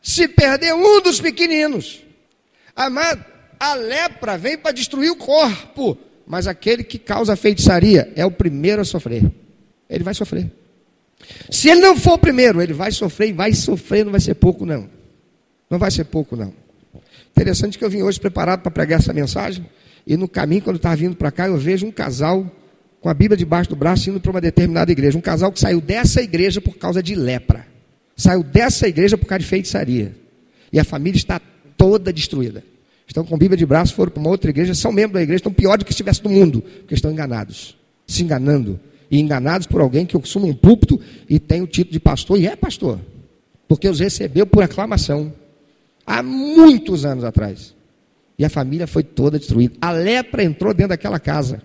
se 0.00 0.28
perder 0.28 0.74
um 0.74 1.00
dos 1.00 1.20
pequeninos. 1.20 2.02
Amado, 2.74 3.24
a 3.58 3.74
lepra 3.74 4.38
vem 4.38 4.56
para 4.56 4.72
destruir 4.72 5.10
o 5.10 5.16
corpo, 5.16 5.98
mas 6.26 6.46
aquele 6.46 6.82
que 6.82 6.98
causa 6.98 7.36
feitiçaria 7.36 8.12
é 8.16 8.24
o 8.24 8.30
primeiro 8.30 8.80
a 8.80 8.84
sofrer. 8.84 9.30
Ele 9.88 10.04
vai 10.04 10.14
sofrer. 10.14 10.50
Se 11.50 11.68
ele 11.68 11.80
não 11.80 11.96
for 11.96 12.14
o 12.14 12.18
primeiro, 12.18 12.62
ele 12.62 12.72
vai 12.72 12.90
sofrer 12.90 13.28
e 13.28 13.32
vai 13.32 13.52
sofrer, 13.52 14.04
não 14.04 14.12
vai 14.12 14.20
ser 14.20 14.34
pouco, 14.34 14.64
não. 14.64 14.88
Não 15.68 15.78
vai 15.78 15.90
ser 15.90 16.04
pouco, 16.04 16.36
não. 16.36 16.54
Interessante 17.30 17.78
que 17.78 17.84
eu 17.84 17.90
vim 17.90 18.02
hoje 18.02 18.18
preparado 18.18 18.62
para 18.62 18.70
pregar 18.70 18.98
essa 18.98 19.12
mensagem, 19.12 19.66
e 20.06 20.16
no 20.16 20.26
caminho, 20.26 20.62
quando 20.62 20.76
estava 20.76 20.96
vindo 20.96 21.14
para 21.14 21.30
cá, 21.30 21.46
eu 21.46 21.56
vejo 21.56 21.86
um 21.86 21.92
casal 21.92 22.50
com 23.00 23.08
a 23.08 23.14
Bíblia 23.14 23.36
debaixo 23.36 23.70
do 23.70 23.76
braço 23.76 24.10
indo 24.10 24.20
para 24.20 24.30
uma 24.30 24.40
determinada 24.40 24.90
igreja. 24.90 25.16
Um 25.16 25.22
casal 25.22 25.52
que 25.52 25.60
saiu 25.60 25.80
dessa 25.80 26.22
igreja 26.22 26.60
por 26.60 26.76
causa 26.76 27.02
de 27.02 27.14
lepra. 27.14 27.66
Saiu 28.20 28.42
dessa 28.42 28.86
igreja 28.86 29.16
por 29.16 29.24
causa 29.24 29.40
de 29.40 29.46
feitiçaria. 29.46 30.14
E 30.70 30.78
a 30.78 30.84
família 30.84 31.16
está 31.16 31.40
toda 31.74 32.12
destruída. 32.12 32.62
Estão 33.06 33.24
com 33.24 33.38
Bíblia 33.38 33.56
de 33.56 33.64
braço, 33.64 33.94
foram 33.94 34.12
para 34.12 34.20
uma 34.20 34.28
outra 34.28 34.50
igreja, 34.50 34.74
são 34.74 34.92
membros 34.92 35.14
da 35.14 35.22
igreja, 35.22 35.38
estão 35.38 35.50
pior 35.50 35.78
do 35.78 35.86
que 35.86 35.90
se 35.90 35.94
estivesse 35.94 36.22
no 36.22 36.28
mundo, 36.28 36.60
porque 36.60 36.92
estão 36.92 37.10
enganados, 37.10 37.78
se 38.06 38.22
enganando. 38.22 38.78
E 39.10 39.18
enganados 39.18 39.66
por 39.66 39.80
alguém 39.80 40.04
que 40.04 40.14
assuma 40.18 40.44
um 40.44 40.52
púlpito 40.52 41.00
e 41.30 41.38
tem 41.40 41.62
o 41.62 41.66
título 41.66 41.94
de 41.94 41.98
pastor, 41.98 42.38
e 42.38 42.46
é 42.46 42.54
pastor, 42.54 43.00
porque 43.66 43.88
os 43.88 43.98
recebeu 43.98 44.46
por 44.46 44.62
aclamação, 44.62 45.32
há 46.06 46.22
muitos 46.22 47.06
anos 47.06 47.24
atrás. 47.24 47.74
E 48.38 48.44
a 48.44 48.50
família 48.50 48.86
foi 48.86 49.02
toda 49.02 49.38
destruída. 49.38 49.76
A 49.80 49.92
lepra 49.92 50.44
entrou 50.44 50.74
dentro 50.74 50.90
daquela 50.90 51.18
casa 51.18 51.62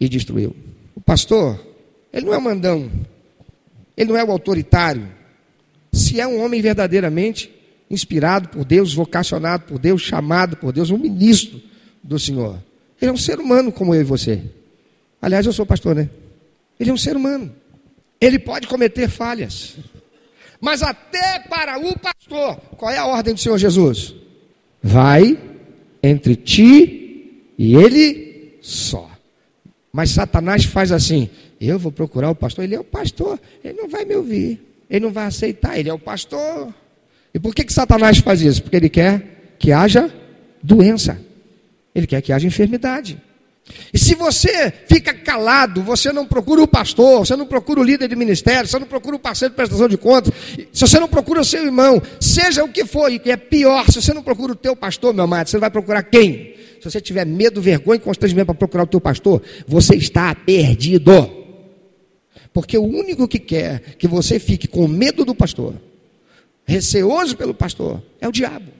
e 0.00 0.08
destruiu. 0.08 0.54
O 0.96 1.00
pastor, 1.00 1.64
ele 2.12 2.26
não 2.26 2.34
é 2.34 2.38
mandão, 2.40 2.90
ele 3.96 4.10
não 4.10 4.16
é 4.16 4.24
o 4.24 4.32
autoritário. 4.32 5.14
Se 5.96 6.20
é 6.20 6.26
um 6.26 6.44
homem 6.44 6.60
verdadeiramente 6.60 7.50
inspirado 7.90 8.50
por 8.50 8.66
Deus, 8.66 8.92
vocacionado 8.92 9.64
por 9.64 9.78
Deus, 9.78 10.02
chamado 10.02 10.56
por 10.56 10.70
Deus, 10.70 10.90
um 10.90 10.98
ministro 10.98 11.58
do 12.02 12.18
Senhor. 12.18 12.62
Ele 13.00 13.10
é 13.10 13.14
um 13.14 13.16
ser 13.16 13.38
humano 13.38 13.72
como 13.72 13.94
eu 13.94 14.02
e 14.02 14.04
você. 14.04 14.42
Aliás, 15.22 15.46
eu 15.46 15.54
sou 15.54 15.64
pastor, 15.64 15.94
né? 15.94 16.10
Ele 16.78 16.90
é 16.90 16.92
um 16.92 16.98
ser 16.98 17.16
humano. 17.16 17.50
Ele 18.20 18.38
pode 18.38 18.66
cometer 18.66 19.08
falhas. 19.08 19.76
Mas 20.60 20.82
até 20.82 21.38
para 21.38 21.78
o 21.78 21.98
pastor, 21.98 22.56
qual 22.76 22.90
é 22.90 22.98
a 22.98 23.06
ordem 23.06 23.32
do 23.32 23.40
Senhor 23.40 23.56
Jesus? 23.56 24.14
Vai 24.82 25.38
entre 26.02 26.36
ti 26.36 27.42
e 27.56 27.74
ele 27.74 28.58
só. 28.60 29.10
Mas 29.90 30.10
Satanás 30.10 30.64
faz 30.64 30.92
assim: 30.92 31.30
eu 31.58 31.78
vou 31.78 31.90
procurar 31.90 32.30
o 32.30 32.34
pastor, 32.34 32.64
ele 32.64 32.74
é 32.74 32.80
o 32.80 32.84
pastor, 32.84 33.40
ele 33.64 33.80
não 33.80 33.88
vai 33.88 34.04
me 34.04 34.14
ouvir, 34.14 34.60
ele 34.88 35.04
não 35.04 35.12
vai 35.12 35.26
aceitar, 35.26 35.78
ele 35.78 35.88
é 35.88 35.92
o 35.92 35.98
pastor. 35.98 36.72
E 37.34 37.38
por 37.38 37.54
que, 37.54 37.64
que 37.64 37.72
Satanás 37.72 38.18
faz 38.18 38.40
isso? 38.40 38.62
Porque 38.62 38.76
ele 38.76 38.88
quer 38.88 39.54
que 39.58 39.72
haja 39.72 40.10
doença, 40.62 41.20
ele 41.94 42.06
quer 42.06 42.20
que 42.22 42.32
haja 42.32 42.46
enfermidade. 42.46 43.20
E 43.92 43.98
se 43.98 44.14
você 44.14 44.72
fica 44.88 45.12
calado, 45.12 45.82
você 45.82 46.12
não 46.12 46.24
procura 46.24 46.62
o 46.62 46.68
pastor, 46.68 47.26
você 47.26 47.34
não 47.34 47.46
procura 47.46 47.80
o 47.80 47.82
líder 47.82 48.08
de 48.08 48.14
ministério, 48.14 48.68
você 48.68 48.78
não 48.78 48.86
procura 48.86 49.16
o 49.16 49.18
parceiro 49.18 49.52
de 49.52 49.56
prestação 49.56 49.88
de 49.88 49.96
contas, 49.96 50.32
se 50.72 50.80
você 50.80 51.00
não 51.00 51.08
procura 51.08 51.40
o 51.40 51.44
seu 51.44 51.64
irmão, 51.64 52.00
seja 52.20 52.62
o 52.62 52.68
que 52.68 52.84
for, 52.84 53.10
e 53.10 53.18
que 53.18 53.30
é 53.30 53.36
pior, 53.36 53.84
se 53.90 54.00
você 54.00 54.14
não 54.14 54.22
procura 54.22 54.52
o 54.52 54.56
teu 54.56 54.76
pastor, 54.76 55.12
meu 55.12 55.24
amado, 55.24 55.48
você 55.48 55.58
vai 55.58 55.70
procurar 55.70 56.04
quem? 56.04 56.54
Se 56.80 56.90
você 56.90 57.00
tiver 57.00 57.26
medo, 57.26 57.60
vergonha 57.60 57.96
e 57.96 58.00
constrangimento 58.00 58.46
para 58.46 58.54
procurar 58.54 58.84
o 58.84 58.86
teu 58.86 59.00
pastor, 59.00 59.42
você 59.66 59.96
está 59.96 60.32
perdido. 60.34 61.45
Porque 62.56 62.78
o 62.78 62.84
único 62.84 63.28
que 63.28 63.38
quer 63.38 63.80
que 63.98 64.08
você 64.08 64.38
fique 64.38 64.66
com 64.66 64.88
medo 64.88 65.26
do 65.26 65.34
pastor, 65.34 65.74
receoso 66.64 67.36
pelo 67.36 67.52
pastor, 67.52 68.02
é 68.18 68.26
o 68.26 68.32
diabo. 68.32 68.72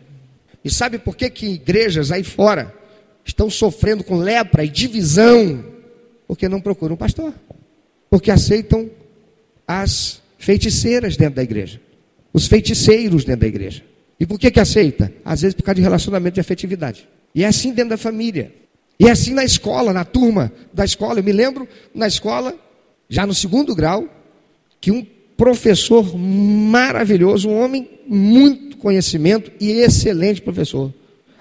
E 0.65 0.71
sabe 0.71 0.99
por 0.99 1.15
que, 1.15 1.29
que 1.29 1.47
igrejas 1.47 2.11
aí 2.11 2.25
fora 2.25 2.75
estão 3.23 3.51
sofrendo 3.51 4.03
com 4.03 4.17
lepra 4.17 4.65
e 4.65 4.69
divisão? 4.71 5.63
Porque 6.27 6.49
não 6.49 6.59
procuram 6.59 6.97
pastor. 6.97 7.35
Porque 8.09 8.31
aceitam 8.31 8.91
as 9.69 10.23
feiticeiras 10.39 11.15
dentro 11.15 11.35
da 11.35 11.43
igreja. 11.43 11.79
Os 12.33 12.47
feiticeiros 12.47 13.27
dentro 13.27 13.43
da 13.43 13.47
igreja. 13.47 13.83
E 14.19 14.25
por 14.25 14.41
que 14.41 14.51
que 14.51 14.59
aceita? 14.59 15.13
Às 15.23 15.43
vezes 15.43 15.55
por 15.55 15.65
causa 15.65 15.77
de 15.77 15.83
relacionamento 15.83 16.37
de 16.37 16.41
afetividade. 16.41 17.07
E 17.35 17.45
é 17.45 17.47
assim 17.47 17.75
dentro 17.75 17.91
da 17.91 17.99
família. 17.99 18.55
E 18.99 19.07
é 19.07 19.11
assim 19.11 19.35
na 19.35 19.45
escola, 19.45 19.93
na 19.93 20.07
turma 20.07 20.51
da 20.73 20.87
escola. 20.87 21.21
Eu 21.21 21.25
me 21.25 21.33
lembro 21.33 21.69
na 21.95 22.07
escola, 22.07 22.59
já 23.09 23.27
no 23.27 23.35
segundo 23.35 23.75
grau, 23.75 24.09
que 24.81 24.91
um 24.91 25.05
professor 25.37 26.17
maravilhoso, 26.17 27.49
um 27.49 27.63
homem 27.63 27.89
muito 28.07 28.77
conhecimento 28.79 29.51
e 29.61 29.71
excelente 29.71 30.41
professor. 30.41 30.93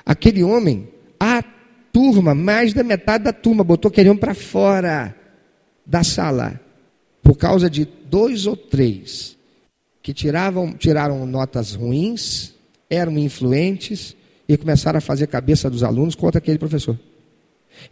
Aquele 0.05 0.43
homem, 0.43 0.87
a 1.19 1.43
turma, 1.91 2.35
mais 2.35 2.73
da 2.73 2.83
metade 2.83 3.23
da 3.23 3.33
turma, 3.33 3.63
botou 3.63 3.89
aquele 3.89 4.09
homem 4.09 4.19
para 4.19 4.33
fora 4.33 5.15
da 5.85 6.03
sala, 6.03 6.59
por 7.23 7.37
causa 7.37 7.69
de 7.69 7.87
dois 8.09 8.45
ou 8.45 8.55
três 8.55 9.35
que 10.01 10.13
tiravam, 10.13 10.73
tiraram 10.73 11.25
notas 11.25 11.73
ruins, 11.73 12.53
eram 12.89 13.17
influentes 13.17 14.15
e 14.47 14.55
começaram 14.55 14.99
a 14.99 15.01
fazer 15.01 15.25
cabeça 15.27 15.69
dos 15.69 15.81
alunos 15.81 16.13
contra 16.13 16.37
aquele 16.37 16.59
professor. 16.59 16.99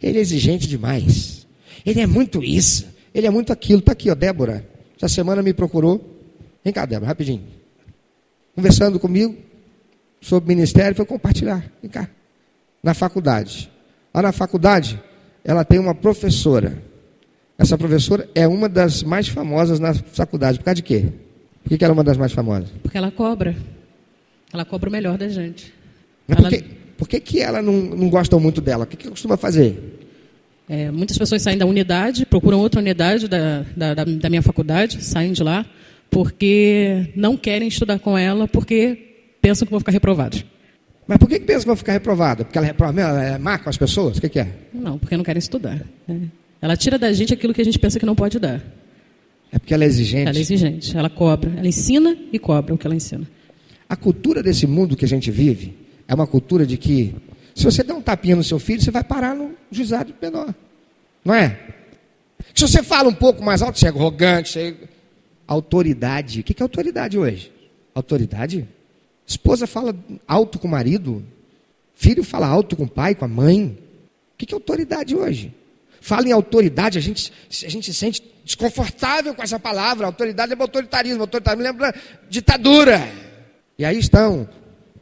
Ele 0.00 0.18
é 0.18 0.20
exigente 0.20 0.68
demais. 0.68 1.46
Ele 1.84 2.00
é 2.00 2.06
muito 2.06 2.42
isso. 2.42 2.86
Ele 3.14 3.26
é 3.26 3.30
muito 3.30 3.52
aquilo. 3.52 3.78
Está 3.78 3.92
aqui, 3.92 4.10
ó, 4.10 4.14
Débora. 4.14 4.66
Essa 4.96 5.08
semana 5.08 5.42
me 5.42 5.54
procurou. 5.54 6.18
Vem 6.64 6.72
cá, 6.72 6.84
Débora, 6.84 7.06
rapidinho. 7.06 7.42
Conversando 8.54 8.98
comigo 8.98 9.36
sobre 10.20 10.54
ministério, 10.54 10.96
foi 10.96 11.04
compartilhar. 11.04 11.64
Vem 11.80 11.90
cá. 11.90 12.08
Na 12.82 12.94
faculdade. 12.94 13.70
Lá 14.12 14.22
na 14.22 14.32
faculdade, 14.32 15.00
ela 15.44 15.64
tem 15.64 15.78
uma 15.78 15.94
professora. 15.94 16.82
Essa 17.56 17.78
professora 17.78 18.28
é 18.34 18.48
uma 18.48 18.68
das 18.68 19.02
mais 19.02 19.28
famosas 19.28 19.78
na 19.78 19.94
faculdade. 19.94 20.58
Por 20.58 20.64
causa 20.64 20.76
de 20.76 20.82
quê? 20.82 21.12
Por 21.62 21.78
que 21.78 21.84
ela 21.84 21.92
é 21.92 21.94
uma 21.94 22.04
das 22.04 22.16
mais 22.16 22.32
famosas? 22.32 22.68
Porque 22.82 22.98
ela 22.98 23.10
cobra. 23.10 23.56
Ela 24.52 24.64
cobra 24.64 24.88
o 24.88 24.92
melhor 24.92 25.16
da 25.16 25.28
gente. 25.28 25.72
Mas 26.26 26.38
ela... 26.38 26.48
por, 26.48 26.58
que, 26.58 26.64
por 26.98 27.08
que, 27.08 27.20
que 27.20 27.40
ela 27.40 27.62
não, 27.62 27.72
não 27.72 28.08
gosta 28.08 28.38
muito 28.38 28.60
dela? 28.60 28.84
O 28.84 28.86
que, 28.86 28.96
que 28.96 29.08
costuma 29.08 29.36
fazer? 29.36 29.93
É, 30.68 30.90
muitas 30.90 31.18
pessoas 31.18 31.42
saem 31.42 31.58
da 31.58 31.66
unidade, 31.66 32.24
procuram 32.24 32.58
outra 32.58 32.80
unidade 32.80 33.28
da, 33.28 33.64
da, 33.76 33.94
da, 33.94 34.30
minha 34.30 34.42
faculdade, 34.42 35.04
saem 35.04 35.32
de 35.32 35.42
lá, 35.42 35.66
porque 36.10 37.12
não 37.14 37.36
querem 37.36 37.68
estudar 37.68 37.98
com 37.98 38.16
ela, 38.16 38.48
porque 38.48 38.98
pensam 39.42 39.66
que 39.66 39.70
vão 39.70 39.80
ficar 39.80 39.92
reprovados. 39.92 40.44
Mas 41.06 41.18
por 41.18 41.28
que, 41.28 41.38
que 41.38 41.44
pensam 41.44 41.62
que 41.62 41.66
vão 41.66 41.76
ficar 41.76 41.92
reprovados? 41.92 42.44
Porque 42.44 42.56
ela, 42.56 42.66
reprova, 42.66 42.98
ela 42.98 43.54
é 43.54 43.58
com 43.58 43.68
as 43.68 43.76
pessoas? 43.76 44.16
O 44.16 44.20
que, 44.20 44.28
que 44.28 44.38
é? 44.38 44.48
Não, 44.72 44.98
porque 44.98 45.16
não 45.16 45.24
querem 45.24 45.38
estudar. 45.38 45.82
Né? 46.08 46.28
Ela 46.62 46.76
tira 46.76 46.98
da 46.98 47.12
gente 47.12 47.34
aquilo 47.34 47.52
que 47.52 47.60
a 47.60 47.64
gente 47.64 47.78
pensa 47.78 47.98
que 48.00 48.06
não 48.06 48.14
pode 48.14 48.38
dar. 48.38 48.62
É 49.52 49.58
porque 49.58 49.74
ela 49.74 49.84
é 49.84 49.86
exigente? 49.86 50.28
Ela 50.28 50.38
é 50.38 50.40
exigente, 50.40 50.96
ela 50.96 51.10
cobra. 51.10 51.52
Ela 51.56 51.68
ensina 51.68 52.16
e 52.32 52.38
cobra 52.38 52.74
o 52.74 52.78
que 52.78 52.86
ela 52.86 52.96
ensina. 52.96 53.28
A 53.86 53.94
cultura 53.94 54.42
desse 54.42 54.66
mundo 54.66 54.96
que 54.96 55.04
a 55.04 55.08
gente 55.08 55.30
vive 55.30 55.76
é 56.08 56.14
uma 56.14 56.26
cultura 56.26 56.66
de 56.66 56.78
que, 56.78 57.14
se 57.54 57.64
você 57.64 57.82
der 57.82 57.94
um 57.94 58.02
tapinha 58.02 58.36
no 58.36 58.44
seu 58.44 58.58
filho, 58.58 58.82
você 58.82 58.90
vai 58.90 59.04
parar 59.04 59.34
no 59.34 59.54
juizado 59.70 60.14
menor. 60.20 60.54
Não 61.24 61.34
é? 61.34 61.58
Se 62.54 62.62
você 62.62 62.82
fala 62.82 63.08
um 63.08 63.14
pouco 63.14 63.42
mais 63.42 63.62
alto, 63.62 63.78
você 63.78 63.86
é 63.86 63.90
arrogante, 63.90 64.50
você 64.50 64.76
é... 64.80 64.94
Autoridade. 65.46 66.40
O 66.40 66.42
que 66.42 66.54
é 66.58 66.62
autoridade 66.62 67.18
hoje? 67.18 67.52
Autoridade 67.94 68.66
Esposa 69.26 69.66
fala 69.66 69.94
alto 70.28 70.58
com 70.58 70.68
o 70.68 70.70
marido. 70.70 71.24
Filho 71.94 72.22
fala 72.22 72.46
alto 72.46 72.76
com 72.76 72.84
o 72.84 72.88
pai, 72.88 73.14
com 73.14 73.24
a 73.24 73.28
mãe. 73.28 73.78
O 74.34 74.36
que 74.36 74.52
é 74.52 74.54
autoridade 74.54 75.16
hoje? 75.16 75.54
Fala 76.00 76.28
em 76.28 76.32
autoridade, 76.32 76.98
a 76.98 77.00
gente, 77.00 77.32
a 77.48 77.68
gente 77.68 77.86
se 77.86 77.94
sente 77.94 78.22
desconfortável 78.44 79.34
com 79.34 79.42
essa 79.42 79.58
palavra. 79.58 80.06
Autoridade 80.06 80.52
é 80.52 80.56
autoritarismo. 80.60 81.22
Autoritarismo 81.22 81.64
lembra 81.64 81.94
ditadura. 82.28 83.08
E 83.78 83.84
aí 83.84 83.98
estão 83.98 84.48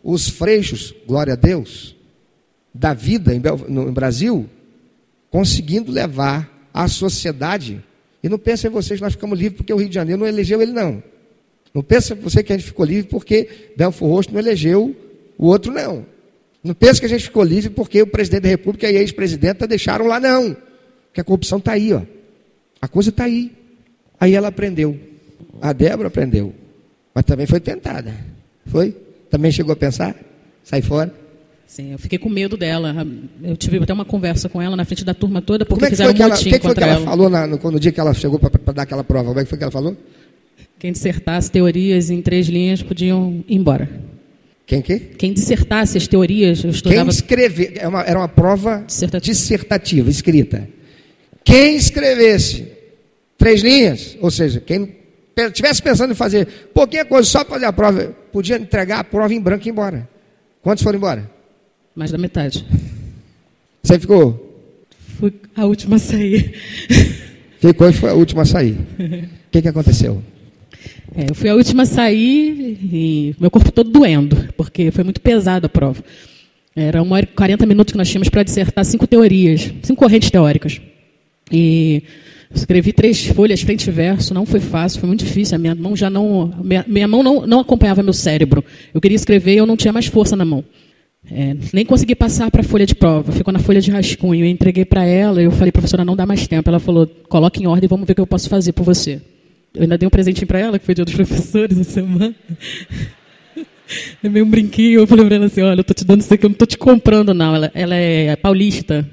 os 0.03 0.29
freixos, 0.29 0.95
glória 1.07 1.33
a 1.33 1.37
Deus, 1.37 1.97
da 2.75 2.95
vida 2.95 3.33
no 3.69 3.93
Brasil, 3.93 4.49
conseguindo 5.31 5.93
levar 5.93 6.69
a 6.73 6.89
sociedade. 6.89 7.83
E 8.23 8.29
não 8.29 8.39
pense 8.39 8.67
em 8.67 8.71
vocês 8.71 8.99
que 8.99 9.05
nós 9.05 9.15
ficamos 9.15 9.39
livres 9.39 9.57
porque 9.57 9.73
o 9.73 9.77
Rio 9.77 9.89
de 9.89 9.95
Janeiro 9.95 10.21
não 10.21 10.27
elegeu 10.27 10.63
ele, 10.63 10.73
não. 10.73 11.03
Não 11.75 11.83
pense 11.83 12.15
você 12.15 12.43
que 12.43 12.53
a 12.53 12.57
gente 12.57 12.67
ficou 12.67 12.85
livre 12.85 13.09
porque 13.11 13.73
Belfor 13.77 14.09
Roxo 14.09 14.31
não 14.33 14.39
elegeu 14.39 14.95
o 15.39 15.47
outro, 15.47 15.73
não. 15.73 16.05
Não 16.63 16.75
pense 16.75 17.01
que 17.01 17.07
a 17.07 17.09
gente 17.09 17.25
ficou 17.25 17.43
livre 17.43 17.71
porque 17.71 18.01
o 18.03 18.07
presidente 18.07 18.43
da 18.43 18.49
República 18.49 18.91
e 18.91 18.97
a 18.97 19.01
ex-presidenta 19.01 19.67
deixaram 19.67 20.07
lá, 20.07 20.21
não. 20.21 20.57
Porque 21.07 21.21
a 21.21 21.25
corrupção 21.25 21.59
está 21.59 21.73
aí, 21.73 21.93
ó. 21.93 22.03
A 22.81 22.89
coisa 22.89 23.11
está 23.11 23.25
aí. 23.25 23.53
Aí 24.21 24.35
ela 24.35 24.49
aprendeu. 24.49 24.99
A 25.61 25.73
Débora 25.73 26.09
aprendeu. 26.09 26.55
Mas 27.15 27.25
também 27.25 27.47
foi 27.47 27.61
tentada. 27.61 28.15
Foi? 28.67 28.97
Também 29.31 29.51
chegou 29.51 29.73
a 29.73 29.77
pensar? 29.77 30.15
Sai 30.63 30.83
fora? 30.83 31.22
Sim, 31.73 31.93
eu 31.93 31.99
fiquei 31.99 32.19
com 32.19 32.29
medo 32.29 32.55
dela. 32.55 32.95
Eu 33.43 33.57
tive 33.57 33.79
até 33.79 33.95
uma 33.95 34.05
conversa 34.05 34.47
com 34.47 34.61
ela 34.61 34.77
na 34.77 34.85
frente 34.85 35.07
da 35.07 35.15
turma 35.15 35.41
toda, 35.41 35.65
porque 35.65 35.87
é 35.87 35.89
que 35.89 35.93
fizeram 35.93 36.13
um 36.13 36.29
motim 36.29 36.51
que, 36.51 36.59
que 36.59 36.67
foi 36.67 36.75
que 36.75 36.85
ela, 36.85 36.93
ela. 36.93 37.05
falou 37.07 37.31
na, 37.31 37.47
no, 37.47 37.57
no 37.57 37.81
dia 37.81 37.91
que 37.91 37.99
ela 37.99 38.13
chegou 38.13 38.39
para 38.39 38.75
dar 38.75 38.83
aquela 38.83 39.03
prova? 39.03 39.29
Como 39.29 39.41
é 39.41 39.43
que 39.43 39.49
foi 39.49 39.57
que 39.57 39.65
ela 39.65 39.71
falou? 39.73 39.97
Quem 40.79 40.93
dissertasse 40.93 41.51
teorias 41.51 42.11
em 42.11 42.21
três 42.21 42.47
linhas 42.47 42.83
podiam 42.83 43.43
ir 43.49 43.57
embora. 43.57 43.89
Quem 44.67 44.83
que? 44.83 44.99
Quem 44.99 45.33
dissertasse 45.33 45.97
as 45.97 46.07
teorias, 46.07 46.63
eu 46.63 46.69
estudava... 46.69 47.01
Quem 47.01 47.09
escrever, 47.09 47.73
era 47.77 47.85
é 47.85 47.89
uma, 47.89 48.03
era 48.03 48.19
uma 48.19 48.29
prova 48.29 48.85
dissertativa. 48.87 49.33
dissertativa, 49.33 50.11
escrita. 50.11 50.69
Quem 51.43 51.77
escrevesse 51.77 52.67
três 53.39 53.63
linhas, 53.63 54.19
ou 54.21 54.31
seja, 54.31 54.61
quem 54.61 54.95
estivesse 55.35 55.83
pensando 55.83 56.11
em 56.11 56.17
fazer 56.17 56.47
pouquinha 56.75 57.07
coisa 57.07 57.27
só 57.27 57.43
para 57.43 57.55
fazer 57.55 57.65
a 57.65 57.73
prova, 57.73 58.15
podia 58.31 58.57
entregar 58.57 58.99
a 58.99 59.05
prova 59.05 59.33
em 59.33 59.41
branco 59.41 59.65
e 59.65 59.69
ir 59.69 59.73
embora. 59.73 60.07
Quantos 60.61 60.85
foram 60.85 60.99
embora? 60.99 61.42
Mais 61.95 62.11
da 62.11 62.19
metade. 62.19 62.65
Você 63.83 63.99
ficou? 63.99 64.51
Fui 65.19 65.33
a 65.55 65.67
última 65.67 65.97
a 65.97 65.99
sair. 65.99 66.55
Ficou 67.61 67.89
e 67.89 67.93
foi 67.93 68.11
a 68.11 68.15
última 68.15 68.43
a 68.43 68.45
sair. 68.45 68.73
O 68.73 69.29
que, 69.53 69.63
que 69.63 69.69
aconteceu? 69.69 70.23
É, 71.15 71.31
eu 71.31 71.35
fui 71.35 71.49
a 71.49 71.55
última 71.55 71.83
a 71.83 71.87
sair 71.87 72.79
e 72.83 73.37
meu 73.39 73.51
corpo 73.51 73.71
todo 73.71 73.91
doendo, 73.91 74.49
porque 74.57 74.91
foi 74.91 75.05
muito 75.05 75.21
pesada 75.21 75.67
a 75.67 75.69
prova. 75.69 76.03
Era 76.75 77.03
uma 77.03 77.17
hora 77.17 77.25
e 77.25 77.35
40 77.35 77.67
minutos 77.67 77.93
que 77.93 77.99
nós 77.99 78.09
tínhamos 78.09 78.31
para 78.31 78.43
dissertar 78.43 78.85
cinco 78.85 79.07
teorias, 79.07 79.71
cinco 79.83 80.01
correntes 80.01 80.31
teóricas. 80.31 80.81
E 81.53 82.03
escrevi 82.55 82.93
três 82.95 83.27
folhas 83.27 83.61
frente 83.61 83.89
e 83.89 83.91
verso, 83.91 84.33
não 84.33 84.47
foi 84.47 84.61
fácil, 84.61 85.01
foi 85.01 85.07
muito 85.07 85.25
difícil. 85.25 85.55
A 85.57 85.59
minha 85.59 85.75
mão 85.75 85.95
já 85.95 86.09
não, 86.09 86.51
minha, 86.65 86.85
minha 86.89 87.07
mão 87.07 87.23
não, 87.23 87.47
não 87.47 87.61
acompanhava 87.61 88.03
meu 88.03 88.15
cérebro. 88.15 88.65
Eu 88.95 89.01
queria 89.01 89.17
escrever 89.17 89.55
e 89.55 89.59
eu 89.59 89.67
não 89.67 89.77
tinha 89.77 89.93
mais 89.93 90.07
força 90.07 90.35
na 90.35 90.47
mão. 90.47 90.65
É, 91.31 91.57
nem 91.73 91.87
consegui 91.87 92.15
passar 92.15 92.51
para 92.51 92.63
a 92.63 92.65
folha 92.65 92.85
de 92.85 92.95
prova, 92.95 93.31
ficou 93.33 93.53
na 93.53 93.61
folha 93.61 93.81
de 93.81 93.91
rascunho. 93.91 94.45
Eu 94.45 94.49
entreguei 94.49 94.85
para 94.85 95.05
ela 95.05 95.41
e 95.41 95.45
eu 95.45 95.53
falei, 95.53 95.71
professora, 95.71 96.05
não 96.05 96.17
dá 96.17 96.27
mais 96.27 96.47
tempo. 96.47 96.69
Ela 96.69 96.81
falou, 96.81 97.07
coloque 97.29 97.63
em 97.63 97.67
ordem, 97.67 97.89
vamos 97.89 98.07
ver 98.07 98.13
o 98.13 98.15
que 98.17 98.21
eu 98.21 98.27
posso 98.27 98.49
fazer 98.49 98.73
por 98.73 98.83
você. 98.83 99.21
Eu 99.75 99.83
ainda 99.83 99.97
dei 99.97 100.07
um 100.07 100.11
presentinho 100.11 100.47
para 100.47 100.59
ela, 100.59 100.79
que 100.79 100.85
foi 100.85 100.95
dia 100.95 101.05
dos 101.05 101.15
professores 101.15 101.79
essa 101.79 101.91
semana. 101.91 102.35
É 104.23 104.29
meio 104.29 104.45
um 104.45 104.51
brinquinho. 104.51 105.01
Eu 105.01 105.07
falei 105.07 105.25
para 105.25 105.37
ela 105.37 105.47
assim: 105.47 105.63
olha, 105.63 105.81
eu 105.81 105.85
tô 105.85 105.95
te 105.95 106.05
dando 106.05 106.21
isso 106.21 106.33
aqui, 106.33 106.45
eu 106.45 106.51
não 106.51 106.57
tô 106.57 106.67
te 106.67 106.77
comprando, 106.77 107.33
não. 107.33 107.55
Ela, 107.55 107.71
ela 107.75 107.95
é 107.95 108.37
paulista. 108.37 109.09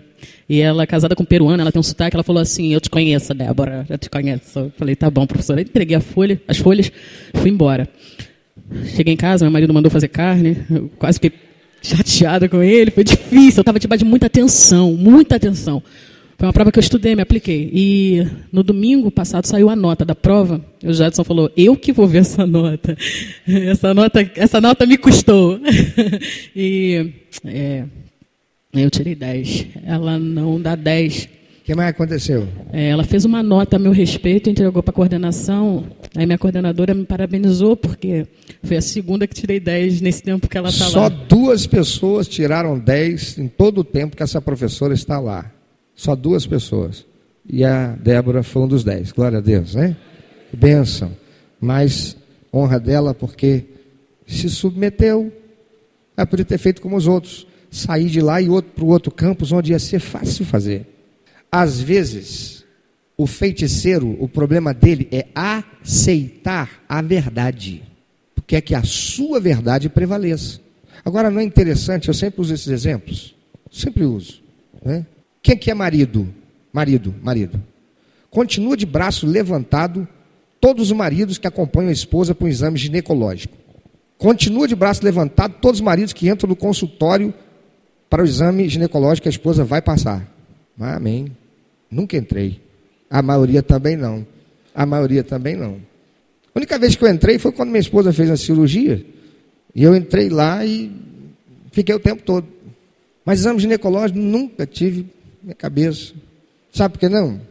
E 0.48 0.62
ela 0.62 0.82
é 0.82 0.88
casada 0.88 1.16
com 1.16 1.22
um 1.22 1.26
peruana, 1.26 1.62
ela 1.62 1.72
tem 1.72 1.80
um 1.80 1.84
sotaque. 1.84 2.16
Ela 2.16 2.24
falou 2.24 2.42
assim: 2.42 2.74
Eu 2.74 2.82
te 2.82 2.90
conheço, 2.90 3.34
Débora, 3.34 3.86
eu 3.90 3.98
te 3.98 4.10
conheço. 4.10 4.60
Eu 4.60 4.72
falei: 4.78 4.96
Tá 4.96 5.10
bom, 5.10 5.26
professora. 5.26 5.62
Eu 5.62 5.64
entreguei 5.64 5.96
a 5.96 6.02
folha, 6.02 6.42
as 6.48 6.58
folhas, 6.58 6.92
fui 7.36 7.50
embora. 7.50 7.88
Cheguei 8.96 9.14
em 9.14 9.18
casa, 9.18 9.46
meu 9.46 9.52
marido 9.52 9.74
mandou 9.74 9.92
fazer 9.92 10.08
carne. 10.08 10.58
Eu 10.70 10.90
quase 10.98 11.20
fiquei 11.20 11.32
chateada 11.82 12.48
com 12.48 12.62
ele. 12.62 12.92
Foi 12.92 13.04
difícil, 13.04 13.60
eu 13.60 13.62
estava 13.62 13.80
debaixo 13.80 14.04
de 14.04 14.10
muita 14.10 14.28
atenção, 14.28 14.94
muita 14.94 15.36
atenção. 15.36 15.82
Foi 16.40 16.48
uma 16.48 16.54
prova 16.54 16.72
que 16.72 16.80
eu 16.80 16.82
estudei, 16.82 17.18
me 17.18 17.22
apliquei. 17.22 17.70
E 17.74 18.26
no 18.50 18.64
domingo 18.64 19.12
passado 19.12 19.46
saiu 19.46 19.70
a 19.70 19.76
nota 19.76 20.06
da 20.06 20.16
prova. 20.16 20.64
O 20.82 20.94
Jadson 20.94 21.26
falou: 21.26 21.52
Eu 21.58 21.76
que 21.76 21.92
vou 21.92 22.08
ver 22.08 22.20
essa 22.20 22.48
nota. 22.48 22.98
Essa 23.46 23.94
nota, 23.94 24.32
essa 24.36 24.62
nota 24.62 24.86
me 24.86 24.98
custou. 24.98 25.60
E 26.56 27.12
é, 27.46 27.84
eu 28.74 28.90
tirei 28.90 29.16
10. 29.16 29.68
Ela 29.86 30.18
não 30.18 30.62
dá 30.62 30.76
10. 30.76 31.26
O 31.26 31.30
que 31.66 31.76
mais 31.76 31.90
aconteceu? 31.90 32.48
É, 32.72 32.90
ela 32.90 33.04
fez 33.04 33.26
uma 33.26 33.44
nota 33.44 33.76
a 33.76 33.80
meu 33.80 33.92
respeito, 33.92 34.50
entregou 34.50 34.82
para 34.82 34.92
a 34.92 34.94
coordenação. 34.94 35.86
Aí 36.16 36.26
minha 36.26 36.38
coordenadora 36.38 36.94
me 36.94 37.06
parabenizou, 37.06 37.78
porque 37.78 38.26
foi 38.64 38.78
a 38.78 38.82
segunda 38.82 39.28
que 39.28 39.36
tirei 39.36 39.60
10 39.60 40.02
nesse 40.02 40.24
tempo 40.24 40.48
que 40.48 40.58
ela 40.58 40.70
está 40.70 40.86
lá. 40.86 40.92
Só 40.92 41.10
duas 41.10 41.68
pessoas 41.68 42.28
tiraram 42.28 42.80
10 42.80 43.38
em 43.38 43.48
todo 43.48 43.82
o 43.82 43.84
tempo 43.84 44.16
que 44.18 44.24
essa 44.24 44.42
professora 44.42 44.94
está 44.94 45.20
lá. 45.20 45.52
Só 45.96 46.16
duas 46.16 46.48
pessoas. 46.48 47.06
E 47.48 47.64
a 47.64 47.96
Débora 47.96 48.42
foi 48.42 48.62
um 48.62 48.68
dos 48.68 48.84
dez. 48.84 49.12
Glória 49.12 49.40
a 49.40 49.42
Deus, 49.42 49.76
né? 49.76 49.96
Bênção. 50.54 51.12
Mas 51.60 52.16
honra 52.54 52.80
dela 52.80 53.14
porque 53.14 53.66
se 54.26 54.50
submeteu. 54.50 55.32
Ela 56.16 56.26
podia 56.26 56.46
ter 56.46 56.58
feito 56.58 56.82
como 56.82 56.96
os 56.96 57.08
outros. 57.08 57.46
Sair 57.70 58.08
de 58.08 58.22
lá 58.22 58.42
e 58.42 58.50
outro 58.50 58.72
para 58.72 58.84
o 58.84 58.88
outro 58.88 59.12
campus, 59.12 59.52
onde 59.52 59.72
ia 59.72 59.80
ser 59.80 60.00
fácil 60.00 60.46
fazer. 60.46 60.88
Às 61.52 61.80
vezes, 61.80 62.59
o 63.20 63.28
feiticeiro, 63.28 64.16
o 64.18 64.30
problema 64.30 64.74
dele 64.74 65.06
é 65.12 65.26
aceitar 65.36 66.82
a 66.88 67.02
verdade. 67.02 67.84
Porque 68.34 68.56
é 68.56 68.62
que 68.62 68.74
a 68.74 68.82
sua 68.82 69.42
verdade 69.42 69.90
prevaleça. 69.90 70.62
Agora, 71.04 71.30
não 71.30 71.42
é 71.42 71.44
interessante, 71.44 72.08
eu 72.08 72.14
sempre 72.14 72.40
uso 72.40 72.54
esses 72.54 72.70
exemplos. 72.70 73.36
Sempre 73.70 74.06
uso. 74.06 74.42
Né? 74.82 75.06
Quem 75.44 75.58
que 75.58 75.70
é 75.70 75.74
marido? 75.74 76.34
Marido, 76.72 77.14
marido. 77.22 77.62
Continua 78.30 78.78
de 78.78 78.86
braço 78.86 79.28
levantado 79.28 80.08
todos 80.62 80.90
os 80.90 80.96
maridos 80.96 81.38
que 81.38 81.46
acompanham 81.46 81.90
a 81.90 81.94
esposa 81.94 82.34
para 82.34 82.46
um 82.46 82.50
exame 82.50 82.78
ginecológico. 82.78 83.58
Continua 84.18 84.66
de 84.66 84.78
braço 84.78 85.04
levantado 85.04 85.56
todos 85.62 85.82
os 85.82 85.86
maridos 85.86 86.14
que 86.14 86.30
entram 86.30 86.48
no 86.48 86.56
consultório 86.56 87.34
para 88.10 88.22
o 88.22 88.26
exame 88.26 88.70
ginecológico 88.70 89.24
que 89.24 89.30
a 89.30 89.32
esposa 89.32 89.66
vai 89.66 89.82
passar. 89.82 90.26
Amém. 90.80 91.36
Nunca 91.92 92.16
entrei. 92.16 92.69
A 93.10 93.22
maioria 93.22 93.64
também 93.64 93.98
não. 93.98 94.26
A 94.74 94.86
maioria 94.86 95.24
também 95.24 95.56
não. 95.56 95.78
A 96.54 96.60
única 96.60 96.78
vez 96.78 96.96
que 96.96 97.04
eu 97.04 97.10
entrei 97.10 97.40
foi 97.40 97.52
quando 97.52 97.70
minha 97.70 97.80
esposa 97.80 98.14
fez 98.14 98.30
a 98.30 98.38
cirurgia. 98.38 99.06
E 99.74 99.84
eu 99.84 99.96
entrei 99.96 100.30
lá 100.30 100.66
e 100.66 100.92
fiquei 101.72 101.94
o 101.94 102.00
tempo 102.00 102.24
todo. 102.24 102.48
Mas 103.26 103.40
exame 103.40 103.60
ginecológico 103.60 104.20
nunca 104.20 104.66
tive 104.66 105.06
minha 105.42 105.56
cabeça. 105.56 106.14
Sabe 106.72 106.94
por 106.94 107.00
que 107.00 107.10
não? 107.10 107.42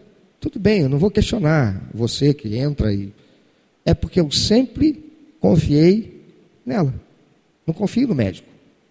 Tudo 0.40 0.58
bem, 0.58 0.82
eu 0.82 0.88
não 0.88 0.98
vou 0.98 1.10
questionar 1.10 1.82
você 1.92 2.32
que 2.32 2.56
entra 2.56 2.88
aí. 2.88 3.12
É 3.84 3.94
porque 3.94 4.20
eu 4.20 4.30
sempre 4.30 5.04
confiei 5.40 6.24
nela. 6.64 6.94
Não 7.66 7.74
confio 7.74 8.08
no 8.08 8.14
médico. 8.14 8.48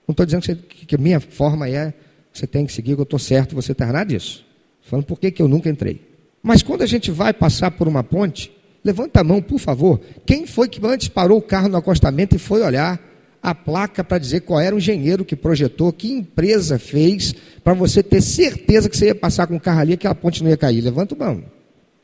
Não 0.08 0.14
estou 0.14 0.26
dizendo 0.26 0.42
que, 0.42 0.54
você, 0.54 0.86
que, 0.86 0.96
a 0.96 0.98
minha 0.98 1.20
forma 1.20 1.70
é 1.70 1.94
você 2.34 2.48
tem 2.48 2.66
que 2.66 2.74
seguir, 2.74 2.96
que 2.96 3.02
eu 3.02 3.04
estou 3.04 3.20
certo, 3.20 3.56
você 3.56 3.72
está 3.72 3.86
nada 3.86 4.04
disso. 4.04 4.46
Falando 4.84 5.06
por 5.06 5.20
que, 5.20 5.32
que 5.32 5.42
eu 5.42 5.48
nunca 5.48 5.70
entrei. 5.70 6.02
Mas 6.48 6.64
quando 6.64 6.82
a 6.82 6.86
gente 6.86 7.12
vai 7.12 7.34
passar 7.34 7.72
por 7.72 7.90
uma 7.90 8.02
ponte, 8.02 8.50
levanta 8.82 9.20
a 9.20 9.24
mão, 9.24 9.42
por 9.42 9.60
favor. 9.60 10.00
Quem 10.26 10.48
foi 10.48 10.70
que 10.70 10.80
antes 10.88 11.10
parou 11.10 11.40
o 11.40 11.42
carro 11.42 11.68
no 11.68 11.76
acostamento 11.76 12.38
e 12.38 12.40
foi 12.40 12.64
olhar 12.64 12.98
a 13.44 13.54
placa 13.54 14.02
para 14.02 14.18
dizer 14.18 14.40
qual 14.40 14.58
era 14.58 14.74
o 14.74 14.78
engenheiro 14.78 15.26
que 15.26 15.36
projetou, 15.36 15.92
que 15.92 16.10
empresa 16.10 16.80
fez, 16.80 17.36
para 17.62 17.74
você 17.74 18.02
ter 18.02 18.22
certeza 18.22 18.88
que 18.88 18.96
você 18.96 19.08
ia 19.08 19.16
passar 19.16 19.46
com 19.46 19.58
o 19.58 19.60
carro 19.60 19.82
ali 19.82 19.94
aquela 19.94 20.16
ponte 20.16 20.42
não 20.42 20.50
ia 20.50 20.56
cair. 20.56 20.80
Levanta 20.80 21.16
o 21.16 21.20
mão. 21.20 21.44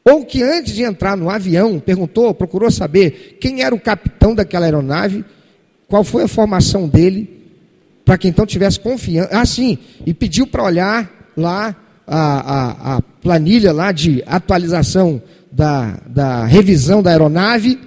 Ou 0.03 0.25
que 0.25 0.43
antes 0.43 0.75
de 0.75 0.83
entrar 0.83 1.15
no 1.15 1.29
avião, 1.29 1.79
perguntou, 1.79 2.33
procurou 2.33 2.69
saber 2.69 3.37
quem 3.39 3.63
era 3.63 3.73
o 3.73 3.79
capitão 3.79 4.35
daquela 4.35 4.65
aeronave, 4.65 5.23
qual 5.87 6.03
foi 6.03 6.23
a 6.23 6.27
formação 6.27 6.85
dele, 6.85 7.47
para 8.03 8.17
que 8.17 8.27
então 8.27 8.45
tivesse 8.45 8.77
confiança. 8.77 9.29
Ah, 9.31 9.45
sim, 9.45 9.77
e 10.05 10.13
pediu 10.13 10.45
para 10.45 10.65
olhar 10.65 11.31
lá 11.37 11.73
a, 12.07 12.17
a, 12.17 12.97
a, 12.97 13.01
planilha 13.01 13.71
lá 13.71 13.91
de 13.91 14.23
atualização 14.25 15.21
da, 15.51 15.99
da 16.07 16.45
revisão 16.45 17.01
da 17.01 17.11
aeronave 17.11 17.79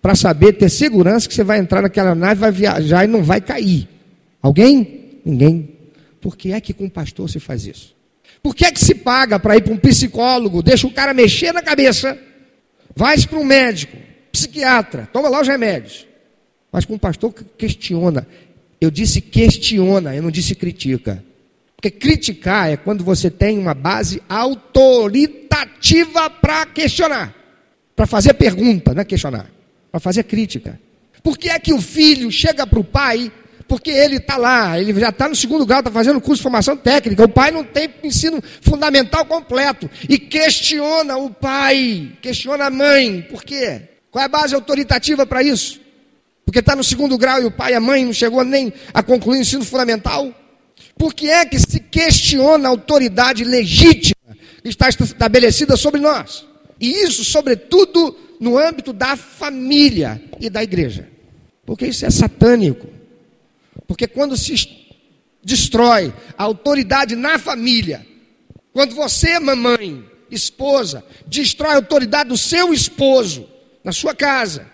para 0.00 0.14
saber, 0.14 0.54
ter 0.54 0.68
segurança 0.68 1.28
que 1.28 1.34
você 1.34 1.44
vai 1.44 1.58
entrar 1.58 1.82
naquela 1.82 2.14
nave, 2.14 2.40
vai 2.40 2.50
viajar 2.50 3.04
e 3.04 3.08
não 3.08 3.22
vai 3.22 3.40
cair. 3.40 3.88
Alguém? 4.40 5.20
Ninguém. 5.24 5.76
Por 6.20 6.36
que 6.36 6.52
é 6.52 6.60
que 6.60 6.72
com 6.72 6.86
o 6.86 6.90
pastor 6.90 7.30
se 7.30 7.38
faz 7.38 7.66
isso? 7.66 7.94
Por 8.42 8.54
que 8.54 8.64
é 8.64 8.72
que 8.72 8.84
se 8.84 8.94
paga 8.94 9.38
para 9.38 9.56
ir 9.56 9.62
para 9.62 9.72
um 9.72 9.76
psicólogo, 9.76 10.62
deixa 10.62 10.86
o 10.86 10.92
cara 10.92 11.14
mexer 11.14 11.52
na 11.52 11.62
cabeça, 11.62 12.18
vai 12.96 13.16
para 13.20 13.38
um 13.38 13.44
médico, 13.44 13.96
psiquiatra, 14.32 15.08
toma 15.12 15.28
lá 15.28 15.40
os 15.40 15.46
remédios. 15.46 16.06
mas 16.72 16.84
com 16.84 16.94
um 16.94 16.98
pastor 16.98 17.32
que 17.32 17.44
questiona. 17.56 18.26
Eu 18.80 18.90
disse 18.90 19.20
questiona, 19.20 20.16
eu 20.16 20.22
não 20.22 20.30
disse 20.30 20.56
critica. 20.56 21.22
Porque 21.82 21.98
criticar 21.98 22.70
é 22.70 22.76
quando 22.76 23.02
você 23.02 23.28
tem 23.28 23.58
uma 23.58 23.74
base 23.74 24.22
autoritativa 24.28 26.30
para 26.30 26.64
questionar, 26.64 27.34
para 27.96 28.06
fazer 28.06 28.34
pergunta, 28.34 28.94
não 28.94 29.02
é 29.02 29.04
questionar, 29.04 29.50
para 29.90 29.98
fazer 29.98 30.22
crítica. 30.22 30.78
Por 31.24 31.36
que 31.36 31.50
é 31.50 31.58
que 31.58 31.72
o 31.72 31.80
filho 31.80 32.30
chega 32.30 32.64
para 32.64 32.78
o 32.78 32.84
pai 32.84 33.32
porque 33.66 33.90
ele 33.90 34.18
está 34.18 34.36
lá, 34.36 34.78
ele 34.78 34.94
já 35.00 35.08
está 35.08 35.28
no 35.28 35.34
segundo 35.34 35.66
grau, 35.66 35.80
está 35.80 35.90
fazendo 35.90 36.20
curso 36.20 36.36
de 36.36 36.44
formação 36.44 36.76
técnica. 36.76 37.24
O 37.24 37.28
pai 37.28 37.50
não 37.50 37.64
tem 37.64 37.92
ensino 38.04 38.40
fundamental 38.60 39.24
completo. 39.24 39.90
E 40.08 40.20
questiona 40.20 41.16
o 41.16 41.30
pai, 41.30 42.12
questiona 42.22 42.66
a 42.66 42.70
mãe. 42.70 43.22
Por 43.22 43.42
quê? 43.42 43.82
Qual 44.08 44.22
é 44.22 44.26
a 44.26 44.28
base 44.28 44.54
autoritativa 44.54 45.26
para 45.26 45.42
isso? 45.42 45.80
Porque 46.44 46.60
está 46.60 46.76
no 46.76 46.84
segundo 46.84 47.18
grau 47.18 47.42
e 47.42 47.44
o 47.44 47.50
pai 47.50 47.72
e 47.72 47.74
a 47.74 47.80
mãe 47.80 48.04
não 48.04 48.12
chegou 48.12 48.44
nem 48.44 48.72
a 48.94 49.02
concluir 49.02 49.38
o 49.38 49.40
ensino 49.40 49.64
fundamental? 49.64 50.32
Por 50.96 51.14
que 51.14 51.28
é 51.28 51.44
que 51.44 51.58
se 51.58 51.80
questiona 51.80 52.68
a 52.68 52.70
autoridade 52.70 53.44
legítima 53.44 54.36
que 54.62 54.68
está 54.68 54.88
estabelecida 54.88 55.76
sobre 55.76 56.00
nós? 56.00 56.46
E 56.80 56.90
isso, 57.04 57.24
sobretudo, 57.24 58.16
no 58.40 58.58
âmbito 58.58 58.92
da 58.92 59.16
família 59.16 60.22
e 60.40 60.50
da 60.50 60.62
igreja. 60.62 61.08
Porque 61.64 61.86
isso 61.86 62.04
é 62.04 62.10
satânico. 62.10 62.88
Porque 63.86 64.06
quando 64.06 64.36
se 64.36 64.54
destrói 65.44 66.12
a 66.36 66.42
autoridade 66.44 67.14
na 67.14 67.38
família, 67.38 68.06
quando 68.72 68.94
você, 68.94 69.38
mamãe, 69.38 70.04
esposa, 70.30 71.04
destrói 71.26 71.72
a 71.72 71.76
autoridade 71.76 72.30
do 72.30 72.38
seu 72.38 72.72
esposo 72.72 73.48
na 73.84 73.92
sua 73.92 74.14
casa, 74.14 74.66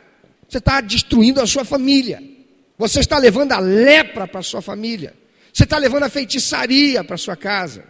você 0.49 0.59
está 0.59 0.81
destruindo 0.81 1.41
a 1.41 1.47
sua 1.47 1.65
família. 1.65 2.23
Você 2.79 3.01
está 3.01 3.19
levando 3.19 3.53
a 3.53 3.59
lepra 3.59 4.27
para 4.27 4.41
a 4.41 4.43
sua 4.43 4.63
família. 4.63 5.15
Você 5.59 5.65
está 5.65 5.77
levando 5.77 6.05
a 6.05 6.09
feitiçaria 6.09 7.03
para 7.03 7.17
sua 7.17 7.35
casa. 7.35 7.83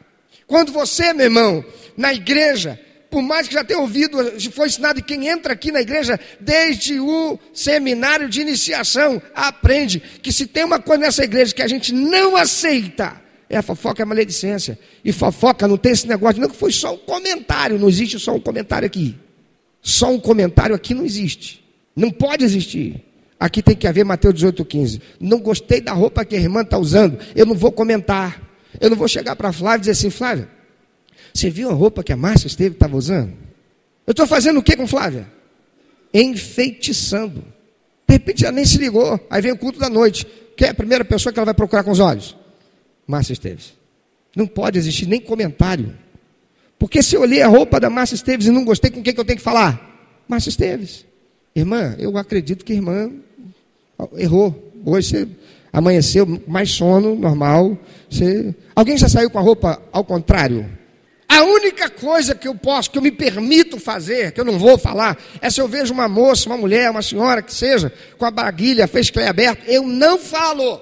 Quando 0.46 0.72
você, 0.72 1.12
meu 1.12 1.26
irmão, 1.26 1.62
na 1.98 2.14
igreja, 2.14 2.80
por 3.10 3.20
mais 3.20 3.46
que 3.46 3.52
já 3.52 3.62
tenha 3.62 3.78
ouvido, 3.78 4.16
foi 4.52 4.68
ensinado, 4.68 5.04
quem 5.04 5.28
entra 5.28 5.52
aqui 5.52 5.70
na 5.70 5.82
igreja 5.82 6.18
desde 6.40 6.98
o 6.98 7.38
seminário 7.52 8.26
de 8.26 8.40
iniciação, 8.40 9.20
aprende 9.34 10.00
que 10.00 10.32
se 10.32 10.46
tem 10.46 10.64
uma 10.64 10.80
coisa 10.80 11.02
nessa 11.02 11.22
igreja 11.22 11.54
que 11.54 11.60
a 11.60 11.68
gente 11.68 11.92
não 11.92 12.36
aceita, 12.36 13.20
é 13.50 13.58
a 13.58 13.62
fofoca, 13.62 14.00
é 14.00 14.04
a 14.04 14.06
maledicência. 14.06 14.78
E 15.04 15.12
fofoca 15.12 15.68
não 15.68 15.76
tem 15.76 15.92
esse 15.92 16.08
negócio, 16.08 16.40
não 16.40 16.48
que 16.48 16.56
foi 16.56 16.72
só 16.72 16.94
um 16.94 16.98
comentário, 16.98 17.78
não 17.78 17.90
existe 17.90 18.18
só 18.18 18.34
um 18.34 18.40
comentário 18.40 18.86
aqui. 18.86 19.14
Só 19.82 20.10
um 20.10 20.18
comentário 20.18 20.74
aqui 20.74 20.94
não 20.94 21.04
existe. 21.04 21.62
Não 21.94 22.10
pode 22.10 22.46
existir. 22.46 23.04
Aqui 23.38 23.62
tem 23.62 23.76
que 23.76 23.86
haver 23.86 24.04
Mateus 24.04 24.34
18,15. 24.34 25.00
Não 25.20 25.38
gostei 25.38 25.80
da 25.80 25.92
roupa 25.92 26.24
que 26.24 26.34
a 26.34 26.38
irmã 26.38 26.62
está 26.62 26.76
usando, 26.76 27.18
eu 27.36 27.46
não 27.46 27.54
vou 27.54 27.70
comentar. 27.70 28.42
Eu 28.80 28.90
não 28.90 28.96
vou 28.96 29.08
chegar 29.08 29.36
para 29.36 29.48
a 29.48 29.52
Flávia 29.52 29.78
e 29.78 29.80
dizer 29.80 29.92
assim, 29.92 30.10
Flávia, 30.10 30.48
você 31.32 31.50
viu 31.50 31.70
a 31.70 31.72
roupa 31.72 32.02
que 32.02 32.12
a 32.12 32.16
Márcia 32.16 32.46
esteve 32.46 32.74
estava 32.74 32.96
usando? 32.96 33.32
Eu 34.06 34.12
estou 34.12 34.26
fazendo 34.26 34.58
o 34.58 34.62
que 34.62 34.76
com 34.76 34.86
Flávia? 34.86 35.30
Enfeitiçando. 36.12 37.44
De 38.06 38.14
repente 38.14 38.44
ela 38.44 38.52
nem 38.52 38.64
se 38.64 38.78
ligou. 38.78 39.20
Aí 39.30 39.40
vem 39.42 39.52
o 39.52 39.58
culto 39.58 39.78
da 39.78 39.88
noite. 39.88 40.26
Quem 40.56 40.68
é 40.68 40.70
a 40.70 40.74
primeira 40.74 41.04
pessoa 41.04 41.32
que 41.32 41.38
ela 41.38 41.44
vai 41.44 41.54
procurar 41.54 41.84
com 41.84 41.90
os 41.90 42.00
olhos? 42.00 42.36
Márcia 43.06 43.34
Esteves. 43.34 43.74
Não 44.34 44.46
pode 44.46 44.78
existir 44.78 45.06
nem 45.06 45.20
comentário. 45.20 45.96
Porque 46.78 47.02
se 47.02 47.16
eu 47.16 47.22
olhei 47.22 47.42
a 47.42 47.48
roupa 47.48 47.78
da 47.78 47.90
Márcia 47.90 48.14
Esteves 48.14 48.46
e 48.46 48.50
não 48.50 48.64
gostei, 48.64 48.90
com 48.90 49.02
quem 49.02 49.14
que 49.14 49.20
eu 49.20 49.24
tenho 49.24 49.38
que 49.38 49.44
falar? 49.44 50.24
Márcia 50.26 50.50
Esteves. 50.50 51.04
Irmã, 51.54 51.94
eu 51.98 52.16
acredito 52.16 52.64
que 52.64 52.72
irmã 52.72 53.10
errou. 54.16 54.72
Hoje 54.84 55.08
você 55.08 55.28
amanheceu 55.72 56.40
mais 56.46 56.70
sono, 56.70 57.14
normal. 57.14 57.76
Você... 58.10 58.54
Alguém 58.74 58.96
já 58.96 59.08
saiu 59.08 59.30
com 59.30 59.38
a 59.38 59.42
roupa 59.42 59.80
ao 59.92 60.04
contrário? 60.04 60.78
A 61.28 61.42
única 61.42 61.90
coisa 61.90 62.34
que 62.34 62.48
eu 62.48 62.54
posso, 62.54 62.90
que 62.90 62.96
eu 62.96 63.02
me 63.02 63.12
permito 63.12 63.78
fazer, 63.78 64.32
que 64.32 64.40
eu 64.40 64.44
não 64.44 64.58
vou 64.58 64.78
falar, 64.78 65.18
é 65.42 65.50
se 65.50 65.60
eu 65.60 65.68
vejo 65.68 65.92
uma 65.92 66.08
moça, 66.08 66.48
uma 66.48 66.56
mulher, 66.56 66.90
uma 66.90 67.02
senhora 67.02 67.42
que 67.42 67.52
seja, 67.52 67.92
com 68.16 68.24
a 68.24 68.30
braguilha, 68.30 68.88
fez 68.88 69.10
clé 69.10 69.28
aberto, 69.28 69.62
eu 69.66 69.82
não 69.86 70.18
falo. 70.18 70.80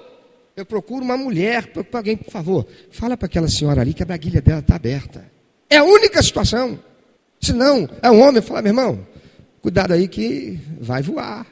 Eu 0.57 0.65
procuro 0.65 1.05
uma 1.05 1.17
mulher, 1.17 1.67
procuro 1.67 1.99
alguém, 1.99 2.17
por 2.17 2.31
favor, 2.31 2.67
fala 2.91 3.17
para 3.17 3.27
aquela 3.27 3.49
senhora 3.49 3.81
ali 3.81 3.93
que 3.93 4.03
a 4.03 4.07
braguilha 4.07 4.41
dela 4.41 4.61
está 4.61 4.77
aberta. 4.77 5.25
É 5.69 5.79
a 5.79 5.85
única 5.85 6.23
situação. 6.23 6.79
Se 7.41 7.53
não, 7.53 7.89
é 8.01 8.11
um 8.11 8.23
homem, 8.23 8.41
fala, 8.41 8.63
meu 8.63 8.71
irmão, 8.71 9.07
cuidado 9.61 9.93
aí 9.93 10.07
que 10.07 10.59
vai 10.81 11.03
voar. 11.03 11.45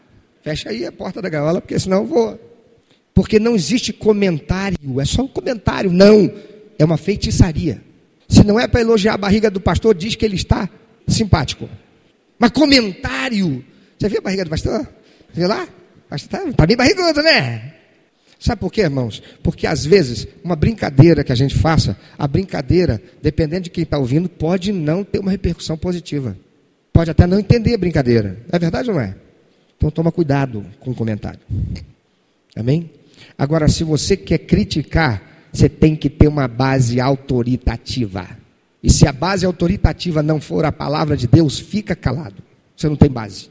Fecha 0.45 0.69
aí 0.69 0.85
a 0.85 0.93
porta 0.93 1.23
da 1.23 1.31
gaiola, 1.31 1.59
porque 1.59 1.79
senão 1.79 2.05
voa. 2.05 2.39
Porque 3.15 3.39
não 3.39 3.55
existe 3.55 3.95
comentário, 3.95 5.01
é 5.01 5.05
só 5.07 5.23
um 5.23 5.29
comentário. 5.29 5.91
Não, 5.91 6.31
é 6.79 6.85
uma 6.85 6.99
feitiçaria. 6.99 7.83
Se 8.29 8.45
não 8.45 8.61
é 8.61 8.69
para 8.69 8.83
elogiar 8.83 9.15
a 9.15 9.19
barriga 9.19 9.51
do 9.51 9.59
pastor, 9.61 9.95
diz 9.95 10.15
que 10.15 10.25
ele 10.25 10.37
está 10.37 10.69
simpático. 11.09 11.67
Mas 12.39 12.51
comentário. 12.51 13.65
Você 13.99 14.09
viu 14.09 14.19
a 14.19 14.23
barriga 14.23 14.45
do 14.45 14.51
pastor? 14.51 14.81
Você 14.83 15.41
viu 15.41 15.49
lá? 15.49 15.67
Está 16.13 16.41
tá 16.53 16.67
bem 16.67 16.77
barrigudo, 16.77 17.23
né? 17.23 17.73
Sabe 18.39 18.61
por 18.61 18.71
quê, 18.71 18.83
irmãos? 18.83 19.23
Porque 19.43 19.67
às 19.67 19.87
vezes, 19.87 20.29
uma 20.43 20.55
brincadeira 20.55 21.25
que 21.25 21.33
a 21.33 21.37
gente 21.37 21.55
faça, 21.55 21.97
a 22.19 22.29
brincadeira, 22.29 23.01
dependendo 23.23 23.63
de 23.63 23.71
quem 23.71 23.85
está 23.85 23.97
ouvindo, 23.97 24.29
pode 24.29 24.73
não 24.73 25.03
ter 25.03 25.21
uma 25.21 25.31
repercussão 25.31 25.79
positiva. 25.79 26.37
Pode 26.93 27.11
até 27.11 27.27
não 27.27 27.39
entender 27.39 27.75
a 27.75 27.79
brincadeira. 27.79 28.37
É 28.53 28.59
verdade 28.59 28.91
ou 28.91 28.97
não 28.97 29.03
é? 29.03 29.24
Então 29.85 29.91
toma 29.91 30.11
cuidado 30.11 30.65
com 30.81 30.93
o 30.93 30.95
comentário. 30.95 31.41
Amém? 32.57 32.91
Agora, 33.37 33.69
se 33.69 33.85
você 33.85 34.17
quer 34.17 34.39
criticar 34.39 35.35
você 35.53 35.69
tem 35.69 35.95
que 35.95 36.09
ter 36.11 36.27
uma 36.27 36.49
base 36.49 37.01
autoritativa. 37.01 38.27
E 38.83 38.91
se 38.91 39.07
a 39.07 39.13
base 39.13 39.47
autoritativa 39.47 40.21
não 40.21 40.41
for 40.41 40.65
a 40.65 40.73
palavra 40.73 41.17
de 41.17 41.29
Deus, 41.29 41.61
fica 41.61 41.95
calado. 41.95 42.43
Você 42.77 42.89
não 42.89 42.97
tem 42.97 43.09
base. 43.09 43.51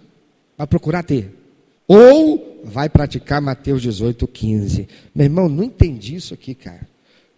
Vai 0.58 0.68
procurar 0.68 1.04
ter. 1.04 1.34
Ou 1.88 2.62
vai 2.66 2.90
praticar 2.90 3.40
Mateus 3.40 3.82
18, 3.84 4.28
15. 4.28 4.88
Meu 5.16 5.26
irmão, 5.26 5.48
não 5.48 5.64
entendi 5.64 6.16
isso 6.16 6.34
aqui, 6.34 6.54
cara. 6.54 6.82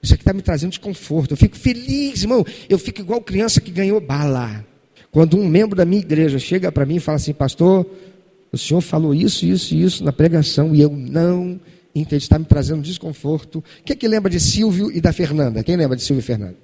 Isso 0.02 0.14
aqui 0.14 0.24
está 0.24 0.34
me 0.34 0.42
trazendo 0.42 0.72
desconforto. 0.72 1.34
Eu 1.34 1.38
fico 1.38 1.58
feliz, 1.58 2.24
irmão. 2.24 2.44
Eu 2.70 2.80
fico 2.80 3.02
igual 3.02 3.22
criança 3.22 3.62
que 3.62 3.70
ganhou 3.70 4.00
bala. 4.00 4.66
Quando 5.12 5.38
um 5.38 5.48
membro 5.48 5.76
da 5.76 5.86
minha 5.86 6.02
igreja 6.02 6.40
chega 6.40 6.72
para 6.72 6.88
mim 6.88 6.96
e 6.96 7.00
fala 7.00 7.18
assim, 7.18 7.34
pastor, 7.34 7.86
o 8.56 8.58
senhor 8.58 8.82
falou 8.82 9.14
isso, 9.14 9.46
isso 9.46 9.76
e 9.76 9.84
isso 9.84 10.04
na 10.04 10.12
pregação 10.12 10.74
e 10.74 10.82
eu 10.82 10.90
não 10.90 11.60
entende, 11.94 12.24
está 12.24 12.40
me 12.40 12.46
trazendo 12.46 12.82
desconforto. 12.82 13.64
Quem 13.84 13.94
é 13.94 13.98
que 13.98 14.08
lembra 14.08 14.30
de 14.30 14.40
Silvio 14.40 14.92
e 14.92 15.00
da 15.00 15.14
Fernanda? 15.14 15.64
Quem 15.64 15.76
lembra 15.76 15.96
de 15.96 16.04
Silvio 16.04 16.22
e 16.22 16.24
Fernanda? 16.24 16.56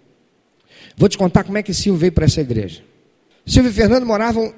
Vou 0.97 1.07
te 1.07 1.17
contar 1.17 1.43
como 1.43 1.57
é 1.57 1.63
que 1.63 1.73
Silvio 1.73 1.99
veio 1.99 2.11
para 2.11 2.25
essa 2.25 2.41
igreja. 2.41 2.81
Silvio 3.45 3.71
e 3.71 3.73
Fernando 3.73 4.05
moravam 4.05 4.53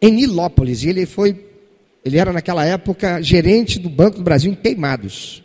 em 0.00 0.12
Nilópolis 0.12 0.82
e 0.82 0.88
ele 0.88 1.06
foi, 1.06 1.46
ele 2.04 2.18
era 2.18 2.32
naquela 2.32 2.64
época 2.64 3.20
gerente 3.22 3.78
do 3.78 3.88
Banco 3.88 4.18
do 4.18 4.22
Brasil 4.22 4.52
em 4.52 4.54
Queimados. 4.54 5.42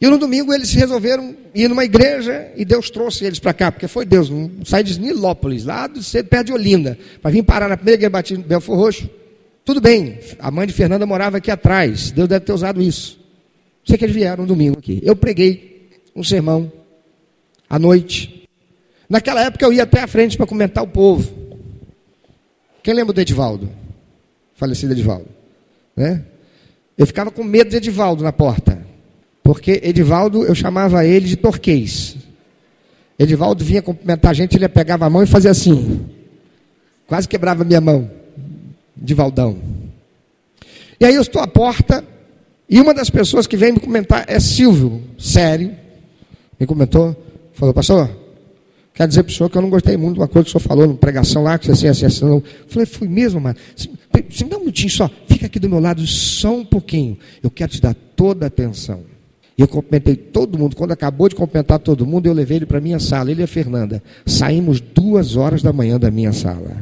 E 0.00 0.06
no 0.08 0.18
domingo 0.18 0.52
eles 0.52 0.72
resolveram 0.72 1.36
ir 1.54 1.68
numa 1.68 1.84
igreja 1.84 2.50
e 2.56 2.64
Deus 2.64 2.90
trouxe 2.90 3.24
eles 3.24 3.38
para 3.38 3.54
cá, 3.54 3.70
porque 3.70 3.86
foi 3.86 4.04
Deus, 4.04 4.28
não 4.30 4.50
sai 4.64 4.82
de 4.82 5.00
Nilópolis, 5.00 5.64
lá 5.64 5.86
do 5.86 6.00
perto 6.24 6.46
de 6.46 6.52
Olinda, 6.52 6.98
para 7.20 7.30
vir 7.30 7.44
parar 7.44 7.68
na 7.68 7.76
primeira 7.76 7.98
igreja 7.98 8.10
batida 8.10 8.42
Belfor 8.42 8.76
Roxo. 8.76 9.08
Tudo 9.64 9.80
bem, 9.80 10.18
a 10.40 10.50
mãe 10.50 10.66
de 10.66 10.72
Fernanda 10.72 11.06
morava 11.06 11.36
aqui 11.36 11.50
atrás, 11.50 12.10
Deus 12.10 12.28
deve 12.28 12.44
ter 12.44 12.52
usado 12.52 12.82
isso. 12.82 13.20
Sei 13.84 13.96
que 13.96 14.04
eles 14.04 14.14
vieram 14.14 14.44
um 14.44 14.46
domingo 14.46 14.78
aqui. 14.78 15.00
Eu 15.04 15.14
preguei 15.14 15.90
um 16.14 16.22
sermão 16.22 16.70
à 17.68 17.78
noite. 17.78 18.48
Naquela 19.08 19.42
época 19.42 19.64
eu 19.64 19.72
ia 19.72 19.82
até 19.84 20.00
a 20.00 20.06
frente 20.06 20.36
para 20.36 20.46
comentar 20.46 20.82
o 20.82 20.88
povo. 20.88 21.32
Quem 22.82 22.94
lembra 22.94 23.12
do 23.12 23.20
Edivaldo? 23.20 23.70
Falecido 24.54 24.92
Edivaldo. 24.92 25.28
Né? 25.96 26.24
Eu 26.98 27.06
ficava 27.06 27.30
com 27.30 27.44
medo 27.44 27.70
de 27.70 27.76
Edivaldo 27.76 28.24
na 28.24 28.32
porta. 28.32 28.84
Porque 29.42 29.80
Edivaldo, 29.82 30.44
eu 30.44 30.54
chamava 30.54 31.04
ele 31.04 31.26
de 31.26 31.36
torquês. 31.36 32.16
Edivaldo 33.18 33.64
vinha 33.64 33.82
cumprimentar 33.82 34.30
a 34.30 34.34
gente, 34.34 34.56
ele 34.56 34.68
pegava 34.68 35.06
a 35.06 35.10
mão 35.10 35.22
e 35.22 35.26
fazia 35.26 35.50
assim. 35.50 36.06
Quase 37.06 37.28
quebrava 37.28 37.64
minha 37.64 37.80
mão. 37.80 38.21
Edivaldão. 39.00 39.58
E 40.98 41.04
aí 41.04 41.14
eu 41.14 41.22
estou 41.22 41.42
à 41.42 41.46
porta, 41.46 42.04
e 42.68 42.80
uma 42.80 42.94
das 42.94 43.10
pessoas 43.10 43.46
que 43.46 43.56
vem 43.56 43.72
me 43.72 43.80
comentar 43.80 44.24
é 44.28 44.38
Silvio, 44.38 45.02
sério, 45.18 45.74
me 46.58 46.66
comentou, 46.66 47.16
falou, 47.54 47.74
pastor, 47.74 48.08
quero 48.94 49.08
dizer 49.08 49.22
para 49.24 49.30
o 49.30 49.34
senhor 49.34 49.50
que 49.50 49.58
eu 49.58 49.62
não 49.62 49.70
gostei 49.70 49.96
muito 49.96 50.14
de 50.14 50.20
uma 50.20 50.28
coisa 50.28 50.44
que 50.44 50.56
o 50.56 50.60
senhor 50.60 50.68
falou 50.68 50.86
na 50.86 50.94
pregação 50.94 51.42
lá, 51.42 51.58
que 51.58 51.66
você 51.66 51.88
assim, 51.88 52.06
assim, 52.06 52.06
assim, 52.06 52.24
não. 52.24 52.42
Falei, 52.68 52.86
foi 52.86 53.08
mesmo, 53.08 53.40
mano. 53.40 53.56
Se 53.74 53.88
me 54.44 54.50
dá 54.50 54.56
um 54.56 54.60
minutinho 54.60 54.90
só, 54.90 55.10
fica 55.26 55.46
aqui 55.46 55.58
do 55.58 55.68
meu 55.68 55.80
lado 55.80 56.06
só 56.06 56.54
um 56.54 56.64
pouquinho. 56.64 57.18
Eu 57.42 57.50
quero 57.50 57.72
te 57.72 57.80
dar 57.80 57.94
toda 58.14 58.46
a 58.46 58.48
atenção. 58.48 59.00
E 59.58 59.60
eu 59.60 59.68
cumprimentei 59.68 60.16
todo 60.16 60.58
mundo. 60.58 60.76
Quando 60.76 60.92
acabou 60.92 61.28
de 61.28 61.34
cumprimentar 61.34 61.78
todo 61.78 62.06
mundo, 62.06 62.26
eu 62.26 62.32
levei 62.32 62.58
ele 62.58 62.66
para 62.66 62.78
a 62.78 62.80
minha 62.80 62.98
sala, 62.98 63.30
ele 63.30 63.42
e 63.42 63.44
a 63.44 63.48
Fernanda. 63.48 64.02
Saímos 64.24 64.80
duas 64.80 65.36
horas 65.36 65.62
da 65.62 65.72
manhã 65.72 65.98
da 65.98 66.10
minha 66.10 66.32
sala. 66.32 66.76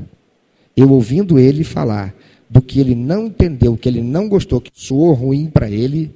Eu 0.77 0.91
ouvindo 0.91 1.39
ele 1.39 1.65
falar 1.65 2.15
do 2.49 2.61
que 2.61 2.81
ele 2.81 2.95
não 2.95 3.27
entendeu, 3.27 3.77
que 3.77 3.89
ele 3.89 4.03
não 4.03 4.29
gostou, 4.29 4.61
que 4.61 4.71
soou 4.75 5.13
ruim 5.13 5.47
para 5.47 5.71
ele, 5.71 6.13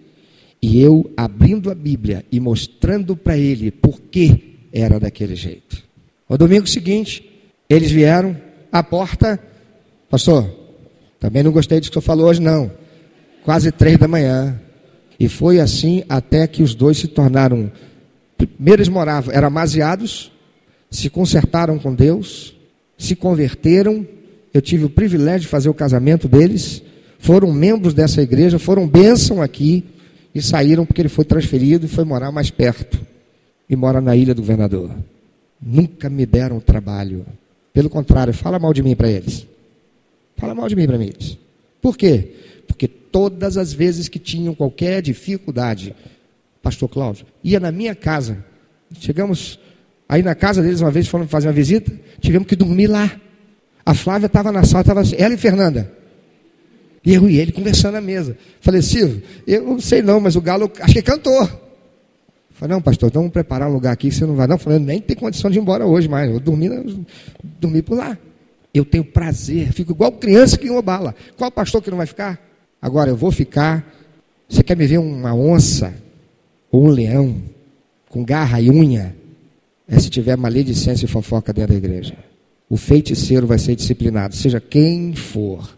E 0.67 0.81
eu 0.81 1.13
abrindo 1.15 1.71
a 1.71 1.75
Bíblia 1.75 2.25
e 2.33 2.41
mostrando 2.41 3.15
para 3.15 3.37
ele 3.37 3.71
por 3.71 4.01
que 4.01 4.55
era 4.73 4.99
daquele 4.99 5.37
jeito. 5.37 5.83
No 6.27 6.39
domingo 6.39 6.67
seguinte, 6.67 7.23
eles 7.69 7.91
vieram 7.91 8.35
à 8.73 8.83
porta, 8.83 9.39
pastor, 10.09 10.51
também 11.21 11.43
não 11.43 11.53
gostei 11.53 11.79
disso 11.81 11.91
que 11.91 11.95
senhor 11.95 12.03
falou 12.03 12.29
hoje, 12.29 12.41
não. 12.41 12.71
Quase 13.45 13.71
três 13.71 13.99
da 13.99 14.09
manhã. 14.09 14.59
E 15.21 15.29
foi 15.29 15.61
assim 15.61 16.03
até 16.09 16.47
que 16.47 16.63
os 16.63 16.75
dois 16.75 16.97
se 16.99 17.09
tornaram. 17.09 17.71
Primeiro 18.37 18.81
eles 18.81 18.89
moravam, 18.89 19.35
eram 19.35 19.49
amaziados, 19.49 20.33
se 20.91 21.09
consertaram 21.09 21.79
com 21.79 21.95
Deus, 21.95 22.57
se 22.97 23.15
converteram. 23.15 24.07
Eu 24.55 24.63
tive 24.63 24.85
o 24.85 24.91
privilégio 24.91 25.41
de 25.41 25.49
fazer 25.49 25.69
o 25.69 25.75
casamento 25.75 26.29
deles. 26.29 26.81
Foram 27.19 27.53
membros 27.53 27.93
dessa 27.93 28.23
igreja, 28.23 28.57
foram 28.57 28.87
bênção 28.87 29.43
aqui 29.43 29.85
e 30.33 30.41
saíram 30.41 30.87
porque 30.87 31.03
ele 31.03 31.09
foi 31.09 31.25
transferido 31.25 31.87
e 31.87 31.89
foi 31.89 32.05
morar 32.05 32.31
mais 32.31 32.51
perto. 32.51 33.01
E 33.69 33.75
mora 33.75 34.01
na 34.01 34.15
ilha 34.15 34.33
do 34.33 34.43
governador. 34.43 34.95
Nunca 35.61 36.09
me 36.09 36.25
deram 36.25 36.61
trabalho. 36.61 37.27
Pelo 37.73 37.91
contrário, 37.91 38.33
fala 38.33 38.59
mal 38.61 38.73
de 38.73 38.83
mim 38.83 38.95
para 38.95 39.11
eles. 39.11 39.45
Fala 40.37 40.55
mal 40.55 40.69
de 40.69 40.77
mim 40.77 40.87
para 40.87 41.03
eles. 41.03 41.37
Por 41.83 41.97
quê? 41.97 42.35
Porque 42.69 42.87
todas 42.87 43.57
as 43.57 43.73
vezes 43.73 44.09
que 44.09 44.19
tinham 44.19 44.55
qualquer 44.55 45.03
dificuldade, 45.03 45.95
Pastor 46.63 46.89
Cláudio, 46.89 47.27
ia 47.43 47.59
na 47.59 47.73
minha 47.73 47.95
casa. 47.95 48.45
Chegamos 49.01 49.59
aí 50.09 50.23
na 50.23 50.35
casa 50.35 50.63
deles 50.63 50.81
uma 50.81 50.91
vez, 50.91 51.09
foram 51.09 51.27
fazer 51.27 51.49
uma 51.49 51.53
visita, 51.53 51.93
tivemos 52.21 52.47
que 52.47 52.55
dormir 52.55 52.87
lá. 52.87 53.21
A 53.85 53.93
Flávia 53.95 54.27
estava 54.27 54.51
na 54.51 54.65
sala, 54.65 54.81
estava 54.81 55.03
ela 55.17 55.35
e 55.35 55.37
Fernanda. 55.37 55.91
E 57.05 57.13
eu 57.13 57.29
e 57.29 57.39
ele 57.39 57.53
conversando 57.53 57.95
na 57.95 58.01
mesa. 58.01 58.37
Falei, 58.61 58.81
Silvio, 58.81 59.23
eu 59.47 59.63
não 59.63 59.81
sei 59.81 60.01
não, 60.01 60.19
mas 60.21 60.37
o 60.37 60.41
Galo 60.41 60.71
acho 60.81 60.95
que 60.95 61.03
cantou. 61.03 61.47
Falei, 62.55 62.75
não, 62.75 62.81
pastor, 62.81 63.09
então 63.09 63.21
vamos 63.21 63.33
preparar 63.33 63.69
um 63.69 63.73
lugar 63.73 63.93
aqui 63.93 64.09
que 64.09 64.15
você 64.15 64.25
não 64.25 64.37
vai. 64.37 64.47
Não, 64.47 64.57
falei, 64.57 64.79
nem 64.79 65.01
tem 65.01 65.15
condição 65.15 65.51
de 65.51 65.59
ir 65.59 65.61
embora 65.61 65.85
hoje 65.85 66.09
mais. 66.09 66.31
Eu 66.31 66.41
dormi, 66.41 66.69
dormi 67.61 67.83
por 67.83 67.99
lá. 67.99 68.17
Eu 68.73 68.85
tenho 68.85 69.05
prazer, 69.05 69.73
fico 69.73 69.93
igual 69.93 70.13
criança 70.13 70.57
que 70.57 70.69
bala. 70.81 71.15
Qual 71.37 71.51
pastor 71.51 71.83
que 71.83 71.91
não 71.91 71.99
vai 71.99 72.07
ficar? 72.07 72.41
Agora 72.81 73.11
eu 73.11 73.17
vou 73.17 73.31
ficar. 73.31 73.93
Você 74.49 74.63
quer 74.63 74.77
me 74.77 74.87
ver 74.87 74.99
uma 74.99 75.35
onça 75.35 75.95
ou 76.71 76.87
um 76.87 76.89
leão 76.89 77.37
com 78.09 78.25
garra 78.25 78.61
e 78.61 78.71
unha? 78.71 79.15
É 79.87 79.99
se 79.99 80.09
tiver 80.09 80.37
maledicência 80.37 81.05
e 81.05 81.09
fofoca 81.09 81.53
dentro 81.53 81.73
da 81.73 81.79
igreja. 81.79 82.17
O 82.69 82.77
feiticeiro 82.77 83.47
vai 83.47 83.59
ser 83.59 83.77
disciplinado, 83.77 84.35
seja 84.35 84.61
quem 84.61 85.15
for. 85.15 85.77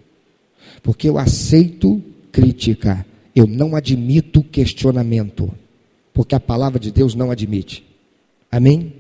Porque 0.83 1.09
eu 1.09 1.19
aceito 1.19 2.03
crítica, 2.31 3.05
eu 3.35 3.47
não 3.47 3.75
admito 3.75 4.43
questionamento 4.43 5.53
porque 6.17 6.35
a 6.35 6.41
palavra 6.41 6.81
de 6.81 6.91
Deus 6.91 7.15
não 7.15 7.31
admite. 7.31 7.85
Amém? 8.51 8.95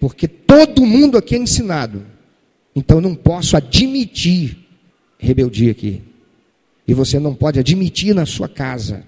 Porque 0.00 0.26
todo 0.26 0.84
mundo 0.84 1.16
aqui 1.16 1.36
é 1.36 1.38
ensinado. 1.38 2.04
Então 2.74 2.96
eu 2.96 3.00
não 3.00 3.14
posso 3.14 3.56
admitir 3.56 4.58
rebeldia 5.16 5.70
aqui. 5.70 6.02
E 6.88 6.92
você 6.92 7.20
não 7.20 7.36
pode 7.36 7.60
admitir 7.60 8.12
na 8.16 8.26
sua 8.26 8.48
casa, 8.48 9.04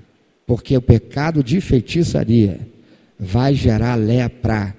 porque 0.46 0.76
o 0.76 0.80
pecado 0.80 1.42
de 1.42 1.60
feitiçaria 1.60 2.60
vai 3.18 3.56
gerar 3.56 3.96
lepra, 3.96 4.76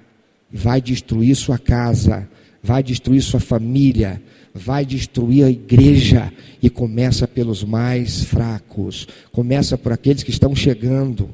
vai 0.49 0.82
destruir 0.82 1.36
sua 1.36 1.59
casa, 1.59 2.30
vai 2.61 2.83
destruir 2.83 3.21
sua 3.21 3.39
família, 3.39 4.21
vai 4.53 4.85
destruir 4.85 5.45
a 5.45 5.49
igreja 5.49 6.31
e 6.61 6.69
começa 6.69 7.27
pelos 7.27 7.63
mais 7.63 8.23
fracos, 8.23 9.07
começa 9.31 9.77
por 9.77 9.91
aqueles 9.91 10.23
que 10.23 10.31
estão 10.31 10.55
chegando. 10.55 11.29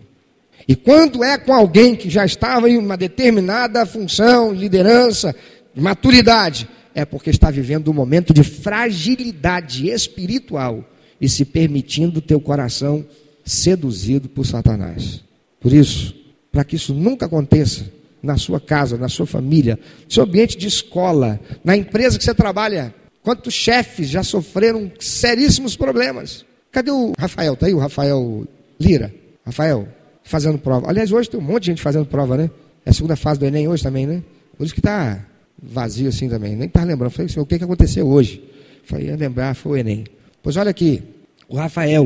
E 0.67 0.75
quando 0.75 1.23
é 1.23 1.37
com 1.37 1.53
alguém 1.53 1.95
que 1.95 2.09
já 2.09 2.25
estava 2.25 2.69
em 2.69 2.77
uma 2.77 2.95
determinada 2.95 3.85
função, 3.85 4.53
liderança, 4.53 5.35
maturidade, 5.75 6.67
é 6.95 7.03
porque 7.05 7.29
está 7.29 7.49
vivendo 7.49 7.89
um 7.89 7.93
momento 7.93 8.33
de 8.33 8.43
fragilidade 8.43 9.89
espiritual 9.89 10.87
e 11.19 11.27
se 11.27 11.43
permitindo 11.43 12.21
teu 12.21 12.39
coração 12.39 13.05
seduzido 13.43 14.29
por 14.29 14.45
Satanás. 14.45 15.21
Por 15.59 15.73
isso, 15.73 16.15
para 16.51 16.63
que 16.63 16.75
isso 16.75 16.93
nunca 16.93 17.25
aconteça 17.25 17.85
na 18.23 18.37
sua 18.37 18.59
casa, 18.59 18.97
na 18.97 19.09
sua 19.09 19.25
família, 19.25 19.77
no 20.05 20.11
seu 20.11 20.23
ambiente 20.23 20.57
de 20.57 20.67
escola, 20.67 21.39
na 21.63 21.75
empresa 21.75 22.17
que 22.17 22.23
você 22.23 22.33
trabalha, 22.33 22.95
quantos 23.21 23.53
chefes 23.53 24.07
já 24.07 24.23
sofreram 24.23 24.89
seríssimos 24.97 25.75
problemas? 25.75 26.45
Cadê 26.71 26.89
o 26.89 27.11
Rafael? 27.19 27.53
Está 27.53 27.67
aí 27.67 27.73
o 27.73 27.79
Rafael 27.79 28.47
Lira? 28.79 29.13
Rafael, 29.45 29.87
fazendo 30.23 30.57
prova. 30.57 30.89
Aliás, 30.89 31.11
hoje 31.11 31.29
tem 31.29 31.39
um 31.39 31.43
monte 31.43 31.63
de 31.63 31.71
gente 31.71 31.81
fazendo 31.81 32.05
prova, 32.05 32.37
né? 32.37 32.49
É 32.85 32.89
a 32.89 32.93
segunda 32.93 33.15
fase 33.15 33.39
do 33.39 33.45
Enem 33.45 33.67
hoje 33.67 33.83
também, 33.83 34.07
né? 34.07 34.23
Por 34.57 34.63
isso 34.63 34.73
que 34.73 34.79
está 34.79 35.25
vazio 35.61 36.07
assim 36.07 36.29
também. 36.29 36.55
Nem 36.55 36.67
está 36.67 36.83
lembrando. 36.83 37.11
Falei, 37.11 37.29
o 37.37 37.45
que, 37.45 37.57
que 37.57 37.63
aconteceu 37.63 38.07
hoje? 38.07 38.43
Falei, 38.85 39.07
ia 39.07 39.15
lembrar, 39.15 39.53
foi 39.53 39.71
o 39.71 39.77
Enem. 39.77 40.05
Pois 40.41 40.55
olha 40.55 40.71
aqui, 40.71 41.03
o 41.47 41.57
Rafael. 41.57 42.05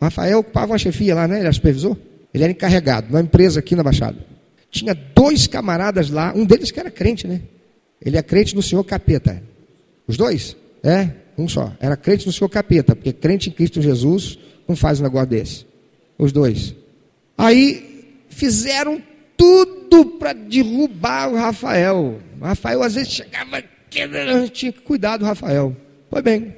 O 0.00 0.04
Rafael 0.04 0.38
ocupava 0.38 0.72
uma 0.72 0.78
chefia 0.78 1.14
lá, 1.14 1.28
né? 1.28 1.36
Ele 1.36 1.44
era 1.44 1.52
supervisor. 1.52 1.96
Ele 2.32 2.44
era 2.44 2.52
encarregado, 2.52 3.08
numa 3.08 3.20
empresa 3.20 3.58
aqui 3.58 3.74
na 3.74 3.82
Baixada. 3.82 4.29
Tinha 4.70 4.94
dois 4.94 5.46
camaradas 5.46 6.10
lá, 6.10 6.32
um 6.34 6.44
deles 6.44 6.70
que 6.70 6.78
era 6.78 6.90
crente, 6.90 7.26
né? 7.26 7.42
Ele 8.00 8.16
é 8.16 8.22
crente 8.22 8.54
no 8.54 8.62
Senhor 8.62 8.82
Capeta. 8.84 9.42
Os 10.06 10.16
dois? 10.16 10.56
É, 10.82 11.10
um 11.36 11.48
só. 11.48 11.72
Era 11.80 11.96
crente 11.96 12.26
no 12.26 12.32
Senhor 12.32 12.48
Capeta, 12.48 12.94
porque 12.94 13.12
crente 13.12 13.48
em 13.48 13.52
Cristo 13.52 13.82
Jesus 13.82 14.38
não 14.66 14.76
faz 14.76 15.00
um 15.00 15.02
negócio 15.02 15.28
desse. 15.28 15.66
Os 16.18 16.32
dois. 16.32 16.74
Aí 17.36 18.14
fizeram 18.28 19.02
tudo 19.36 20.06
para 20.18 20.32
derrubar 20.32 21.30
o 21.30 21.36
Rafael. 21.36 22.20
O 22.40 22.44
Rafael 22.44 22.82
às 22.82 22.94
vezes 22.94 23.12
chegava 23.12 23.58
aqui, 23.58 24.50
tinha 24.52 24.72
que 24.72 24.80
cuidar 24.80 25.16
do 25.16 25.24
Rafael. 25.24 25.76
Foi 26.08 26.22
bem. 26.22 26.54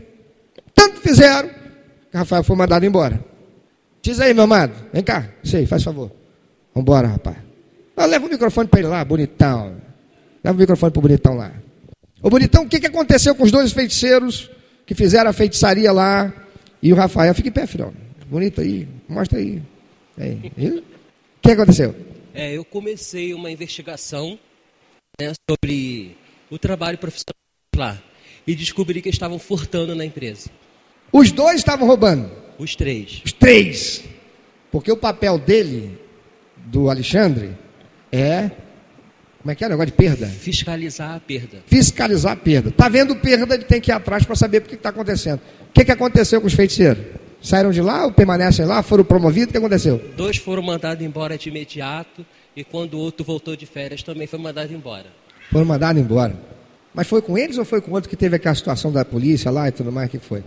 Tanto 0.74 1.00
fizeram 1.00 1.48
que 1.48 2.16
o 2.16 2.18
Rafael 2.18 2.44
foi 2.44 2.56
mandado 2.56 2.84
embora. 2.84 3.24
Diz 4.02 4.18
aí, 4.20 4.34
meu 4.34 4.44
amado, 4.44 4.74
vem 4.92 5.02
cá, 5.02 5.28
sei, 5.44 5.64
faz 5.64 5.82
favor. 5.82 6.10
Vamos 6.74 6.88
embora, 6.88 7.06
rapaz. 7.06 7.36
Ah, 8.02 8.06
leva 8.06 8.26
o 8.26 8.28
microfone 8.28 8.66
para 8.66 8.80
ele 8.80 8.88
lá, 8.88 9.04
bonitão. 9.04 9.80
Leva 10.42 10.56
o 10.56 10.60
microfone 10.60 10.90
para 10.90 10.98
o 10.98 11.02
bonitão 11.02 11.36
lá. 11.36 11.52
Ô 12.20 12.28
bonitão, 12.28 12.64
o 12.64 12.68
que, 12.68 12.80
que 12.80 12.88
aconteceu 12.88 13.32
com 13.32 13.44
os 13.44 13.52
dois 13.52 13.70
feiticeiros 13.72 14.50
que 14.84 14.92
fizeram 14.92 15.30
a 15.30 15.32
feitiçaria 15.32 15.92
lá? 15.92 16.32
E 16.82 16.92
o 16.92 16.96
Rafael, 16.96 17.32
fica 17.32 17.48
em 17.48 17.52
pé, 17.52 17.64
filhão. 17.64 17.94
Bonito 18.26 18.60
aí, 18.60 18.88
mostra 19.08 19.38
aí. 19.38 19.62
É, 20.18 20.32
o 20.32 20.82
que 21.40 21.52
aconteceu? 21.52 21.94
É, 22.34 22.52
eu 22.52 22.64
comecei 22.64 23.34
uma 23.34 23.52
investigação 23.52 24.36
né, 25.20 25.32
sobre 25.48 26.16
o 26.50 26.58
trabalho 26.58 26.98
profissional 26.98 27.36
lá 27.76 28.02
e 28.44 28.56
descobri 28.56 29.00
que 29.00 29.10
estavam 29.10 29.38
furtando 29.38 29.94
na 29.94 30.04
empresa. 30.04 30.50
Os 31.12 31.30
dois 31.30 31.58
estavam 31.58 31.86
roubando? 31.86 32.28
Os 32.58 32.74
três. 32.74 33.22
Os 33.24 33.32
três. 33.32 34.02
Porque 34.72 34.90
o 34.90 34.96
papel 34.96 35.38
dele, 35.38 35.96
do 36.66 36.90
Alexandre, 36.90 37.61
é. 38.12 38.50
Como 39.40 39.50
é 39.50 39.54
que 39.56 39.64
é 39.64 39.66
o 39.66 39.70
negócio 39.70 39.90
de 39.90 39.96
perda? 39.96 40.26
Fiscalizar 40.28 41.16
a 41.16 41.20
perda. 41.20 41.58
Fiscalizar 41.66 42.32
a 42.32 42.36
perda. 42.36 42.68
Está 42.68 42.88
vendo 42.88 43.16
perda, 43.16 43.54
ele 43.56 43.64
tem 43.64 43.80
que 43.80 43.90
ir 43.90 43.94
atrás 43.94 44.24
para 44.24 44.36
saber 44.36 44.58
o 44.58 44.62
que 44.62 44.76
está 44.76 44.90
acontecendo. 44.90 45.40
O 45.68 45.72
que, 45.72 45.84
que 45.84 45.90
aconteceu 45.90 46.40
com 46.40 46.46
os 46.46 46.52
feiticeiros? 46.52 47.04
Saíram 47.42 47.72
de 47.72 47.80
lá 47.80 48.04
ou 48.04 48.12
permanecem 48.12 48.64
lá? 48.64 48.84
Foram 48.84 49.02
promovidos? 49.02 49.48
O 49.48 49.52
que 49.52 49.58
aconteceu? 49.58 50.00
Dois 50.16 50.36
foram 50.36 50.62
mandados 50.62 51.04
embora 51.04 51.36
de 51.36 51.48
imediato 51.48 52.24
e 52.54 52.62
quando 52.62 52.94
o 52.94 52.98
outro 52.98 53.24
voltou 53.24 53.56
de 53.56 53.66
férias 53.66 54.00
também 54.04 54.28
foi 54.28 54.38
mandado 54.38 54.72
embora. 54.72 55.06
Foram 55.50 55.66
mandados 55.66 56.00
embora. 56.00 56.36
Mas 56.94 57.08
foi 57.08 57.20
com 57.20 57.36
eles 57.36 57.58
ou 57.58 57.64
foi 57.64 57.80
com 57.80 57.90
outro 57.90 58.08
que 58.08 58.14
teve 58.16 58.36
aquela 58.36 58.54
situação 58.54 58.92
da 58.92 59.04
polícia 59.04 59.50
lá 59.50 59.68
e 59.68 59.72
tudo 59.72 59.90
mais? 59.90 60.08
que 60.08 60.20
foi? 60.20 60.44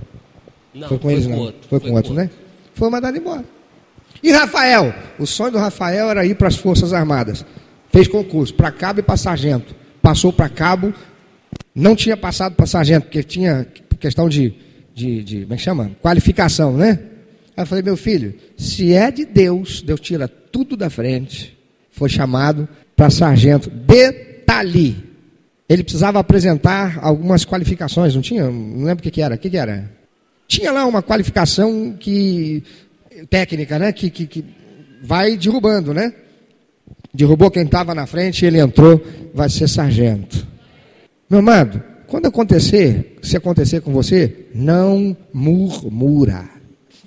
Não, 0.73 0.87
foi 0.87 0.97
com 0.97 1.03
foi 1.03 1.13
eles 1.13 1.25
com 1.25 1.31
não? 1.31 1.39
outro, 1.39 1.59
Foi, 1.67 1.69
foi 1.69 1.79
com 1.81 1.87
com 1.87 1.95
outro, 1.95 2.13
né? 2.13 2.29
Foi 2.73 2.89
mandado 2.89 3.17
embora. 3.17 3.43
E 4.25 4.31
Rafael? 4.31 4.91
O 5.19 5.27
sonho 5.27 5.51
do 5.51 5.59
Rafael 5.59 6.09
era 6.09 6.25
ir 6.25 6.33
para 6.33 6.47
as 6.47 6.55
Forças 6.55 6.91
Armadas. 6.93 7.45
Fez 7.91 8.07
concurso 8.07 8.55
para 8.55 8.71
cabo 8.71 8.99
e 8.99 9.03
para 9.03 9.15
sargento. 9.15 9.75
Passou 10.01 10.33
para 10.33 10.49
cabo, 10.49 10.91
não 11.75 11.95
tinha 11.95 12.17
passado 12.17 12.55
para 12.55 12.65
sargento, 12.65 13.05
porque 13.05 13.21
tinha 13.21 13.67
questão 13.99 14.27
de, 14.27 14.55
de, 14.95 15.23
de, 15.23 15.41
como 15.41 15.53
é 15.53 15.57
que 15.57 15.61
chama? 15.61 15.91
Qualificação, 16.01 16.75
né? 16.75 16.99
Aí 17.55 17.61
eu 17.61 17.67
falei, 17.67 17.83
meu 17.83 17.95
filho, 17.95 18.33
se 18.57 18.93
é 18.93 19.11
de 19.11 19.25
Deus, 19.25 19.83
Deus 19.83 19.99
tira 19.99 20.27
tudo 20.27 20.75
da 20.75 20.89
frente. 20.89 21.55
Foi 21.91 22.09
chamado 22.09 22.67
para 22.95 23.11
sargento. 23.11 23.69
Detalhe. 23.69 25.03
Ele 25.69 25.83
precisava 25.83 26.17
apresentar 26.17 26.97
algumas 26.99 27.45
qualificações, 27.45 28.15
não 28.15 28.23
tinha? 28.23 28.49
Não 28.49 28.85
lembro 28.85 29.01
o 29.01 29.03
que, 29.03 29.11
que 29.11 29.21
era. 29.21 29.35
O 29.35 29.37
que, 29.37 29.51
que 29.51 29.57
era? 29.57 29.91
Tinha 30.47 30.71
lá 30.71 30.85
uma 30.85 31.01
qualificação 31.01 31.95
que 31.99 32.63
técnica, 33.29 33.79
né? 33.79 33.91
Que, 33.91 34.09
que, 34.09 34.27
que 34.27 34.45
vai 35.03 35.37
derrubando, 35.37 35.93
né? 35.93 36.13
Derrubou 37.13 37.49
quem 37.49 37.63
estava 37.63 37.95
na 37.95 38.05
frente, 38.05 38.45
ele 38.45 38.59
entrou, 38.59 39.01
vai 39.33 39.49
ser 39.49 39.69
sargento. 39.69 40.45
Meu 41.29 41.39
amado, 41.39 41.81
quando 42.07 42.27
acontecer, 42.27 43.17
se 43.21 43.37
acontecer 43.37 43.81
com 43.81 43.91
você, 43.91 44.47
não 44.53 45.15
murmura. 45.33 46.49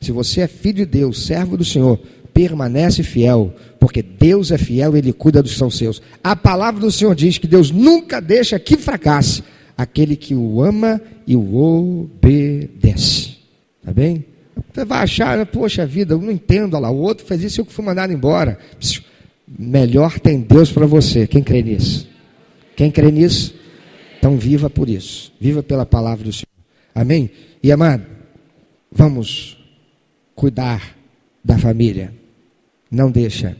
Se 0.00 0.12
você 0.12 0.42
é 0.42 0.46
filho 0.46 0.78
de 0.78 0.86
Deus, 0.86 1.26
servo 1.26 1.56
do 1.56 1.64
Senhor, 1.64 1.98
permanece 2.32 3.02
fiel, 3.02 3.54
porque 3.80 4.02
Deus 4.02 4.50
é 4.50 4.58
fiel 4.58 4.94
e 4.94 4.98
Ele 4.98 5.12
cuida 5.12 5.42
dos 5.42 5.56
são 5.56 5.70
seus. 5.70 6.00
A 6.22 6.36
palavra 6.36 6.80
do 6.80 6.90
Senhor 6.90 7.14
diz 7.14 7.36
que 7.36 7.46
Deus 7.46 7.70
nunca 7.70 8.20
deixa 8.20 8.58
que 8.58 8.76
fracasse 8.76 9.42
aquele 9.76 10.16
que 10.16 10.34
o 10.34 10.62
ama 10.62 11.00
e 11.26 11.36
o 11.36 11.56
obedece. 11.56 13.38
Tá 13.84 13.92
bem? 13.92 14.24
Você 14.72 14.84
vai 14.84 15.02
achar, 15.02 15.44
poxa 15.46 15.86
vida, 15.86 16.14
eu 16.14 16.20
não 16.20 16.30
entendo, 16.30 16.78
lá, 16.78 16.90
o 16.90 16.98
outro 16.98 17.26
fez 17.26 17.42
isso 17.42 17.60
e 17.60 17.62
eu 17.62 17.64
fui 17.66 17.84
mandado 17.84 18.12
embora. 18.12 18.58
Melhor 19.46 20.18
tem 20.18 20.40
Deus 20.40 20.70
para 20.70 20.86
você. 20.86 21.26
Quem 21.26 21.42
crê 21.42 21.62
nisso? 21.62 22.08
Quem 22.76 22.90
crê 22.90 23.10
nisso? 23.10 23.54
Então 24.18 24.36
viva 24.36 24.68
por 24.68 24.88
isso. 24.88 25.32
Viva 25.40 25.62
pela 25.62 25.86
palavra 25.86 26.24
do 26.24 26.32
Senhor. 26.32 26.46
Amém? 26.94 27.30
E 27.62 27.72
amado, 27.72 28.04
vamos 28.90 29.56
cuidar 30.34 30.96
da 31.44 31.58
família. 31.58 32.12
Não 32.90 33.10
deixa, 33.10 33.56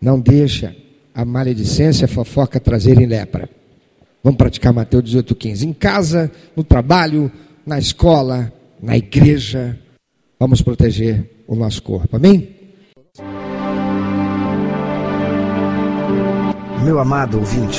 não 0.00 0.18
deixa 0.20 0.74
a 1.14 1.24
maledicência, 1.24 2.04
a 2.04 2.08
fofoca 2.08 2.60
trazerem 2.60 3.06
lepra. 3.06 3.48
Vamos 4.22 4.36
praticar 4.36 4.72
Mateus 4.72 5.04
18,15. 5.04 5.64
Em 5.64 5.72
casa, 5.72 6.30
no 6.54 6.62
trabalho, 6.62 7.30
na 7.64 7.78
escola, 7.78 8.52
na 8.82 8.96
igreja, 8.96 9.78
vamos 10.40 10.62
proteger 10.62 11.44
o 11.46 11.54
nosso 11.54 11.82
corpo. 11.82 12.16
Amém? 12.16 12.56
Meu 16.82 16.98
amado 16.98 17.38
ouvinte, 17.38 17.78